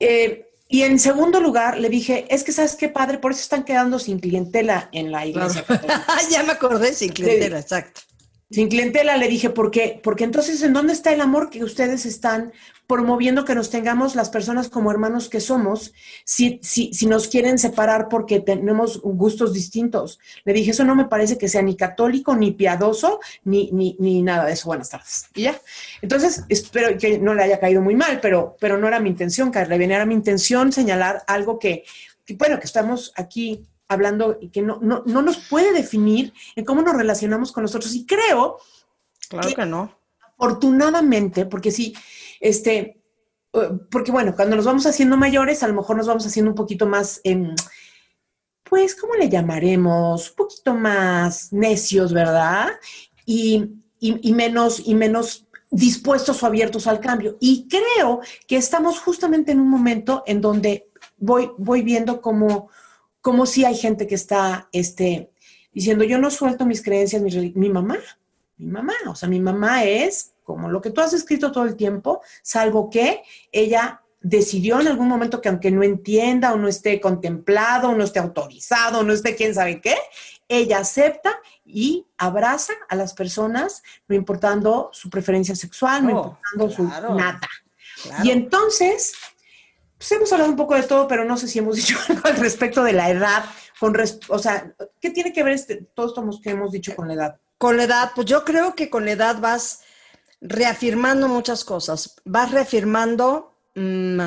Eh, 0.01 0.47
y 0.69 0.83
en 0.83 0.99
segundo 0.99 1.41
lugar, 1.41 1.79
le 1.79 1.89
dije, 1.89 2.27
es 2.29 2.45
que 2.45 2.53
sabes 2.53 2.77
qué 2.77 2.91
padre, 2.91 3.19
por 3.19 3.33
eso 3.33 3.41
están 3.41 3.64
quedando 3.64 3.99
sin 3.99 4.19
clientela 4.19 4.91
en 4.93 5.11
la 5.11 5.25
iglesia. 5.25 5.64
ya 6.31 6.43
me 6.43 6.53
acordé, 6.53 6.93
sin 6.93 7.12
clientela, 7.12 7.59
exacto. 7.59 8.03
Sin 8.51 8.68
clientela 8.68 9.18
le 9.18 9.28
dije, 9.28 9.51
¿por 9.51 9.70
qué? 9.70 10.01
Porque 10.03 10.24
entonces, 10.24 10.62
¿en 10.62 10.72
dónde 10.72 10.94
está 10.94 11.12
el 11.12 11.20
amor 11.20 11.51
que 11.51 11.62
ustedes 11.62 12.07
están 12.07 12.53
promoviendo 12.86 13.44
que 13.44 13.55
nos 13.55 13.68
tengamos 13.68 14.14
las 14.14 14.30
personas 14.30 14.70
como 14.70 14.90
hermanos 14.90 15.28
que 15.28 15.40
somos 15.40 15.92
si, 16.24 16.59
si, 16.62 16.94
si 16.94 17.05
nos 17.05 17.28
quieren 17.28 17.59
separar 17.59 18.09
porque 18.09 18.40
tenemos 18.40 19.03
gustos 19.03 19.53
distintos? 19.53 20.18
Le 20.46 20.55
dije, 20.55 20.70
eso 20.70 20.84
no 20.84 20.94
me 20.94 21.05
parece 21.05 21.36
que 21.36 21.49
sea 21.49 21.61
ni 21.61 21.76
católico, 21.76 22.34
ni 22.34 22.53
piadoso, 22.53 23.20
ni, 23.44 23.70
ni, 23.70 23.96
ni 23.99 24.22
nada 24.22 24.46
de 24.46 24.55
eso. 24.55 24.68
Buenas 24.68 24.88
tardes. 24.88 25.26
Y 25.34 25.42
ya. 25.42 25.61
Entonces, 26.01 26.44
espero 26.49 26.96
que 26.96 27.18
no 27.18 27.34
le 27.34 27.42
haya 27.42 27.61
caído 27.61 27.82
muy 27.82 27.96
mal, 27.96 28.18
pero, 28.22 28.57
pero 28.59 28.78
no 28.78 28.88
era 28.88 28.99
mi 28.99 29.11
intención 29.11 29.51
caerle 29.51 29.76
bien, 29.76 29.92
era 29.92 30.07
mi 30.07 30.14
intención 30.14 30.72
señalar 30.72 31.22
algo 31.26 31.59
que, 31.59 31.84
que 32.24 32.32
bueno, 32.32 32.59
que 32.59 32.66
estamos 32.66 33.12
aquí 33.14 33.66
hablando 33.89 34.39
y 34.41 34.51
que 34.51 34.62
no, 34.62 34.78
no, 34.80 35.03
no, 35.07 35.22
nos 35.22 35.39
puede 35.39 35.72
definir 35.72 36.32
en 36.55 36.64
cómo 36.64 36.82
nos 36.82 36.95
relacionamos 36.95 37.53
con 37.53 37.62
nosotros. 37.62 37.95
Y 37.95 38.07
creo. 38.07 38.59
Claro 39.28 39.49
que, 39.55 39.66
no. 39.66 39.99
Afortunadamente, 40.39 41.47
porque 41.47 41.70
sí, 41.70 41.95
este, 42.41 43.03
eh, 43.53 43.70
porque 43.91 44.12
bueno, 44.12 44.34
cuando 44.36 44.57
nos 44.57 44.66
vamos 44.66 44.86
haciendo 44.86 45.16
mayores, 45.16 45.62
a 45.62 45.68
lo 45.68 45.74
mejor 45.74 45.97
nos 45.97 46.07
vamos 46.07 46.26
haciendo 46.26 46.51
un 46.51 46.55
poquito 46.55 46.86
más, 46.86 47.20
eh, 47.24 47.55
pues, 48.62 48.95
¿cómo 48.95 49.14
le 49.14 49.28
llamaremos? 49.28 50.30
Un 50.30 50.36
poquito 50.36 50.74
más 50.74 51.53
necios, 51.53 52.12
¿verdad? 52.12 52.68
Y, 53.24 53.64
y, 53.99 54.28
y 54.28 54.32
menos, 54.32 54.82
y 54.84 54.95
menos 54.95 55.47
dispuestos 55.70 56.43
o 56.43 56.47
abiertos 56.47 56.86
al 56.86 57.01
cambio. 57.01 57.36
Y 57.41 57.66
creo 57.68 58.20
que 58.47 58.57
estamos 58.57 59.01
justamente 59.01 59.53
en 59.53 59.61
un 59.61 59.68
momento 59.68 60.22
en 60.26 60.41
donde 60.41 60.91
voy, 61.16 61.51
voy 61.59 61.82
viendo 61.82 62.20
como 62.20 62.70
como 63.29 63.45
si 63.45 63.66
hay 63.66 63.76
gente 63.76 64.07
que 64.07 64.14
está 64.14 64.70
este, 64.72 65.31
diciendo, 65.74 66.03
yo 66.03 66.16
no 66.16 66.31
suelto 66.31 66.64
mis 66.64 66.83
creencias, 66.83 67.20
mi, 67.20 67.53
mi 67.55 67.68
mamá, 67.68 67.99
mi 68.57 68.68
mamá, 68.68 68.95
o 69.07 69.14
sea, 69.14 69.29
mi 69.29 69.39
mamá 69.39 69.85
es 69.85 70.33
como 70.45 70.70
lo 70.70 70.81
que 70.81 70.89
tú 70.89 71.03
has 71.03 71.12
escrito 71.12 71.53
todo 71.53 71.64
el 71.64 71.76
tiempo, 71.76 72.22
salvo 72.41 72.89
que 72.89 73.22
ella 73.53 74.01
decidió 74.22 74.81
en 74.81 74.89
algún 74.89 75.09
momento 75.09 75.43
que 75.43 75.51
aunque 75.51 75.70
no 75.70 75.83
entienda 75.83 76.55
o 76.55 76.57
no 76.57 76.68
esté 76.68 77.03
contemplado 77.03 77.91
o 77.91 77.95
no 77.95 78.03
esté 78.03 78.18
autorizado 78.18 79.01
o 79.01 79.03
no 79.03 79.12
esté 79.12 79.37
quién 79.37 79.55
sabe 79.55 79.83
qué, 79.83 79.97
ella 80.49 80.79
acepta 80.79 81.39
y 81.66 82.07
abraza 82.16 82.72
a 82.89 82.97
las 82.97 83.12
personas, 83.12 83.83
no 84.09 84.16
importando 84.16 84.89
su 84.95 85.11
preferencia 85.11 85.55
sexual, 85.55 86.07
no 86.07 86.18
Oh, 86.18 86.24
importando 86.29 86.70
su 86.70 86.83
nada. 87.14 87.41
Claro. 88.05 88.24
Y 88.24 88.31
entonces, 88.31 89.12
pues 89.99 90.12
hemos 90.12 90.32
hablado 90.32 90.51
un 90.51 90.57
poco 90.57 90.76
de 90.76 90.84
todo, 90.84 91.09
pero 91.09 91.24
no 91.24 91.36
sé 91.36 91.49
si 91.49 91.59
hemos 91.59 91.76
dicho 91.76 91.99
algo 92.09 92.22
al 92.24 92.36
respecto 92.36 92.82
de 92.84 92.92
la 92.92 93.11
edad, 93.11 93.44
con 93.78 93.94
o 94.28 94.38
sea, 94.38 94.74
¿qué 95.01 95.11
tiene 95.11 95.32
que 95.32 95.42
ver 95.42 95.55
este, 95.55 95.76
todo 95.94 96.07
esto 96.07 96.40
que 96.42 96.51
hemos 96.51 96.72
dicho 96.72 96.94
con 96.96 97.09
la 97.09 97.14
edad? 97.14 97.40
Con 97.59 97.76
la 97.76 97.84
edad, 97.84 98.12
pues 98.14 98.26
yo 98.26 98.44
creo 98.44 98.74
que 98.74 98.88
con 98.88 99.05
la 99.05 99.12
edad 99.12 99.40
vas 99.40 99.82
reafirmando 100.40 101.28
muchas 101.28 101.64
cosas. 101.64 102.16
Vas 102.24 102.53
reafirmando, 102.53 103.57
mm, 103.74 104.20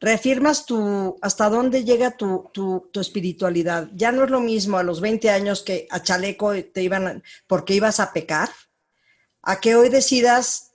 reafirmas 0.00 0.66
tu, 0.66 1.16
hasta 1.20 1.48
dónde 1.48 1.84
llega 1.84 2.12
tu, 2.12 2.50
tu, 2.52 2.88
tu 2.92 3.00
espiritualidad. 3.00 3.88
Ya 3.94 4.12
no 4.12 4.24
es 4.24 4.30
lo 4.30 4.40
mismo 4.40 4.78
a 4.78 4.82
los 4.82 5.00
20 5.00 5.30
años 5.30 5.62
que 5.62 5.86
a 5.90 6.02
chaleco 6.02 6.52
te 6.72 6.82
iban, 6.82 7.22
porque 7.46 7.74
ibas 7.74 8.00
a 8.00 8.12
pecar, 8.12 8.50
a 9.42 9.60
que 9.60 9.74
hoy 9.74 9.88
decidas 9.88 10.72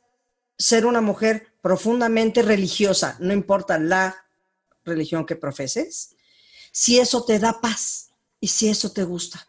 ser 0.58 0.86
una 0.86 1.02
mujer 1.02 1.48
profundamente 1.68 2.44
religiosa, 2.44 3.18
no 3.20 3.34
importa 3.34 3.78
la 3.78 4.16
religión 4.86 5.26
que 5.26 5.36
profeses, 5.36 6.16
si 6.72 6.98
eso 6.98 7.26
te 7.26 7.40
da 7.40 7.60
paz 7.60 8.14
y 8.40 8.48
si 8.48 8.70
eso 8.70 8.94
te 8.94 9.04
gusta. 9.04 9.46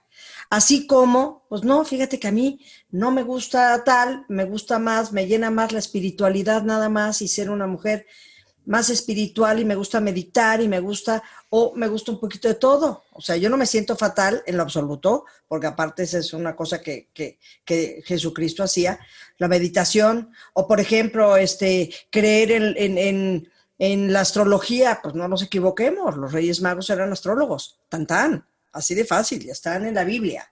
Así 0.51 0.89
como, 0.89 1.47
pues 1.49 1.63
no, 1.63 1.85
fíjate 1.85 2.19
que 2.19 2.27
a 2.27 2.33
mí 2.33 2.59
no 2.91 3.13
me 3.13 3.23
gusta 3.23 3.85
tal, 3.85 4.27
me 4.29 4.47
gusta 4.47 4.81
más, 4.81 5.13
me 5.13 5.29
llena 5.29 5.53
más 5.53 5.71
la 5.71 5.79
espiritualidad 5.79 6.65
nada 6.65 6.89
más 6.89 7.23
y 7.23 7.29
ser 7.29 7.51
una 7.51 7.69
mujer 7.69 8.05
más 8.69 8.91
espiritual 8.91 9.59
y 9.59 9.65
me 9.65 9.75
gusta 9.75 9.99
meditar 9.99 10.61
y 10.61 10.69
me 10.69 10.79
gusta, 10.79 11.23
o 11.49 11.73
me 11.75 11.89
gusta 11.89 12.13
un 12.13 12.21
poquito 12.21 12.49
de 12.49 12.55
todo. 12.55 13.05
O 13.13 13.21
sea, 13.21 13.37
yo 13.37 13.49
no 13.49 13.57
me 13.57 13.65
siento 13.65 13.97
fatal 13.97 14.43
en 14.47 14.59
lo 14.59 14.63
absoluto, 14.63 15.25
porque 15.49 15.67
aparte 15.67 16.03
esa 16.03 16.19
es 16.19 16.35
una 16.35 16.55
cosa 16.55 16.83
que, 16.83 17.09
que, 17.15 17.39
que 17.65 18.03
Jesucristo 18.05 18.63
hacía, 18.63 18.99
la 19.39 19.49
meditación, 19.49 20.33
o 20.53 20.69
por 20.69 20.81
ejemplo, 20.81 21.39
este, 21.39 21.91
creer 22.11 22.53
en, 22.53 22.99
en, 22.99 23.51
en, 23.79 24.13
la 24.13 24.21
astrología, 24.21 25.01
pues 25.03 25.15
no 25.15 25.29
nos 25.29 25.43
equivoquemos, 25.43 26.19
los 26.19 26.31
Reyes 26.31 26.61
Magos 26.61 26.91
eran 26.91 27.11
astrólogos, 27.11 27.81
tan 27.89 28.07
tan, 28.07 28.47
así 28.73 28.95
de 28.95 29.07
fácil, 29.07 29.47
ya 29.47 29.53
están 29.53 29.87
en 29.87 29.95
la 29.95 30.05
Biblia. 30.05 30.51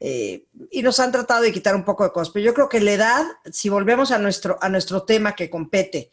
Eh, 0.00 0.46
y 0.72 0.82
nos 0.82 0.98
han 0.98 1.12
tratado 1.12 1.42
de 1.42 1.52
quitar 1.52 1.76
un 1.76 1.84
poco 1.84 2.02
de 2.02 2.10
cosas, 2.10 2.32
pero 2.32 2.46
yo 2.46 2.54
creo 2.54 2.68
que 2.68 2.80
la 2.80 2.92
edad, 2.92 3.24
si 3.52 3.68
volvemos 3.68 4.10
a 4.10 4.18
nuestro, 4.18 4.58
a 4.60 4.68
nuestro 4.68 5.02
tema 5.04 5.36
que 5.36 5.48
compete, 5.48 6.10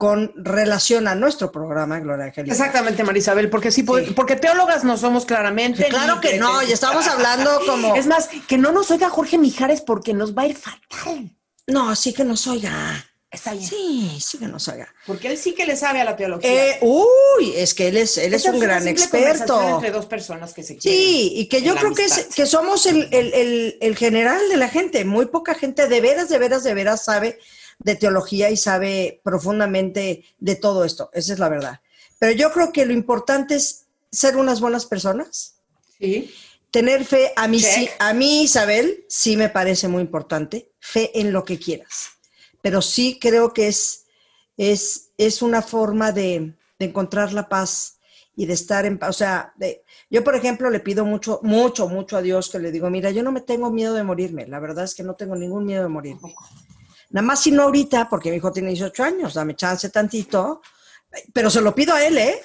con 0.00 0.32
relación 0.34 1.08
a 1.08 1.14
nuestro 1.14 1.52
programa, 1.52 2.00
Gloria 2.00 2.24
Angélica. 2.24 2.54
Exactamente, 2.54 3.04
Marisabel, 3.04 3.50
porque 3.50 3.70
sí, 3.70 3.82
Sí. 3.82 4.12
porque 4.16 4.34
teólogas 4.34 4.82
no 4.82 4.96
somos 4.96 5.26
claramente. 5.26 5.84
Claro 5.90 6.22
que 6.22 6.38
no, 6.38 6.62
y 6.62 6.72
estamos 6.72 7.06
hablando 7.06 7.60
como... 7.66 7.94
Es 7.96 8.06
más, 8.06 8.30
que 8.48 8.56
no 8.56 8.72
nos 8.72 8.90
oiga 8.90 9.10
Jorge 9.10 9.36
Mijares 9.36 9.82
porque 9.82 10.14
nos 10.14 10.34
va 10.34 10.44
a 10.44 10.46
ir 10.46 10.56
fatal. 10.56 11.30
No, 11.66 11.94
sí 11.94 12.14
que 12.14 12.24
nos 12.24 12.46
oiga. 12.46 12.72
Está 13.30 13.52
bien. 13.52 13.68
Sí, 13.68 14.18
sí 14.24 14.38
que 14.38 14.46
nos 14.48 14.66
oiga. 14.68 14.88
Porque 15.06 15.28
él 15.28 15.36
sí 15.36 15.52
que 15.54 15.66
le 15.66 15.76
sabe 15.76 16.00
a 16.00 16.04
la 16.04 16.16
teología. 16.16 16.50
Eh, 16.50 16.78
uy, 16.80 17.52
es 17.54 17.74
que 17.74 17.88
él 17.88 17.98
es, 17.98 18.16
él 18.16 18.32
es 18.32 18.44
Esa 18.46 18.52
un 18.52 18.58
gran 18.58 18.88
experto. 18.88 19.60
Entre 19.74 19.90
dos 19.90 20.06
personas 20.06 20.54
que 20.54 20.62
se 20.62 20.78
quieren. 20.78 20.98
Sí, 20.98 21.32
y 21.36 21.46
que 21.46 21.60
yo 21.60 21.76
creo 21.76 21.92
que, 21.94 22.06
es- 22.06 22.28
que 22.34 22.46
somos 22.46 22.86
el, 22.86 23.06
el- 23.12 23.34
el- 23.34 23.78
el 23.82 23.96
general 23.96 24.40
de 24.48 24.56
la 24.56 24.70
gente. 24.70 25.04
Muy 25.04 25.26
poca 25.26 25.54
gente 25.54 25.86
de 25.88 26.00
veras, 26.00 26.30
de 26.30 26.38
veras, 26.38 26.64
de 26.64 26.72
veras 26.72 27.04
sabe 27.04 27.38
de 27.82 27.96
teología 27.96 28.50
y 28.50 28.56
sabe 28.56 29.20
profundamente 29.24 30.24
de 30.38 30.54
todo 30.56 30.84
esto. 30.84 31.10
Esa 31.12 31.32
es 31.32 31.38
la 31.38 31.48
verdad. 31.48 31.80
Pero 32.18 32.32
yo 32.32 32.52
creo 32.52 32.72
que 32.72 32.84
lo 32.86 32.92
importante 32.92 33.54
es 33.56 33.86
ser 34.12 34.36
unas 34.36 34.60
buenas 34.60 34.86
personas, 34.86 35.56
Sí. 35.98 36.30
tener 36.70 37.04
fe. 37.04 37.32
A 37.36 37.48
mí, 37.48 37.58
sí, 37.60 37.88
a 37.98 38.12
mí, 38.14 38.42
Isabel, 38.42 39.04
sí 39.08 39.36
me 39.36 39.48
parece 39.48 39.88
muy 39.88 40.02
importante. 40.02 40.70
Fe 40.78 41.18
en 41.18 41.32
lo 41.32 41.44
que 41.44 41.58
quieras. 41.58 42.10
Pero 42.62 42.82
sí 42.82 43.18
creo 43.20 43.52
que 43.54 43.68
es, 43.68 44.04
es, 44.56 45.10
es 45.16 45.40
una 45.42 45.62
forma 45.62 46.12
de, 46.12 46.54
de 46.78 46.84
encontrar 46.86 47.32
la 47.32 47.48
paz 47.48 47.98
y 48.36 48.46
de 48.46 48.52
estar 48.54 48.84
en 48.86 48.98
paz. 48.98 49.10
O 49.10 49.12
sea, 49.14 49.52
de- 49.56 49.82
yo, 50.10 50.22
por 50.24 50.34
ejemplo, 50.34 50.68
le 50.70 50.80
pido 50.80 51.04
mucho, 51.04 51.40
mucho, 51.42 51.88
mucho 51.88 52.16
a 52.16 52.22
Dios 52.22 52.50
que 52.50 52.58
le 52.58 52.70
digo, 52.72 52.90
mira, 52.90 53.10
yo 53.10 53.22
no 53.22 53.32
me 53.32 53.40
tengo 53.40 53.70
miedo 53.70 53.94
de 53.94 54.02
morirme. 54.02 54.46
La 54.46 54.58
verdad 54.60 54.84
es 54.84 54.94
que 54.94 55.02
no 55.02 55.14
tengo 55.14 55.36
ningún 55.36 55.64
miedo 55.64 55.82
de 55.84 55.88
morirme. 55.88 56.34
Nada 57.10 57.26
más 57.26 57.40
si 57.42 57.50
no 57.50 57.64
ahorita, 57.64 58.08
porque 58.08 58.30
mi 58.30 58.36
hijo 58.36 58.52
tiene 58.52 58.68
18 58.70 59.02
años, 59.02 59.34
dame 59.34 59.56
chance 59.56 59.88
tantito. 59.90 60.62
Pero 61.32 61.50
se 61.50 61.60
lo 61.60 61.74
pido 61.74 61.94
a 61.94 62.04
él, 62.04 62.18
¿eh? 62.18 62.40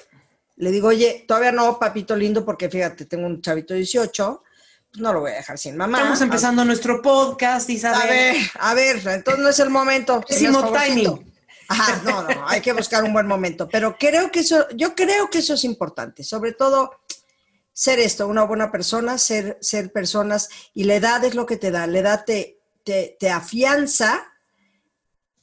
Le 0.56 0.70
digo, 0.70 0.88
oye, 0.88 1.24
todavía 1.28 1.52
no, 1.52 1.78
papito 1.78 2.16
lindo, 2.16 2.44
porque 2.44 2.68
fíjate, 2.68 3.04
tengo 3.04 3.26
un 3.26 3.40
chavito 3.40 3.74
de 3.74 3.78
18, 3.80 4.42
pues 4.90 5.00
no 5.02 5.12
lo 5.12 5.20
voy 5.20 5.32
a 5.32 5.34
dejar 5.34 5.58
sin 5.58 5.76
mamá. 5.76 5.98
Estamos 5.98 6.20
empezando 6.22 6.64
nuestro 6.64 7.00
podcast, 7.00 7.68
A 7.68 7.72
Isabel. 7.72 8.08
ver, 8.08 8.36
a 8.58 8.74
ver, 8.74 8.96
entonces 9.06 9.42
no 9.42 9.48
es 9.48 9.58
el 9.60 9.70
momento. 9.70 10.20
timing. 10.26 11.32
Ajá, 11.68 12.00
no, 12.04 12.22
no, 12.22 12.48
hay 12.48 12.60
que 12.60 12.72
buscar 12.72 13.04
un 13.04 13.12
buen 13.12 13.26
momento. 13.26 13.68
Pero 13.68 13.96
creo 13.98 14.30
que 14.30 14.40
eso, 14.40 14.66
yo 14.74 14.94
creo 14.94 15.28
que 15.30 15.38
eso 15.38 15.54
es 15.54 15.64
importante, 15.64 16.24
sobre 16.24 16.52
todo 16.52 16.90
ser 17.72 17.98
esto, 17.98 18.26
una 18.26 18.44
buena 18.44 18.72
persona, 18.72 19.18
ser, 19.18 19.58
ser 19.60 19.92
personas, 19.92 20.48
y 20.72 20.84
la 20.84 20.94
edad 20.94 21.22
es 21.24 21.34
lo 21.34 21.44
que 21.44 21.56
te 21.56 21.70
da, 21.70 21.86
la 21.86 21.98
edad 21.98 22.24
te, 22.24 22.60
te, 22.84 23.16
te 23.20 23.30
afianza, 23.30 24.32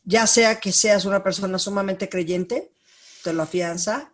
ya 0.05 0.27
sea 0.27 0.59
que 0.59 0.71
seas 0.71 1.05
una 1.05 1.23
persona 1.23 1.57
sumamente 1.59 2.09
creyente, 2.09 2.71
te 3.23 3.33
lo 3.33 3.43
afianza, 3.43 4.11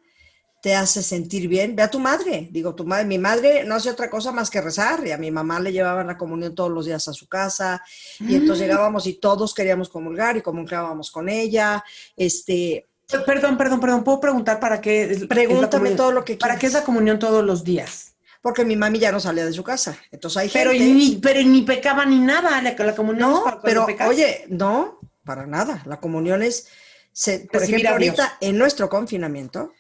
te 0.62 0.76
hace 0.76 1.02
sentir 1.04 1.48
bien. 1.48 1.76
Ve 1.76 1.84
a 1.84 1.90
tu 1.90 2.00
madre, 2.00 2.50
digo, 2.52 2.76
tu 2.76 2.86
madre, 2.86 3.06
mi 3.06 3.18
madre 3.18 3.64
no 3.64 3.76
hace 3.76 3.90
otra 3.90 4.10
cosa 4.10 4.32
más 4.32 4.50
que 4.50 4.62
rezar, 4.62 5.06
y 5.08 5.12
a 5.12 5.18
mi 5.18 5.32
mamá 5.32 5.60
le 5.60 5.72
llevaban 5.72 6.08
la 6.08 6.18
comunión 6.18 6.54
todos 6.54 6.70
los 6.72 6.86
días 6.86 7.08
a 7.08 7.14
su 7.14 7.28
casa, 7.28 7.82
y 8.20 8.36
entonces 8.36 8.68
llegábamos 8.68 9.08
y 9.08 9.14
todos 9.14 9.54
queríamos 9.54 9.90
comulgar 9.90 10.36
y 10.38 10.42
comulgábamos 10.42 11.12
con 11.12 11.30
ella, 11.30 11.84
este, 12.16 12.86
Perdón, 13.26 13.58
perdón, 13.58 13.80
perdón. 13.80 14.04
¿Puedo 14.04 14.20
preguntar 14.20 14.60
para 14.60 14.80
qué? 14.80 15.26
Pregúntame 15.28 15.92
todo 15.92 16.12
lo 16.12 16.24
que 16.24 16.36
¿Para 16.36 16.54
quieras. 16.54 16.60
qué 16.60 16.68
es 16.68 16.74
la 16.74 16.84
comunión 16.84 17.18
todos 17.18 17.44
los 17.44 17.64
días? 17.64 18.14
porque 18.42 18.64
mi 18.64 18.76
mami 18.78 19.00
ya 19.00 19.12
no 19.12 19.20
salía 19.20 19.46
de 19.46 19.52
su 19.52 19.64
casa. 19.64 19.98
Entonces 20.12 20.38
hay 20.38 20.50
Pero 20.54 20.72
gente... 20.72 20.86
ni, 20.86 21.16
pero 21.18 21.42
ni 21.42 21.64
pecaba 21.64 22.06
ni 22.06 22.20
nada. 22.20 22.62
La, 22.62 22.74
la 22.74 22.96
comunión 22.96 23.32
No, 23.32 23.44
para 23.44 23.62
pero 23.62 23.86
pecas. 23.88 24.08
oye, 24.08 24.46
no, 24.48 24.99
para 25.30 25.46
nada. 25.46 25.84
La 25.86 26.00
comunión 26.00 26.42
es, 26.42 26.70
se- 27.12 27.42
por 27.42 27.62
Recibir 27.62 27.82
ejemplo, 27.86 27.92
ahorita 28.08 28.38
en 28.42 28.58
nuestro 28.58 28.90
confinamiento, 28.90 29.74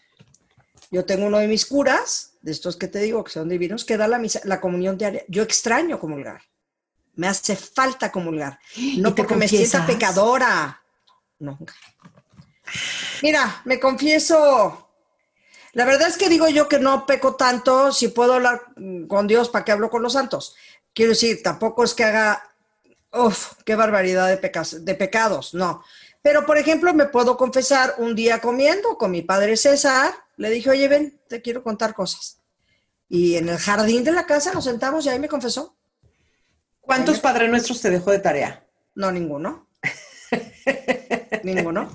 yo 0.91 1.05
tengo 1.05 1.25
uno 1.25 1.39
de 1.39 1.47
mis 1.47 1.65
curas, 1.65 2.33
de 2.43 2.51
estos 2.51 2.77
que 2.77 2.87
te 2.87 2.99
digo 2.99 3.23
que 3.23 3.31
son 3.31 3.49
divinos, 3.49 3.83
que 3.83 3.97
da 3.97 4.07
la, 4.07 4.19
misa- 4.19 4.41
la 4.43 4.61
comunión 4.61 4.95
diaria. 4.95 5.23
Yo 5.27 5.41
extraño 5.41 5.99
comulgar. 5.99 6.41
Me 7.15 7.27
hace 7.27 7.55
falta 7.55 8.11
comulgar. 8.11 8.59
No 8.99 9.09
¿Y 9.09 9.13
te 9.13 9.23
porque 9.23 9.35
me 9.37 9.47
sienta 9.47 9.87
pecadora. 9.87 10.83
Nunca. 11.39 11.73
Mira, 13.23 13.63
me 13.65 13.79
confieso. 13.79 14.91
La 15.73 15.85
verdad 15.85 16.09
es 16.09 16.17
que 16.19 16.29
digo 16.29 16.47
yo 16.47 16.67
que 16.69 16.77
no 16.77 17.07
peco 17.07 17.35
tanto. 17.35 17.91
Si 17.91 18.09
puedo 18.09 18.35
hablar 18.35 18.61
mm, 18.75 19.07
con 19.07 19.25
Dios, 19.25 19.49
¿para 19.49 19.65
qué 19.65 19.71
hablo 19.71 19.89
con 19.89 20.03
los 20.03 20.13
santos? 20.13 20.55
Quiero 20.93 21.09
decir, 21.13 21.41
tampoco 21.41 21.83
es 21.83 21.95
que 21.95 22.03
haga. 22.03 22.43
Uf, 23.11 23.53
qué 23.65 23.75
barbaridad 23.75 24.27
de, 24.27 24.37
pecas- 24.37 24.83
de 24.83 24.95
pecados. 24.95 25.53
No. 25.53 25.83
Pero, 26.21 26.45
por 26.45 26.57
ejemplo, 26.57 26.93
me 26.93 27.05
puedo 27.05 27.37
confesar 27.37 27.95
un 27.97 28.13
día 28.15 28.39
comiendo 28.39 28.97
con 28.97 29.11
mi 29.11 29.21
padre 29.21 29.55
César. 29.57 30.13
Le 30.37 30.49
dije, 30.49 30.69
oye, 30.69 30.87
ven, 30.87 31.19
te 31.27 31.41
quiero 31.41 31.63
contar 31.63 31.93
cosas. 31.93 32.39
Y 33.07 33.35
en 33.35 33.49
el 33.49 33.57
jardín 33.57 34.03
de 34.03 34.11
la 34.11 34.25
casa 34.25 34.53
nos 34.53 34.65
sentamos 34.65 35.05
y 35.05 35.09
ahí 35.09 35.19
me 35.19 35.27
confesó. 35.27 35.75
¿Cuántos 36.81 37.19
Padre 37.19 37.47
Nuestros 37.47 37.81
te 37.81 37.89
dejó 37.89 38.11
de 38.11 38.19
tarea? 38.19 38.65
No, 38.95 39.11
ninguno. 39.11 39.67
ninguno. 41.43 41.91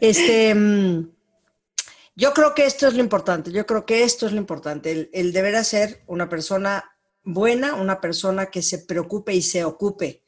Este, 0.00 0.54
mm, 0.54 1.10
yo 2.14 2.32
creo 2.34 2.54
que 2.54 2.66
esto 2.66 2.86
es 2.88 2.94
lo 2.94 3.00
importante. 3.00 3.50
Yo 3.52 3.66
creo 3.66 3.84
que 3.86 4.04
esto 4.04 4.26
es 4.26 4.32
lo 4.32 4.38
importante. 4.38 4.90
El, 4.92 5.10
el 5.12 5.32
deber 5.32 5.62
ser 5.64 6.02
una 6.06 6.28
persona 6.28 6.84
buena, 7.24 7.74
una 7.74 8.00
persona 8.00 8.46
que 8.46 8.62
se 8.62 8.78
preocupe 8.80 9.34
y 9.34 9.42
se 9.42 9.64
ocupe 9.64 10.22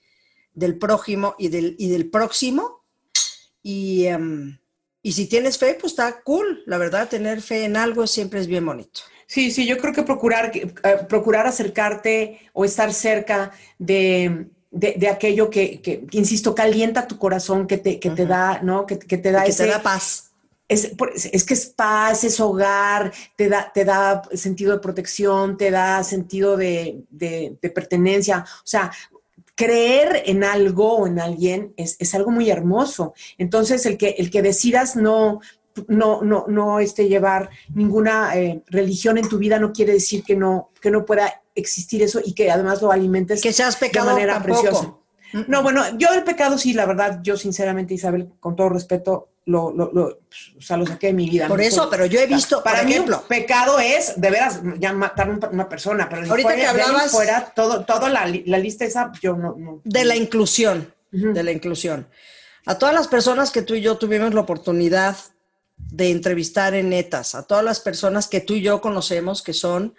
del 0.61 0.79
prójimo 0.79 1.35
y 1.39 1.49
del, 1.49 1.75
y 1.79 1.89
del 1.89 2.09
próximo. 2.09 2.85
Y, 3.63 4.07
em, 4.07 4.59
y 5.03 5.13
si 5.13 5.27
tienes 5.27 5.59
fe, 5.59 5.77
pues 5.81 5.93
está 5.93 6.21
cool. 6.23 6.63
La 6.67 6.79
verdad, 6.79 7.09
tener 7.09 7.43
fe 7.43 7.65
en 7.65 7.77
algo 7.77 8.07
siempre 8.07 8.41
es 8.41 8.47
bien 8.47 8.65
bonito. 8.65 9.01
Sí, 9.27 9.51
sí, 9.51 9.67
yo 9.67 9.79
creo 9.79 9.93
que 9.93 10.03
procurar, 10.03 10.51
eh, 10.55 10.73
procurar 11.09 11.47
acercarte 11.47 12.41
o 12.53 12.65
estar 12.65 12.93
cerca 12.93 13.53
de, 13.79 14.47
de- 14.71 14.95
de 14.99 15.09
aquello 15.09 15.49
que, 15.51 15.81
que, 15.81 16.05
que, 16.05 16.19
insisto, 16.19 16.55
calienta 16.55 17.07
tu 17.07 17.17
corazón, 17.19 17.67
que 17.67 17.79
te, 17.79 17.99
que 18.01 18.11
te 18.11 18.27
da, 18.27 18.61
¿no? 18.63 18.87
Que, 18.87 18.99
que 18.99 19.19
te 19.19 19.31
da 19.31 19.45
ese... 19.45 19.65
te 19.65 19.71
da 19.71 19.83
paz. 19.83 20.27
Es, 20.69 20.93
es 21.33 21.45
que 21.45 21.55
es 21.55 21.67
paz, 21.67 22.23
es 22.25 22.39
hogar, 22.39 23.13
te 23.37 23.49
da, 23.49 23.73
te 23.75 23.85
da 23.85 24.23
sentido 24.35 24.73
de 24.73 24.79
protección, 24.79 25.57
te 25.57 25.71
da 25.71 26.03
sentido 26.05 26.57
de, 26.57 27.05
de- 27.11 27.57
de 27.61 27.71
pertenencia. 27.71 28.45
O 28.65 28.67
sea, 28.67 28.91
creer 29.61 30.23
en 30.25 30.43
algo 30.43 30.97
o 30.97 31.07
en 31.07 31.21
alguien 31.21 31.75
es, 31.77 31.97
es 31.99 32.15
algo 32.15 32.31
muy 32.31 32.49
hermoso. 32.49 33.13
Entonces, 33.37 33.85
el 33.85 33.99
que, 33.99 34.15
el 34.17 34.31
que 34.31 34.41
decidas 34.41 34.97
no, 34.97 35.41
no, 35.87 36.23
no, 36.23 36.47
no 36.49 36.81
este, 36.81 37.09
llevar 37.09 37.51
ninguna 37.75 38.35
eh, 38.37 38.63
religión 38.69 39.19
en 39.19 39.29
tu 39.29 39.37
vida 39.37 39.59
no 39.59 39.71
quiere 39.71 39.93
decir 39.93 40.25
que 40.25 40.35
no, 40.35 40.71
que 40.81 40.91
no 40.91 41.05
pueda 41.05 41.43
existir 41.55 42.03
eso 42.03 42.23
y 42.25 42.33
que 42.33 42.51
además 42.51 42.81
lo 42.81 42.91
alimentes 42.91 43.43
Que 43.43 43.53
seas 43.53 43.79
de 43.79 43.91
manera 44.01 44.35
tampoco. 44.35 44.63
preciosa. 44.63 44.95
No, 45.47 45.63
bueno, 45.63 45.83
yo 45.99 46.09
el 46.15 46.25
pecado 46.25 46.57
sí, 46.57 46.73
la 46.73 46.87
verdad, 46.87 47.21
yo 47.23 47.37
sinceramente, 47.37 47.93
Isabel, 47.93 48.31
con 48.41 48.57
todo 48.57 48.71
respeto, 48.71 49.29
lo, 49.47 49.73
lo, 49.73 49.91
lo, 49.93 50.05
o 50.59 50.61
sea, 50.61 50.77
lo 50.77 50.87
saqué 50.87 51.09
de 51.09 51.13
mi 51.15 51.29
vida. 51.29 51.49
Por 51.49 51.61
eso, 51.61 51.89
pero 51.91 52.07
yo 52.07 52.21
he 52.21 52.27
visto, 52.27 52.63
Para 52.63 52.79
por 52.81 52.87
mí, 52.87 52.93
ejemplo, 52.93 53.21
un 53.23 53.29
pecado 53.29 53.79
es, 53.81 54.21
de 54.21 54.31
veras, 54.31 54.61
ya 54.79 54.93
matar 54.93 55.39
a 55.43 55.49
una 55.49 55.69
persona, 55.69 56.09
pero 56.09 56.23
de 56.23 56.29
Ahorita 56.31 56.49
fuera, 56.51 56.63
que 56.63 56.69
hablabas- 56.69 57.11
fuera, 57.11 57.53
todo, 57.55 57.85
todo 57.85 58.09
la, 58.09 58.27
la 58.47 58.59
lista 58.59 58.85
esa, 58.85 59.11
yo 59.21 59.35
no... 59.37 59.57
no 59.59 59.81
de 59.85 60.05
la 60.05 60.15
inclusión, 60.17 60.93
Ujú. 61.13 61.33
de 61.33 61.43
la 61.43 61.53
inclusión. 61.53 62.07
A 62.67 62.77
todas 62.79 62.95
las 62.95 63.09
personas 63.09 63.51
que 63.51 63.63
tú 63.63 63.75
y 63.75 63.81
yo 63.81 63.97
tuvimos 63.97 64.35
la 64.35 64.43
oportunidad 64.43 65.17
de 65.77 66.11
entrevistar 66.11 66.75
en 66.75 66.91
netas, 66.91 67.35
a 67.35 67.43
todas 67.45 67.65
las 67.65 67.81
personas 67.81 68.29
que 68.29 68.41
tú 68.41 68.55
y 68.55 68.61
yo 68.61 68.81
conocemos 68.81 69.43
que 69.43 69.55
son, 69.55 69.95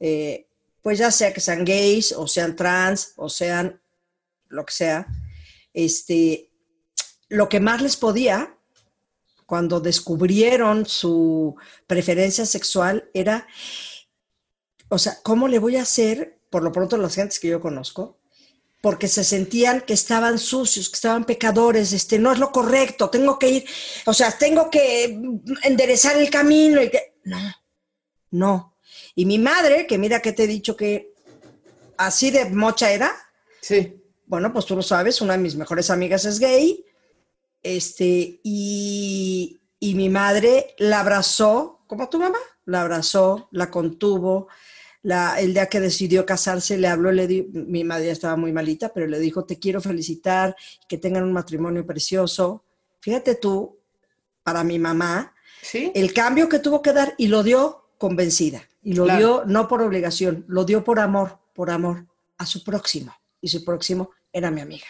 eh, 0.00 0.46
pues 0.82 0.98
ya 0.98 1.10
sea 1.10 1.32
que 1.34 1.40
sean 1.40 1.64
gays 1.64 2.12
o 2.12 2.26
sean 2.26 2.56
trans 2.56 3.12
o 3.16 3.28
sean 3.28 3.80
lo 4.48 4.64
que 4.64 4.72
sea, 4.72 5.06
este, 5.74 6.50
lo 7.28 7.48
que 7.48 7.60
más 7.60 7.82
les 7.82 7.96
podía 7.96 8.54
cuando 9.48 9.80
descubrieron 9.80 10.84
su 10.84 11.56
preferencia 11.86 12.44
sexual 12.44 13.08
era, 13.14 13.46
o 14.90 14.98
sea, 14.98 15.16
¿cómo 15.22 15.48
le 15.48 15.58
voy 15.58 15.76
a 15.76 15.82
hacer, 15.82 16.38
por 16.50 16.62
lo 16.62 16.70
pronto 16.70 16.98
las 16.98 17.14
gentes 17.14 17.40
que 17.40 17.48
yo 17.48 17.58
conozco, 17.58 18.18
porque 18.82 19.08
se 19.08 19.24
sentían 19.24 19.80
que 19.80 19.94
estaban 19.94 20.38
sucios, 20.38 20.90
que 20.90 20.96
estaban 20.96 21.24
pecadores, 21.24 21.94
este, 21.94 22.18
no 22.18 22.30
es 22.30 22.38
lo 22.38 22.52
correcto, 22.52 23.08
tengo 23.08 23.38
que 23.38 23.48
ir, 23.48 23.64
o 24.04 24.12
sea, 24.12 24.36
tengo 24.36 24.68
que 24.68 25.18
enderezar 25.62 26.18
el 26.18 26.28
camino 26.28 26.82
y 26.82 26.90
que, 26.90 27.14
no, 27.24 27.38
no. 28.32 28.76
Y 29.14 29.24
mi 29.24 29.38
madre, 29.38 29.86
que 29.86 29.96
mira 29.96 30.20
que 30.20 30.34
te 30.34 30.44
he 30.44 30.46
dicho 30.46 30.76
que 30.76 31.14
así 31.96 32.30
de 32.30 32.50
mocha 32.50 32.90
era, 32.92 33.16
Sí. 33.62 33.98
bueno, 34.26 34.52
pues 34.52 34.66
tú 34.66 34.76
lo 34.76 34.82
sabes, 34.82 35.22
una 35.22 35.38
de 35.38 35.42
mis 35.42 35.56
mejores 35.56 35.88
amigas 35.88 36.26
es 36.26 36.38
gay, 36.38 36.84
este, 37.62 38.40
y, 38.42 39.60
y 39.80 39.94
mi 39.94 40.08
madre 40.08 40.74
la 40.78 41.00
abrazó, 41.00 41.80
como 41.86 42.08
tu 42.08 42.18
mamá, 42.18 42.38
la 42.64 42.82
abrazó, 42.82 43.48
la 43.52 43.70
contuvo, 43.70 44.48
la, 45.02 45.40
el 45.40 45.54
día 45.54 45.66
que 45.66 45.80
decidió 45.80 46.26
casarse 46.26 46.76
le 46.76 46.88
habló, 46.88 47.12
le 47.12 47.26
di, 47.26 47.42
mi 47.52 47.84
madre 47.84 48.06
ya 48.06 48.12
estaba 48.12 48.36
muy 48.36 48.52
malita, 48.52 48.92
pero 48.92 49.06
le 49.06 49.18
dijo, 49.18 49.44
te 49.44 49.58
quiero 49.58 49.80
felicitar, 49.80 50.54
que 50.88 50.98
tengan 50.98 51.22
un 51.22 51.32
matrimonio 51.32 51.86
precioso. 51.86 52.64
Fíjate 53.00 53.36
tú, 53.36 53.78
para 54.42 54.64
mi 54.64 54.78
mamá, 54.78 55.34
Sí. 55.62 55.90
el 55.94 56.12
cambio 56.12 56.48
que 56.48 56.58
tuvo 56.60 56.82
que 56.82 56.92
dar 56.92 57.14
y 57.18 57.26
lo 57.28 57.42
dio 57.42 57.90
convencida. 57.98 58.62
Y 58.82 58.92
lo 58.94 59.04
Claro. 59.04 59.18
dio 59.18 59.44
no 59.46 59.66
por 59.68 59.82
obligación, 59.82 60.44
lo 60.48 60.64
dio 60.64 60.84
por 60.84 61.00
amor, 61.00 61.38
por 61.52 61.70
amor 61.70 62.06
a 62.38 62.46
su 62.46 62.62
próximo. 62.62 63.12
Y 63.40 63.48
su 63.48 63.64
próximo 63.64 64.10
era 64.32 64.50
mi 64.50 64.60
amiga. 64.60 64.86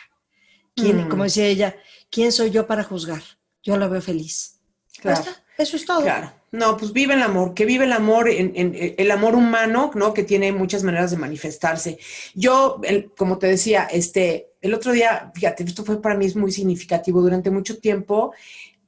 ¿Quién, 0.81 1.07
Mm. 1.07 1.09
Como 1.09 1.25
decía 1.25 1.47
ella, 1.47 1.77
¿quién 2.11 2.33
soy 2.33 2.51
yo 2.51 2.67
para 2.67 2.85
juzgar? 2.85 3.23
Yo 3.63 3.77
la 3.77 3.89
veo 3.89 4.01
feliz. 4.01 4.61
Claro. 5.01 5.23
Eso 5.57 5.77
es 5.77 5.85
todo. 5.85 6.03
Claro. 6.03 6.33
No, 6.53 6.77
pues 6.79 6.93
vive 6.93 7.15
el 7.15 7.23
amor, 7.23 7.53
que 7.53 7.67
vive 7.67 7.85
el 7.85 7.93
amor, 7.93 8.29
en, 8.29 8.53
en- 8.55 8.95
el 8.97 9.11
amor 9.11 9.35
humano, 9.35 9.91
¿no? 9.95 10.15
Que 10.15 10.23
tiene 10.23 10.51
muchas 10.53 10.83
maneras 10.83 11.11
de 11.11 11.17
manifestarse. 11.19 11.99
Yo, 12.35 12.81
el- 12.85 13.11
como 13.17 13.39
te 13.39 13.49
decía, 13.49 13.85
este, 13.91 14.53
el 14.63 14.73
otro 14.73 14.93
día, 14.93 15.31
fíjate, 15.35 15.65
esto 15.65 15.85
fue 15.85 16.01
para 16.01 16.15
mí 16.17 16.25
es 16.27 16.37
muy 16.37 16.53
significativo. 16.53 17.21
Durante 17.21 17.51
mucho 17.51 17.79
tiempo, 17.79 18.33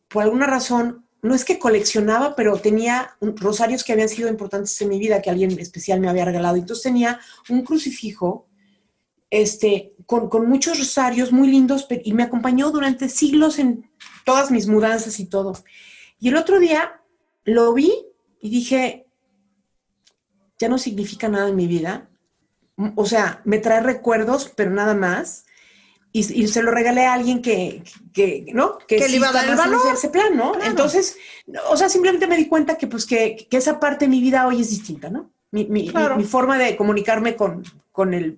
por 0.08 0.22
alguna 0.22 0.46
razón, 0.46 1.04
no 1.22 1.34
es 1.34 1.44
que 1.44 1.58
coleccionaba, 1.58 2.34
pero 2.34 2.56
tenía 2.58 3.14
un- 3.20 3.36
rosarios 3.36 3.84
que 3.84 3.92
habían 3.92 4.08
sido 4.08 4.28
importantes 4.30 4.80
en 4.80 4.88
mi 4.88 4.98
vida, 4.98 5.20
que 5.20 5.28
alguien 5.28 5.58
especial 5.58 6.00
me 6.00 6.08
había 6.08 6.24
regalado. 6.24 6.56
Entonces 6.56 6.82
tenía 6.84 7.20
un 7.50 7.62
crucifijo 7.62 8.46
este, 9.30 9.94
con, 10.06 10.28
con 10.28 10.48
muchos 10.48 10.78
rosarios 10.78 11.30
muy 11.32 11.48
lindos 11.48 11.86
y 12.04 12.12
me 12.12 12.24
acompañó 12.24 12.70
durante 12.70 13.08
siglos 13.08 13.58
en 13.58 13.88
todas 14.24 14.50
mis 14.50 14.66
mudanzas 14.66 15.20
y 15.20 15.26
todo. 15.26 15.52
Y 16.18 16.28
el 16.28 16.36
otro 16.36 16.58
día 16.58 17.00
lo 17.44 17.72
vi 17.72 17.92
y 18.40 18.50
dije, 18.50 19.06
ya 20.58 20.68
no 20.68 20.78
significa 20.78 21.28
nada 21.28 21.48
en 21.48 21.56
mi 21.56 21.66
vida. 21.66 22.08
O 22.96 23.06
sea, 23.06 23.40
me 23.44 23.58
trae 23.58 23.80
recuerdos, 23.82 24.52
pero 24.56 24.70
nada 24.70 24.94
más. 24.94 25.44
Y, 26.12 26.20
y 26.42 26.48
se 26.48 26.62
lo 26.62 26.72
regalé 26.72 27.06
a 27.06 27.12
alguien 27.14 27.40
que, 27.40 27.84
que 28.12 28.46
¿no? 28.52 28.78
Que 28.78 28.98
le 28.98 29.08
sí 29.08 29.16
iba 29.16 29.28
a 29.28 29.32
dar 29.32 29.48
el 29.48 29.54
valor. 29.56 29.80
ese 29.94 30.08
plan, 30.08 30.36
¿no? 30.36 30.52
Claro. 30.52 30.68
Entonces, 30.70 31.16
o 31.70 31.76
sea, 31.76 31.88
simplemente 31.88 32.26
me 32.26 32.36
di 32.36 32.46
cuenta 32.48 32.76
que, 32.76 32.88
pues, 32.88 33.06
que, 33.06 33.46
que 33.48 33.56
esa 33.58 33.78
parte 33.78 34.06
de 34.06 34.10
mi 34.10 34.20
vida 34.20 34.46
hoy 34.46 34.60
es 34.60 34.70
distinta, 34.70 35.08
¿no? 35.08 35.30
Mi, 35.52 35.66
mi- 35.66 35.88
Claro. 35.88 36.16
mi- 36.16 36.22
mi 36.24 36.28
forma 36.28 36.58
de 36.58 36.76
comunicarme 36.76 37.36
con, 37.36 37.62
con 37.92 38.12
el, 38.14 38.36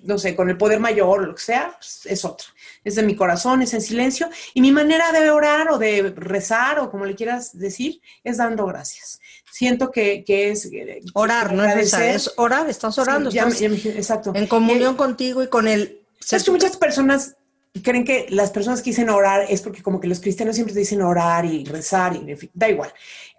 no 0.00 0.18
sé, 0.18 0.34
con 0.36 0.48
el 0.50 0.56
poder 0.56 0.80
mayor, 0.80 1.26
lo 1.26 1.34
que 1.34 1.42
sea, 1.42 1.78
es 2.04 2.24
otra. 2.24 2.46
Es 2.84 2.94
de 2.94 3.02
mi 3.02 3.16
corazón, 3.16 3.62
es 3.62 3.74
en 3.74 3.80
silencio. 3.80 4.28
Y 4.54 4.60
mi 4.60 4.72
manera 4.72 5.12
de 5.12 5.30
orar 5.30 5.70
o 5.70 5.78
de 5.78 6.12
rezar 6.16 6.78
o 6.80 6.90
como 6.90 7.04
le 7.04 7.14
quieras 7.14 7.58
decir, 7.58 8.00
es 8.24 8.36
dando 8.36 8.66
gracias. 8.66 9.20
Siento 9.50 9.90
que, 9.90 10.22
que 10.24 10.50
es... 10.50 10.66
eh, 10.66 11.00
Orar, 11.14 11.52
no 11.54 11.64
es 11.64 11.74
rezar, 11.74 12.02
es 12.02 12.32
orar, 12.36 12.68
estás 12.68 12.98
orando, 12.98 13.30
Sí, 13.30 13.36
ya 13.36 13.44
estás 13.48 13.60
ya 13.60 13.90
exacto. 13.90 14.32
en 14.34 14.46
comunión 14.46 14.96
contigo 14.96 15.42
y 15.42 15.48
con 15.48 15.66
el... 15.66 16.02
Sabes 16.20 16.44
que 16.44 16.50
muchas 16.50 16.76
personas 16.76 17.36
creen 17.82 18.04
que 18.04 18.26
las 18.30 18.50
personas 18.50 18.80
que 18.82 18.90
dicen 18.90 19.10
orar 19.10 19.46
es 19.48 19.62
porque 19.62 19.82
como 19.82 20.00
que 20.00 20.08
los 20.08 20.20
cristianos 20.20 20.56
siempre 20.56 20.74
dicen 20.74 21.02
orar 21.02 21.44
y 21.44 21.64
rezar 21.64 22.14
y 22.16 22.30
en 22.30 22.38
fin, 22.38 22.50
da 22.54 22.68
igual. 22.68 22.92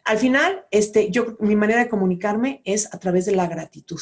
Al 0.05 0.18
final, 0.18 0.66
este, 0.72 1.10
yo 1.12 1.36
mi 1.39 1.55
manera 1.55 1.84
de 1.84 1.89
comunicarme 1.89 2.62
es 2.66 2.93
a 2.93 2.99
través 2.99 3.26
de 3.26 3.36
la 3.36 3.47
gratitud, 3.47 3.99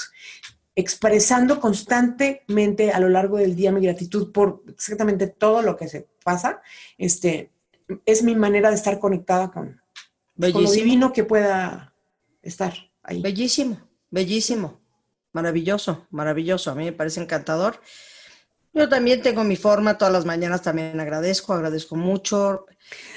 expresando 0.75 1.59
constantemente 1.59 2.91
a 2.91 2.99
lo 2.99 3.09
largo 3.09 3.37
del 3.37 3.55
día 3.55 3.71
mi 3.71 3.81
gratitud 3.81 4.31
por 4.31 4.63
exactamente 4.67 5.27
todo 5.27 5.61
lo 5.61 5.77
que 5.77 5.87
se 5.87 6.07
pasa. 6.23 6.61
Este, 6.97 7.51
es 8.05 8.23
mi 8.23 8.35
manera 8.35 8.69
de 8.69 8.75
estar 8.75 8.99
conectada 8.99 9.51
con, 9.51 9.65
con 9.65 9.81
lo 10.35 10.53
Bellísimo. 10.53 10.71
divino 10.71 11.13
que 11.13 11.23
pueda 11.23 11.93
estar 12.41 12.73
ahí. 13.03 13.21
Bellísimo, 13.21 13.79
bellísimo, 14.09 14.81
maravilloso, 15.31 16.07
maravilloso. 16.09 16.71
A 16.71 16.75
mí 16.75 16.85
me 16.85 16.93
parece 16.93 17.21
encantador. 17.21 17.79
Yo 18.73 18.89
también 18.89 19.21
tengo 19.21 19.45
mi 19.45 19.55
forma, 19.55 19.97
todas 19.97 20.13
las 20.13 20.25
mañanas 20.25 20.61
también 20.61 20.99
agradezco, 20.99 21.53
agradezco 21.53 21.95
mucho. 21.95 22.65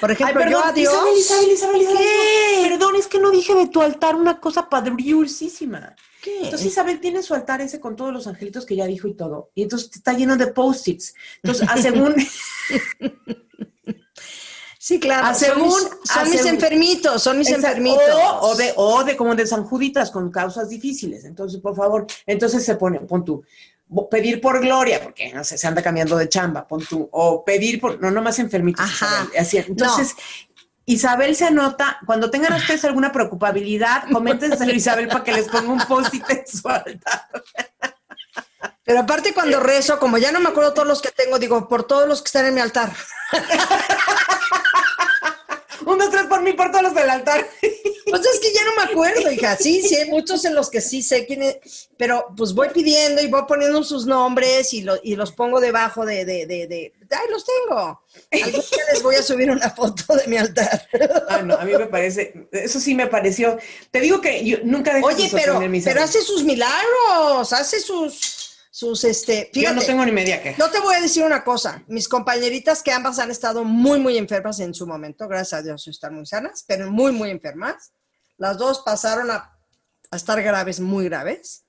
Por 0.00 0.12
ejemplo, 0.12 0.42
Ay, 0.44 0.52
yo 0.52 0.64
a 0.64 0.72
Dios. 0.72 0.94
Isabel, 0.94 1.18
Isabel, 1.18 1.50
Isabel, 1.50 1.82
Isabel, 1.82 1.98
¿Qué? 1.98 2.68
Perdón, 2.68 2.94
es 2.94 3.08
que 3.08 3.18
no 3.18 3.32
dije 3.32 3.56
de 3.56 3.66
tu 3.66 3.82
altar 3.82 4.14
una 4.14 4.38
cosa 4.38 4.68
padriurísima. 4.68 5.96
¿Qué? 6.22 6.44
Entonces 6.44 6.66
Isabel 6.66 7.00
tiene 7.00 7.22
su 7.22 7.34
altar 7.34 7.60
ese 7.60 7.78
con 7.80 7.94
todos 7.96 8.12
los 8.12 8.26
angelitos 8.26 8.66
que 8.66 8.74
ya 8.76 8.86
dijo 8.86 9.06
y 9.08 9.14
todo. 9.14 9.50
Y 9.54 9.62
entonces 9.62 9.90
está 9.94 10.12
lleno 10.14 10.36
de 10.36 10.48
post-its. 10.48 11.14
Entonces, 11.42 11.68
a 11.68 11.76
según... 11.76 12.14
Sí, 14.80 14.98
claro. 15.00 15.26
A 15.26 15.34
son 15.34 15.48
según- 15.48 15.64
mis, 15.66 15.74
son 15.74 16.18
a 16.18 16.24
mis 16.24 16.32
según- 16.36 16.48
enfermitos, 16.54 17.22
son 17.22 17.38
mis 17.38 17.48
Exacto. 17.48 17.66
enfermitos. 17.68 18.08
O, 18.40 18.40
o 18.50 18.54
de, 18.54 18.72
o 18.76 19.04
de 19.04 19.16
como 19.16 19.34
de 19.34 19.46
San 19.46 19.64
Juditas 19.64 20.10
con 20.10 20.30
causas 20.30 20.68
difíciles. 20.70 21.24
Entonces, 21.24 21.60
por 21.60 21.74
favor, 21.76 22.06
entonces 22.26 22.64
se 22.64 22.76
pone, 22.76 23.00
pon 23.00 23.24
tú, 23.24 23.42
pedir 24.10 24.40
por 24.40 24.60
gloria, 24.60 25.02
porque 25.02 25.32
no 25.34 25.44
sé, 25.44 25.58
se 25.58 25.66
anda 25.66 25.82
cambiando 25.82 26.16
de 26.16 26.28
chamba, 26.28 26.66
pon 26.66 26.80
tú, 26.88 27.06
o 27.12 27.44
pedir 27.44 27.80
por, 27.80 28.00
no, 28.00 28.10
no 28.10 28.22
más 28.22 28.38
enfermitos. 28.38 28.82
Ajá. 28.84 29.28
Así, 29.38 29.58
entonces, 29.58 30.14
Isabel 30.88 31.36
se 31.36 31.44
anota, 31.44 31.98
cuando 32.06 32.30
tengan 32.30 32.54
ustedes 32.54 32.82
alguna 32.86 33.12
preocupabilidad, 33.12 34.04
coméntenselo 34.10 34.72
a 34.72 34.74
Isabel 34.74 35.06
para 35.06 35.22
que 35.22 35.32
les 35.32 35.46
ponga 35.46 35.70
un 35.70 35.86
post-it 35.86 36.24
en 36.30 36.46
su 36.46 36.66
altar. 36.66 37.28
Pero 38.84 39.00
aparte 39.00 39.34
cuando 39.34 39.60
rezo, 39.60 39.98
como 39.98 40.16
ya 40.16 40.32
no 40.32 40.40
me 40.40 40.48
acuerdo 40.48 40.72
todos 40.72 40.88
los 40.88 41.02
que 41.02 41.10
tengo, 41.10 41.38
digo, 41.38 41.68
por 41.68 41.86
todos 41.86 42.08
los 42.08 42.22
que 42.22 42.28
están 42.28 42.46
en 42.46 42.54
mi 42.54 42.62
altar. 42.62 42.90
Un, 45.84 45.98
dos, 45.98 46.10
tres 46.10 46.24
por 46.24 46.40
mí, 46.40 46.54
por 46.54 46.70
todos 46.70 46.84
los 46.84 46.94
del 46.94 47.10
altar. 47.10 47.46
Pues 48.10 48.22
es 48.26 48.40
que 48.40 48.52
ya 48.52 48.64
no 48.64 48.74
me 48.76 48.82
acuerdo, 48.90 49.30
hija. 49.30 49.56
Sí, 49.56 49.82
sí, 49.82 49.96
hay 49.96 50.08
muchos 50.10 50.44
en 50.44 50.54
los 50.54 50.70
que 50.70 50.80
sí 50.80 51.02
sé 51.02 51.26
quién 51.26 51.42
es, 51.42 51.88
pero 51.96 52.26
pues 52.36 52.52
voy 52.54 52.68
pidiendo 52.70 53.20
y 53.22 53.26
voy 53.28 53.42
poniendo 53.48 53.82
sus 53.84 54.06
nombres 54.06 54.72
y, 54.72 54.82
lo- 54.82 54.98
y 55.02 55.16
los 55.16 55.32
pongo 55.32 55.60
debajo 55.60 56.04
de, 56.06 56.24
de, 56.24 56.46
de, 56.46 56.66
de- 56.66 56.92
¡ay, 57.10 57.26
los 57.30 57.44
tengo! 57.44 58.02
Algún 58.32 58.60
día 58.60 58.84
les 58.92 59.02
voy 59.02 59.14
a 59.16 59.22
subir 59.22 59.50
una 59.50 59.70
foto 59.70 60.14
de 60.16 60.26
mi 60.26 60.36
altar. 60.36 60.86
Ah, 61.28 61.42
no, 61.42 61.54
a 61.54 61.64
mí 61.64 61.72
me 61.72 61.86
parece, 61.86 62.48
eso 62.52 62.80
sí 62.80 62.94
me 62.94 63.06
pareció. 63.06 63.58
Te 63.90 64.00
digo 64.00 64.20
que 64.20 64.44
yo 64.44 64.58
nunca 64.64 64.94
dejo 64.94 65.06
Oye, 65.06 65.24
de 65.24 65.30
pero, 65.30 65.52
sorprenderme, 65.54 65.82
pero 65.84 66.02
hace 66.02 66.20
sus 66.22 66.42
milagros, 66.44 67.52
hace 67.52 67.80
sus, 67.80 68.66
sus, 68.70 69.04
este, 69.04 69.50
Yo 69.52 69.60
fíjate. 69.60 69.76
no 69.76 69.82
tengo 69.82 70.04
ni 70.04 70.12
media 70.12 70.42
queja. 70.42 70.56
No 70.58 70.70
te 70.70 70.80
voy 70.80 70.94
a 70.94 71.00
decir 71.00 71.24
una 71.24 71.42
cosa, 71.44 71.82
mis 71.88 72.08
compañeritas 72.08 72.82
que 72.82 72.92
ambas 72.92 73.18
han 73.18 73.30
estado 73.30 73.64
muy, 73.64 73.98
muy 73.98 74.16
enfermas 74.18 74.60
en 74.60 74.72
su 74.74 74.86
momento, 74.86 75.26
gracias 75.28 75.60
a 75.60 75.62
Dios 75.62 75.86
están 75.88 76.14
muy 76.14 76.26
sanas, 76.26 76.64
pero 76.66 76.90
muy, 76.90 77.12
muy 77.12 77.30
enfermas. 77.30 77.92
Las 78.38 78.56
dos 78.56 78.80
pasaron 78.80 79.30
a, 79.30 79.54
estar 80.10 80.42
graves, 80.42 80.80
muy 80.80 81.04
graves. 81.04 81.66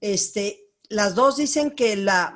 Este, 0.00 0.70
las 0.88 1.14
dos 1.14 1.36
dicen 1.36 1.72
que 1.72 1.96
la, 1.96 2.34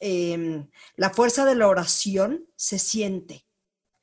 em, 0.00 0.68
la 0.96 1.10
fuerza 1.10 1.46
de 1.46 1.54
la 1.54 1.68
oración 1.68 2.46
se 2.56 2.78
siente. 2.78 3.46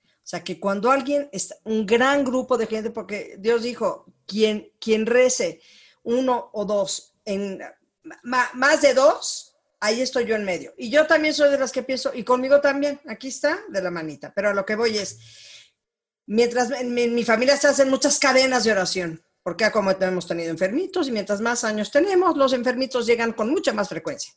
O 0.03 0.27
sea, 0.29 0.43
que 0.43 0.59
cuando 0.59 0.89
alguien, 0.89 1.29
está, 1.31 1.55
un 1.65 1.85
gran 1.85 2.23
grupo 2.23 2.57
de 2.57 2.67
gente, 2.67 2.89
porque 2.91 3.35
Dios 3.39 3.61
dijo, 3.61 4.05
quien, 4.25 4.71
quien 4.79 5.05
rece 5.05 5.61
uno 6.03 6.49
o 6.53 6.65
dos, 6.65 7.15
en, 7.25 7.59
más 8.23 8.81
de 8.81 8.93
dos, 8.93 9.49
ahí 9.79 10.01
estoy 10.01 10.25
yo 10.25 10.35
en 10.35 10.45
medio. 10.45 10.73
Y 10.77 10.89
yo 10.89 11.07
también 11.07 11.33
soy 11.33 11.49
de 11.49 11.57
las 11.57 11.71
que 11.71 11.83
pienso, 11.83 12.11
y 12.13 12.23
conmigo 12.23 12.61
también, 12.61 12.99
aquí 13.07 13.27
está, 13.27 13.59
de 13.69 13.81
la 13.81 13.91
manita. 13.91 14.33
Pero 14.33 14.49
a 14.49 14.53
lo 14.53 14.65
que 14.65 14.75
voy 14.75 14.97
es, 14.97 15.19
mientras 16.29 16.69
en 16.71 16.93
mi, 16.93 17.01
en 17.03 17.15
mi 17.15 17.23
familia 17.23 17.57
se 17.57 17.67
hacen 17.67 17.89
muchas 17.89 18.19
cadenas 18.19 18.63
de 18.63 18.71
oración, 18.71 19.21
porque 19.41 19.69
como 19.71 19.91
hemos 19.91 20.27
tenido 20.27 20.51
enfermitos, 20.51 21.07
y 21.07 21.11
mientras 21.11 21.41
más 21.41 21.63
años 21.63 21.91
tenemos, 21.91 22.37
los 22.37 22.53
enfermitos 22.53 23.07
llegan 23.07 23.33
con 23.33 23.49
mucha 23.49 23.73
más 23.73 23.89
frecuencia. 23.89 24.31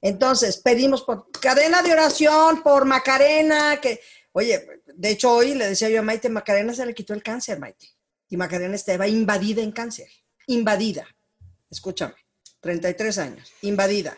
Entonces, 0.00 0.58
pedimos 0.58 1.02
por 1.02 1.30
cadena 1.32 1.82
de 1.82 1.92
oración, 1.92 2.62
por 2.62 2.84
Macarena, 2.84 3.80
que, 3.80 4.00
oye, 4.32 4.82
de 4.86 5.10
hecho 5.10 5.32
hoy 5.32 5.54
le 5.54 5.68
decía 5.68 5.88
yo 5.88 5.98
a 5.98 6.02
Maite, 6.02 6.28
Macarena 6.28 6.74
se 6.74 6.86
le 6.86 6.94
quitó 6.94 7.12
el 7.12 7.24
cáncer, 7.24 7.58
Maite. 7.58 7.88
Y 8.28 8.36
Macarena 8.36 8.76
estaba 8.76 9.08
invadida 9.08 9.62
en 9.62 9.72
cáncer, 9.72 10.08
invadida. 10.46 11.06
Escúchame, 11.68 12.14
33 12.60 13.18
años, 13.18 13.52
invadida. 13.62 14.16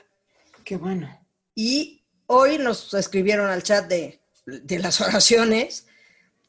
Qué 0.62 0.76
bueno. 0.76 1.26
Y 1.54 2.04
hoy 2.26 2.58
nos 2.58 2.92
escribieron 2.92 3.48
al 3.50 3.62
chat 3.62 3.86
de, 3.88 4.20
de 4.44 4.78
las 4.78 5.00
oraciones. 5.00 5.86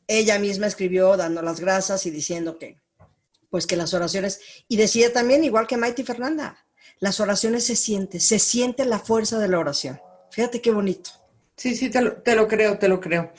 Ella 0.07 0.39
misma 0.39 0.67
escribió 0.67 1.17
dando 1.17 1.41
las 1.41 1.59
gracias 1.59 2.05
y 2.05 2.11
diciendo 2.11 2.57
que, 2.57 2.79
pues 3.49 3.65
que 3.67 3.75
las 3.75 3.93
oraciones, 3.93 4.39
y 4.67 4.77
decía 4.77 5.11
también, 5.13 5.43
igual 5.43 5.67
que 5.67 5.77
Maite 5.77 6.01
y 6.01 6.05
Fernanda, 6.05 6.57
las 6.99 7.19
oraciones 7.19 7.65
se 7.65 7.75
siente, 7.75 8.19
se 8.19 8.39
siente 8.39 8.85
la 8.85 8.99
fuerza 8.99 9.39
de 9.39 9.47
la 9.47 9.59
oración. 9.59 9.99
Fíjate 10.31 10.61
qué 10.61 10.71
bonito. 10.71 11.09
Sí, 11.57 11.75
sí, 11.75 11.89
te 11.89 12.01
lo, 12.01 12.13
te 12.21 12.35
lo 12.35 12.47
creo, 12.47 12.77
te 12.77 12.87
lo 12.87 12.99
creo. 12.99 13.31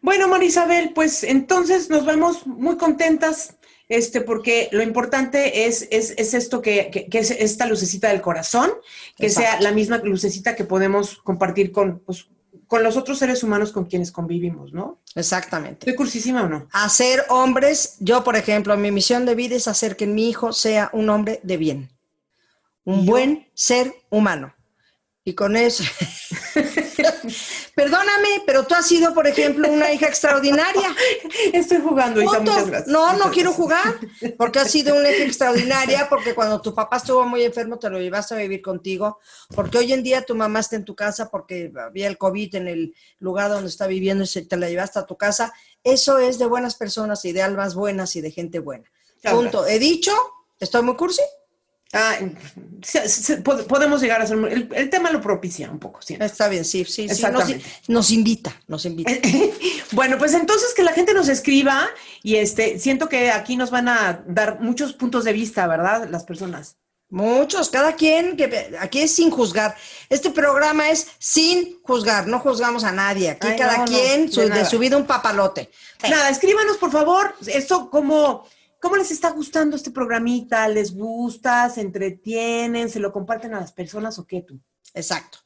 Bueno, 0.00 0.28
Marisabel, 0.28 0.92
pues 0.94 1.24
entonces 1.24 1.90
nos 1.90 2.04
vemos 2.06 2.46
muy 2.46 2.76
contentas, 2.76 3.56
este, 3.88 4.20
porque 4.20 4.68
lo 4.72 4.82
importante 4.82 5.66
es, 5.66 5.88
es, 5.90 6.14
es 6.16 6.34
esto 6.34 6.60
que, 6.62 6.90
que- 6.92 7.06
que 7.08 7.18
es 7.18 7.30
esta 7.30 7.66
lucecita 7.66 8.08
del 8.08 8.20
corazón, 8.20 8.70
que 9.16 9.30
sea 9.30 9.60
la 9.60 9.72
misma 9.72 9.98
lucecita 9.98 10.54
que 10.56 10.64
podemos 10.64 11.18
compartir 11.18 11.72
con, 11.72 12.00
pues, 12.00 12.26
con 12.66 12.82
los 12.82 12.96
otros 12.96 13.18
seres 13.18 13.42
humanos 13.42 13.72
con 13.72 13.84
quienes 13.84 14.10
convivimos, 14.10 14.72
¿no? 14.72 15.00
Exactamente. 15.14 15.78
¿Estoy 15.80 15.94
cursísima 15.94 16.42
o 16.42 16.48
no? 16.48 16.68
Hacer 16.72 17.24
hombres, 17.28 17.96
yo 18.00 18.24
por 18.24 18.36
ejemplo, 18.36 18.76
mi 18.76 18.90
misión 18.90 19.24
de 19.24 19.34
vida 19.34 19.56
es 19.56 19.68
hacer 19.68 19.96
que 19.96 20.06
mi 20.06 20.28
hijo 20.28 20.52
sea 20.52 20.90
un 20.92 21.08
hombre 21.08 21.40
de 21.42 21.56
bien, 21.56 21.90
un 22.84 23.06
buen 23.06 23.48
ser 23.54 23.94
humano. 24.10 24.54
Y 25.24 25.34
con 25.34 25.56
eso, 25.56 25.84
perdóname, 27.76 28.42
pero 28.46 28.66
tú 28.66 28.74
has 28.74 28.86
sido, 28.86 29.12
por 29.12 29.26
ejemplo, 29.26 29.70
una 29.70 29.92
hija 29.92 30.06
extraordinaria. 30.06 30.96
Estoy 31.52 31.82
jugando, 31.82 32.22
Isa, 32.22 32.40
muchas 32.40 32.66
gracias. 32.66 32.88
No, 32.88 33.12
no 33.18 33.30
quiero 33.30 33.52
jugar, 33.52 34.00
porque 34.38 34.60
has 34.60 34.70
sido 34.70 34.96
una 34.96 35.10
hija 35.10 35.24
extraordinaria, 35.24 36.08
porque 36.08 36.34
cuando 36.34 36.62
tu 36.62 36.74
papá 36.74 36.96
estuvo 36.96 37.22
muy 37.26 37.44
enfermo 37.44 37.78
te 37.78 37.90
lo 37.90 38.00
llevaste 38.00 38.34
a 38.34 38.38
vivir 38.38 38.62
contigo, 38.62 39.18
porque 39.54 39.76
hoy 39.76 39.92
en 39.92 40.02
día 40.02 40.22
tu 40.22 40.34
mamá 40.34 40.60
está 40.60 40.76
en 40.76 40.86
tu 40.86 40.96
casa 40.96 41.28
porque 41.30 41.70
había 41.78 42.08
el 42.08 42.16
COVID 42.16 42.54
en 42.54 42.68
el 42.68 42.94
lugar 43.18 43.50
donde 43.50 43.68
está 43.68 43.86
viviendo 43.86 44.24
y 44.24 44.26
se 44.26 44.40
te 44.40 44.56
la 44.56 44.70
llevaste 44.70 44.98
a 44.98 45.04
tu 45.04 45.18
casa. 45.18 45.52
Eso 45.84 46.18
es 46.18 46.38
de 46.38 46.46
buenas 46.46 46.76
personas 46.76 47.26
y 47.26 47.32
de 47.32 47.42
almas 47.42 47.74
buenas 47.74 48.16
y 48.16 48.22
de 48.22 48.30
gente 48.30 48.58
buena. 48.58 48.90
Punto. 49.22 49.66
He 49.66 49.78
dicho, 49.78 50.12
estoy 50.58 50.80
muy 50.80 50.96
cursi. 50.96 51.20
Ah, 51.96 52.16
se- 52.82 53.08
se- 53.08 53.42
pod- 53.42 53.66
podemos 53.66 54.00
llegar 54.00 54.20
a 54.22 54.26
ser... 54.26 54.36
El, 54.38 54.68
el 54.74 54.90
tema 54.90 55.10
lo 55.10 55.20
propicia 55.20 55.70
un 55.70 55.78
poco, 55.78 56.02
siento. 56.02 56.24
Está 56.24 56.48
bien, 56.48 56.64
sí, 56.64 56.84
sí, 56.84 57.08
sí. 57.08 57.24
Nos, 57.88 58.10
invita, 58.10 58.54
nos 58.68 58.84
invita. 58.84 59.12
Bueno, 59.92 60.18
pues 60.18 60.34
entonces 60.34 60.74
que 60.74 60.82
la 60.82 60.92
gente 60.92 61.14
nos 61.14 61.28
escriba 61.28 61.86
y 62.22 62.36
este, 62.36 62.78
siento 62.78 63.08
que 63.08 63.30
aquí 63.30 63.56
nos 63.56 63.70
van 63.70 63.88
a 63.88 64.24
dar 64.26 64.60
muchos 64.60 64.92
puntos 64.92 65.24
de 65.24 65.32
vista, 65.32 65.66
¿verdad? 65.68 66.08
Las 66.10 66.24
personas. 66.24 66.76
Muchos, 67.08 67.70
cada 67.70 67.94
quien, 67.94 68.36
que 68.36 68.76
aquí 68.80 69.00
es 69.00 69.14
sin 69.14 69.30
juzgar. 69.30 69.76
Este 70.08 70.30
programa 70.30 70.90
es 70.90 71.06
sin 71.20 71.80
juzgar, 71.84 72.26
no 72.26 72.40
juzgamos 72.40 72.82
a 72.82 72.90
nadie. 72.90 73.30
Aquí 73.30 73.46
Ay, 73.46 73.56
cada 73.56 73.74
no, 73.78 73.84
no, 73.84 73.86
quien 73.86 74.26
de 74.26 74.32
su- 74.32 74.40
de, 74.40 74.64
su 74.64 74.78
vida 74.80 74.96
un 74.96 75.06
papalote. 75.06 75.70
Nada, 76.10 76.30
escríbanos 76.30 76.78
por 76.78 76.90
favor, 76.90 77.32
esto 77.46 77.90
como, 77.90 78.44
¿cómo 78.80 78.96
les 78.96 79.10
está 79.10 79.30
gustando 79.30 79.76
este 79.76 79.90
programita? 79.90 80.66
¿Les 80.68 80.94
gusta? 80.94 81.68
¿Se 81.70 81.80
entretienen? 81.80 82.88
¿Se 82.88 83.00
lo 83.00 83.12
comparten 83.12 83.54
a 83.54 83.60
las 83.60 83.72
personas 83.72 84.18
o 84.18 84.26
qué 84.26 84.42
tú? 84.42 84.60
Exacto. 84.94 85.38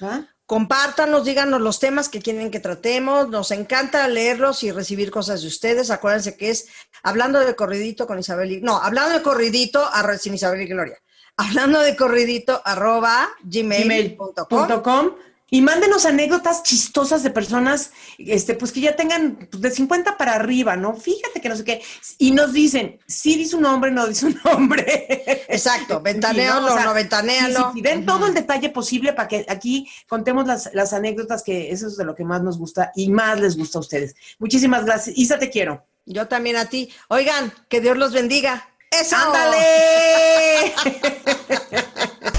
¿Ah? 0.00 0.22
Compártanos, 0.46 1.24
díganos 1.24 1.60
los 1.60 1.78
temas 1.78 2.08
que 2.08 2.22
quieren 2.22 2.50
que 2.50 2.60
tratemos. 2.60 3.28
Nos 3.28 3.50
encanta 3.50 4.08
leerlos 4.08 4.62
y 4.62 4.72
recibir 4.72 5.10
cosas 5.10 5.42
de 5.42 5.48
ustedes. 5.48 5.90
Acuérdense 5.90 6.36
que 6.36 6.50
es 6.50 6.68
hablando 7.02 7.38
de 7.40 7.54
corridito 7.54 8.06
con 8.06 8.18
Isabel 8.18 8.52
y, 8.52 8.60
no, 8.62 8.78
hablando 8.78 9.14
de 9.18 9.22
corridito 9.22 9.84
arro- 9.90 10.16
sin 10.18 10.34
Isabel 10.34 10.62
y 10.62 10.66
Gloria. 10.66 10.96
Hablando 11.36 11.80
de 11.80 11.94
corridito 11.96 12.62
arroba 12.64 13.28
gmail.com. 13.44 14.46
gmail.com 14.48 15.10
y 15.50 15.62
mándenos 15.62 16.04
anécdotas 16.06 16.62
chistosas 16.62 17.22
de 17.22 17.30
personas 17.30 17.92
este, 18.18 18.54
pues 18.54 18.72
que 18.72 18.80
ya 18.80 18.96
tengan 18.96 19.48
pues, 19.50 19.62
de 19.62 19.70
50 19.70 20.16
para 20.16 20.34
arriba, 20.34 20.76
¿no? 20.76 20.94
Fíjate 20.94 21.40
que 21.40 21.48
no 21.48 21.56
sé 21.56 21.64
qué. 21.64 21.82
Y 22.18 22.32
nos 22.32 22.52
dicen, 22.52 22.98
sí 23.06 23.36
dice 23.36 23.56
un 23.56 23.62
nombre, 23.62 23.90
no 23.90 24.06
dice 24.06 24.26
un 24.26 24.38
nombre. 24.44 25.46
Exacto, 25.48 26.00
ventanealo, 26.04 26.66
O 26.66 26.74
sea, 26.74 26.84
no 26.84 26.94
ventanealo. 26.94 27.72
sí, 27.74 27.80
den 27.80 28.04
todo 28.04 28.26
el 28.26 28.34
detalle 28.34 28.70
posible 28.70 29.12
para 29.12 29.28
que 29.28 29.46
aquí 29.48 29.88
contemos 30.08 30.46
las, 30.46 30.70
las 30.74 30.92
anécdotas, 30.92 31.42
que 31.42 31.70
eso 31.70 31.86
es 31.86 31.96
de 31.96 32.04
lo 32.04 32.14
que 32.14 32.24
más 32.24 32.42
nos 32.42 32.58
gusta 32.58 32.92
y 32.94 33.10
más 33.10 33.40
les 33.40 33.56
gusta 33.56 33.78
a 33.78 33.80
ustedes. 33.80 34.14
Muchísimas 34.38 34.84
gracias. 34.84 35.16
Isa, 35.16 35.38
te 35.38 35.50
quiero. 35.50 35.86
Yo 36.04 36.26
también 36.26 36.56
a 36.56 36.66
ti. 36.66 36.90
Oigan, 37.08 37.52
que 37.68 37.80
Dios 37.80 37.96
los 37.96 38.12
bendiga. 38.12 38.68
¡Eso! 38.90 39.16
¡Ándale! 39.16 40.74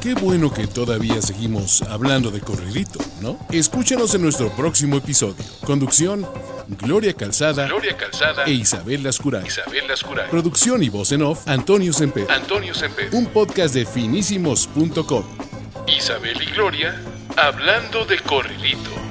Qué 0.00 0.14
bueno 0.14 0.50
que 0.50 0.66
todavía 0.66 1.20
seguimos 1.20 1.82
hablando 1.82 2.30
de 2.30 2.40
corridito, 2.40 2.98
¿no? 3.20 3.38
Escúchanos 3.52 4.14
en 4.14 4.22
nuestro 4.22 4.48
próximo 4.56 4.96
episodio. 4.96 5.44
Conducción, 5.66 6.26
Gloria 6.68 7.12
Calzada, 7.12 7.66
Gloria 7.66 7.94
Calzada 7.98 8.44
e 8.44 8.52
Isabel 8.52 9.02
Lascuray. 9.02 9.46
Isabel 9.46 9.86
Lascuray. 9.86 10.30
Producción 10.30 10.82
y 10.82 10.88
voz 10.88 11.12
en 11.12 11.20
off, 11.20 11.46
Antonio 11.46 11.92
Semper. 11.92 12.30
Antonio 12.30 12.74
Semper. 12.74 13.10
Un 13.12 13.26
podcast 13.26 13.74
de 13.74 13.84
finísimos.com. 13.84 15.24
Isabel 15.86 16.40
y 16.40 16.46
Gloria 16.46 16.98
hablando 17.36 18.06
de 18.06 18.18
corridito. 18.20 19.09